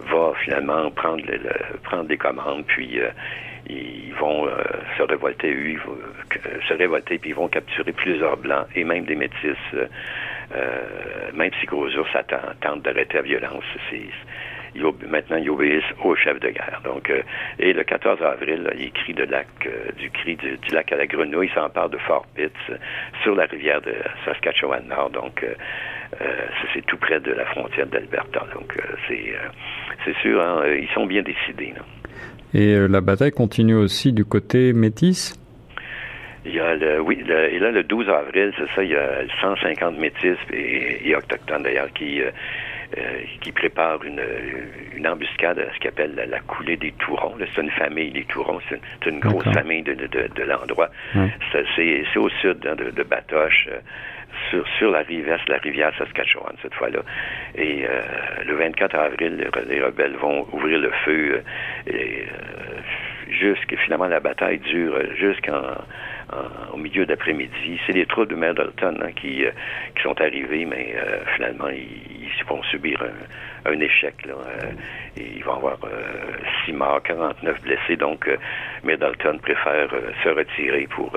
va 0.00 0.32
finalement 0.44 0.90
prendre 0.90 1.24
le, 1.26 1.78
prendre 1.82 2.04
des 2.04 2.16
commandes, 2.16 2.64
puis 2.66 3.00
ils 3.68 4.14
vont 4.14 4.46
euh, 4.46 4.62
se 4.96 5.02
révolter, 5.02 5.52
eux, 5.52 5.70
ils 5.70 5.78
vont, 5.78 5.96
se 6.68 6.74
révolter, 6.74 7.18
puis 7.18 7.30
ils 7.30 7.36
vont 7.36 7.48
capturer 7.48 7.92
plusieurs 7.92 8.36
blancs 8.36 8.66
et 8.74 8.84
même 8.84 9.04
des 9.04 9.16
métis. 9.16 9.56
Euh, 9.74 9.86
euh, 10.54 11.32
même 11.34 11.50
si 11.60 11.66
Gros 11.66 11.88
Ours 11.88 12.10
tente 12.60 12.82
d'arrêter 12.82 13.14
la 13.14 13.22
violence, 13.22 13.64
c'est, 13.90 14.02
maintenant 15.08 15.36
ils 15.36 15.50
obéissent 15.50 15.92
au 16.04 16.14
chef 16.16 16.40
de 16.40 16.48
guerre. 16.50 16.80
Donc, 16.84 17.12
et 17.58 17.72
le 17.72 17.84
14 17.84 18.22
avril, 18.22 18.70
il 18.78 18.92
crie 18.92 19.14
de 19.14 19.24
lac, 19.24 19.46
du 19.98 20.10
cri 20.10 20.36
du, 20.36 20.58
lac 20.72 20.92
à 20.92 20.96
la 20.96 21.06
Grenouille, 21.06 21.48
il 21.48 21.54
s'empare 21.54 21.88
de 21.90 21.98
Fort 21.98 22.26
Pitts 22.34 22.52
sur 23.22 23.34
la 23.34 23.46
rivière 23.46 23.80
de 23.80 23.94
Saskatchewan 24.24 24.86
Nord. 24.88 25.10
Donc, 25.10 25.44
c'est 26.74 26.84
tout 26.86 26.96
près 26.96 27.20
de 27.20 27.32
la 27.32 27.44
frontière 27.46 27.86
d'Alberta. 27.86 28.46
Donc, 28.54 28.76
c'est, 29.08 29.34
c'est 30.04 30.16
sûr, 30.18 30.40
hein, 30.40 30.62
ils 30.66 30.88
sont 30.94 31.06
bien 31.06 31.22
décidés. 31.22 31.72
Là. 31.74 31.82
Et 32.54 32.74
euh, 32.74 32.86
la 32.86 33.02
bataille 33.02 33.32
continue 33.32 33.74
aussi 33.74 34.12
du 34.12 34.24
côté 34.24 34.72
métis? 34.72 35.38
Il 36.44 36.54
y 36.54 36.60
a 36.60 36.74
le, 36.74 37.00
oui, 37.00 37.18
et 37.28 37.58
là, 37.58 37.70
le 37.70 37.82
12 37.82 38.08
avril, 38.08 38.52
c'est 38.56 38.74
ça, 38.74 38.82
il 38.82 38.90
y 38.90 38.96
a 38.96 39.24
150 39.42 39.98
métis 39.98 40.38
et, 40.52 41.14
autochtones 41.14 41.64
d'ailleurs 41.64 41.92
qui, 41.92 42.22
euh, 42.22 42.30
euh, 42.96 43.22
qui 43.40 43.52
préparent 43.52 44.02
une, 44.04 44.22
une 44.96 45.06
embuscade 45.06 45.58
à 45.58 45.72
ce 45.74 45.80
qu'on 45.80 45.88
appelle 45.88 46.14
la, 46.14 46.40
coulée 46.40 46.76
des 46.76 46.92
Tourons. 46.92 47.34
C'est 47.54 47.62
une 47.62 47.70
famille, 47.70 48.10
les 48.10 48.24
Tourons, 48.24 48.60
c'est 48.68 49.10
une, 49.10 49.20
grosse 49.20 49.48
famille 49.52 49.82
de, 49.82 49.94
de, 49.94 50.06
de, 50.06 50.42
l'endroit. 50.42 50.88
C'est 51.12 52.18
au 52.18 52.28
sud 52.28 52.66
hein, 52.66 52.76
de, 52.76 53.02
Batoche 53.02 53.68
sur, 54.50 54.64
sur 54.78 54.90
la 54.90 55.00
rive 55.00 55.28
est, 55.28 55.48
la 55.48 55.58
rivière 55.58 55.92
Saskatchewan 55.98 56.54
cette 56.62 56.74
fois-là. 56.74 57.00
Et 57.54 57.84
euh, 57.86 58.00
le 58.46 58.54
24 58.54 58.94
avril, 58.94 59.50
les, 59.68 59.82
rebelles 59.82 60.16
vont 60.16 60.46
ouvrir 60.52 60.78
le 60.78 60.90
feu 61.04 61.34
euh, 61.34 61.90
et 61.90 62.24
euh, 62.24 63.30
jusqu'à 63.30 63.76
finalement 63.76 64.06
la 64.06 64.20
bataille 64.20 64.58
dure 64.58 64.98
jusqu'en 65.16 65.62
au 66.72 66.76
milieu 66.76 67.06
d'après-midi. 67.06 67.78
C'est 67.86 67.92
les 67.92 68.06
troupes 68.06 68.28
de 68.28 68.34
Mère 68.34 68.54
Dalton 68.54 68.98
hein, 69.02 69.12
qui, 69.12 69.44
qui 69.94 70.02
sont 70.02 70.20
arrivés, 70.20 70.64
mais 70.64 70.96
finalement, 71.34 71.68
ils, 71.68 72.26
vont 72.48 72.62
subir 72.64 73.02
un, 73.64 73.80
échec. 73.80 74.14
Là. 74.26 74.34
ils 75.16 75.42
vont 75.42 75.56
avoir 75.56 75.78
6 76.64 76.72
morts, 76.72 77.02
49 77.02 77.62
blessés. 77.62 77.96
Donc, 77.96 78.28
Mère 78.84 78.98
Dalton 78.98 79.38
préfère 79.40 79.88
se 80.22 80.28
retirer 80.28 80.86
pour 80.88 81.12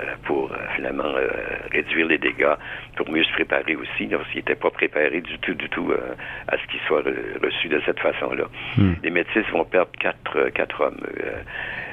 euh, 0.00 0.02
pour 0.24 0.50
euh, 0.50 0.56
finalement 0.74 1.04
euh, 1.04 1.28
réduire 1.70 2.08
les 2.08 2.18
dégâts, 2.18 2.56
pour 2.96 3.08
mieux 3.08 3.22
se 3.22 3.32
préparer 3.32 3.76
aussi, 3.76 4.06
parce 4.06 4.26
qu'il 4.28 4.38
n'était 4.38 4.56
pas 4.56 4.70
préparé 4.70 5.20
du 5.20 5.38
tout, 5.38 5.54
du 5.54 5.68
tout 5.68 5.92
à 6.48 6.56
ce 6.58 6.66
qu'il 6.66 6.80
soit 6.88 7.02
reçu 7.42 7.68
de 7.68 7.80
cette 7.86 8.00
façon-là. 8.00 8.44
Hmm. 8.76 8.94
Les 9.04 9.10
métis 9.10 9.46
vont 9.52 9.64
perdre 9.64 9.92
quatre, 10.00 10.48
quatre 10.50 10.80
hommes. 10.80 11.00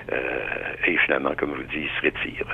Et 0.10 0.98
finalement, 1.06 1.34
comme 1.38 1.52
je 1.56 1.62
vous 1.62 1.68
dis, 1.68 1.88
ils 1.88 1.90
se 2.00 2.06
retirent. 2.06 2.46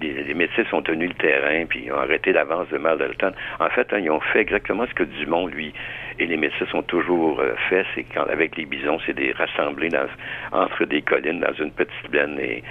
les, 0.00 0.22
les, 0.22 0.34
métis 0.34 0.72
ont 0.72 0.82
tenu 0.82 1.08
le 1.08 1.14
terrain, 1.14 1.64
puis 1.66 1.84
ils 1.86 1.92
ont 1.92 1.98
arrêté 1.98 2.32
l'avance 2.32 2.68
de 2.68 2.78
Mardelton. 2.78 3.32
En 3.60 3.68
fait, 3.70 3.86
hein, 3.92 3.98
ils 3.98 4.10
ont 4.10 4.20
fait 4.20 4.40
exactement 4.40 4.86
ce 4.86 4.94
que 4.94 5.04
Dumont, 5.04 5.46
lui, 5.46 5.72
et 6.18 6.26
les 6.26 6.36
métis 6.36 6.72
ont 6.72 6.82
toujours 6.82 7.42
fait, 7.68 7.84
c'est 7.94 8.04
quand 8.14 8.24
avec 8.30 8.56
les 8.56 8.64
bisons, 8.64 8.98
c'est 9.06 9.14
des 9.14 9.32
rassemblés 9.32 9.88
dans, 9.88 10.06
entre 10.52 10.84
des 10.84 11.02
collines 11.02 11.40
dans 11.40 11.52
une 11.64 11.72
petite 11.72 12.10
plaine, 12.10 12.38
et, 12.38 12.62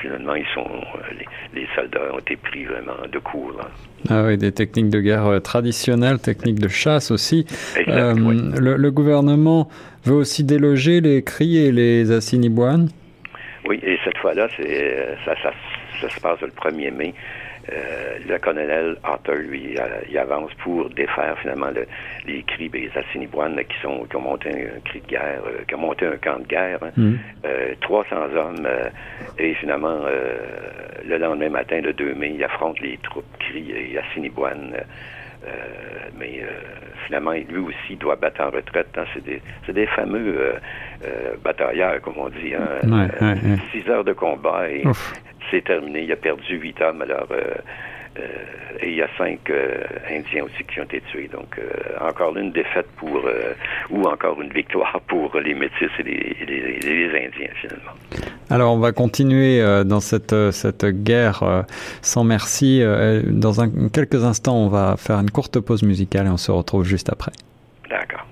finalement, 0.00 0.34
ils 0.34 0.46
sont 0.54 0.68
les 1.54 1.66
soldats 1.74 2.12
ont 2.12 2.18
été 2.18 2.36
pris 2.36 2.64
vraiment 2.64 2.96
de 3.10 3.18
court. 3.18 3.60
Ah 4.08 4.24
oui, 4.26 4.36
des 4.36 4.52
techniques 4.52 4.90
de 4.90 5.00
guerre 5.00 5.26
euh, 5.26 5.40
traditionnelles, 5.40 6.18
techniques 6.18 6.58
de 6.58 6.68
chasse 6.68 7.10
aussi. 7.10 7.46
Euh, 7.88 8.14
le, 8.14 8.90
gouvernement 8.90 9.68
veut 10.04 10.14
aussi 10.14 10.44
déloger 10.44 11.00
les 11.00 11.22
cris 11.22 11.58
et 11.58 11.72
les 11.72 12.10
Assiniboines. 12.10 12.88
Oui, 13.66 13.80
et 13.82 13.98
cette 14.04 14.18
fois-là, 14.18 14.48
c'est 14.56 15.16
ça, 15.24 15.34
ça, 15.42 15.52
ça, 16.00 16.08
se 16.08 16.20
passe 16.20 16.40
le 16.40 16.48
1er 16.48 16.90
mai. 16.90 17.14
Euh, 17.70 18.18
le 18.28 18.38
colonel 18.38 18.96
Arthur, 19.04 19.36
lui, 19.36 19.76
il 20.10 20.18
avance 20.18 20.50
pour 20.64 20.90
défaire 20.90 21.38
finalement 21.38 21.70
les 22.26 22.42
cris 22.42 22.68
des 22.68 22.90
Assiniboines 22.96 23.56
qui, 23.64 23.78
sont, 23.80 24.04
qui 24.10 24.16
ont 24.16 24.20
monté 24.20 24.48
un, 24.50 24.80
cri 24.80 25.00
de 25.00 25.06
guerre, 25.06 25.42
euh, 25.46 25.62
qui 25.68 25.74
ont 25.76 25.78
monté 25.78 26.06
un 26.06 26.16
camp 26.16 26.40
de 26.40 26.46
guerre. 26.46 26.80
300 26.80 26.90
hein. 26.90 26.96
mm. 26.96 27.46
euh, 27.46 28.40
hommes. 28.40 28.68
et 29.38 29.54
finalement, 29.54 30.00
le 31.04 31.18
lendemain 31.18 31.50
matin, 31.50 31.80
le 31.80 31.92
2 31.92 32.14
mai, 32.14 32.32
il 32.34 32.42
affronte 32.42 32.80
les 32.80 32.98
troupes 32.98 33.24
cris 33.38 33.70
et 33.70 33.96
Assiniboines. 33.98 34.74
Mais 36.18 36.42
finalement, 37.06 37.32
lui 37.32 37.58
aussi 37.58 37.96
doit 37.96 38.16
battre 38.16 38.40
en 38.42 38.50
retraite. 38.50 38.88
Hein. 38.96 39.04
C'est 39.14 39.24
des, 39.24 39.42
des, 39.68 39.86
fameux 39.86 40.54
batailleurs, 41.42 42.00
comme 42.00 42.18
on 42.18 42.28
dit. 42.28 42.54
Hein. 42.54 43.08
Six 43.72 43.88
heures 43.88 44.04
de 44.04 44.12
combat 44.12 44.68
et 44.68 44.84
c'est 45.52 45.62
terminé. 45.64 46.02
Il 46.02 46.12
a 46.12 46.16
perdu 46.16 46.56
huit 46.56 46.80
hommes. 46.80 47.02
Alors, 47.02 47.28
euh, 47.30 47.36
euh, 47.36 47.54
et 48.16 48.88
il 48.88 48.94
y 48.94 49.02
a 49.02 49.08
cinq 49.16 49.50
euh, 49.50 49.84
Indiens 50.10 50.44
aussi 50.44 50.64
qui 50.64 50.80
ont 50.80 50.84
été 50.84 51.00
tués. 51.10 51.28
Donc, 51.32 51.58
encore 52.00 52.36
une 52.36 52.52
défaite 52.52 52.86
pour, 52.96 53.22
ou 53.90 54.02
encore 54.04 54.40
une 54.42 54.52
victoire 54.52 55.00
pour 55.08 55.38
les 55.38 55.54
Métis 55.54 55.90
et 55.98 56.02
les, 56.02 57.08
Indiens, 57.08 57.52
finalement. 57.60 57.92
Alors, 58.50 58.74
on 58.74 58.78
va 58.78 58.92
continuer 58.92 59.62
dans 59.84 60.00
cette, 60.00 60.34
cette 60.50 60.84
guerre 60.84 61.64
sans 62.02 62.24
merci. 62.24 62.82
Dans 63.26 63.52
quelques 63.92 64.24
instants, 64.24 64.56
on 64.56 64.68
va 64.68 64.96
faire 64.96 65.18
une 65.20 65.30
courte 65.30 65.60
pause 65.60 65.82
musicale 65.82 66.26
et 66.26 66.30
on 66.30 66.36
se 66.36 66.50
retrouve 66.50 66.84
juste 66.84 67.10
après. 67.10 67.32
D'accord. 67.88 68.26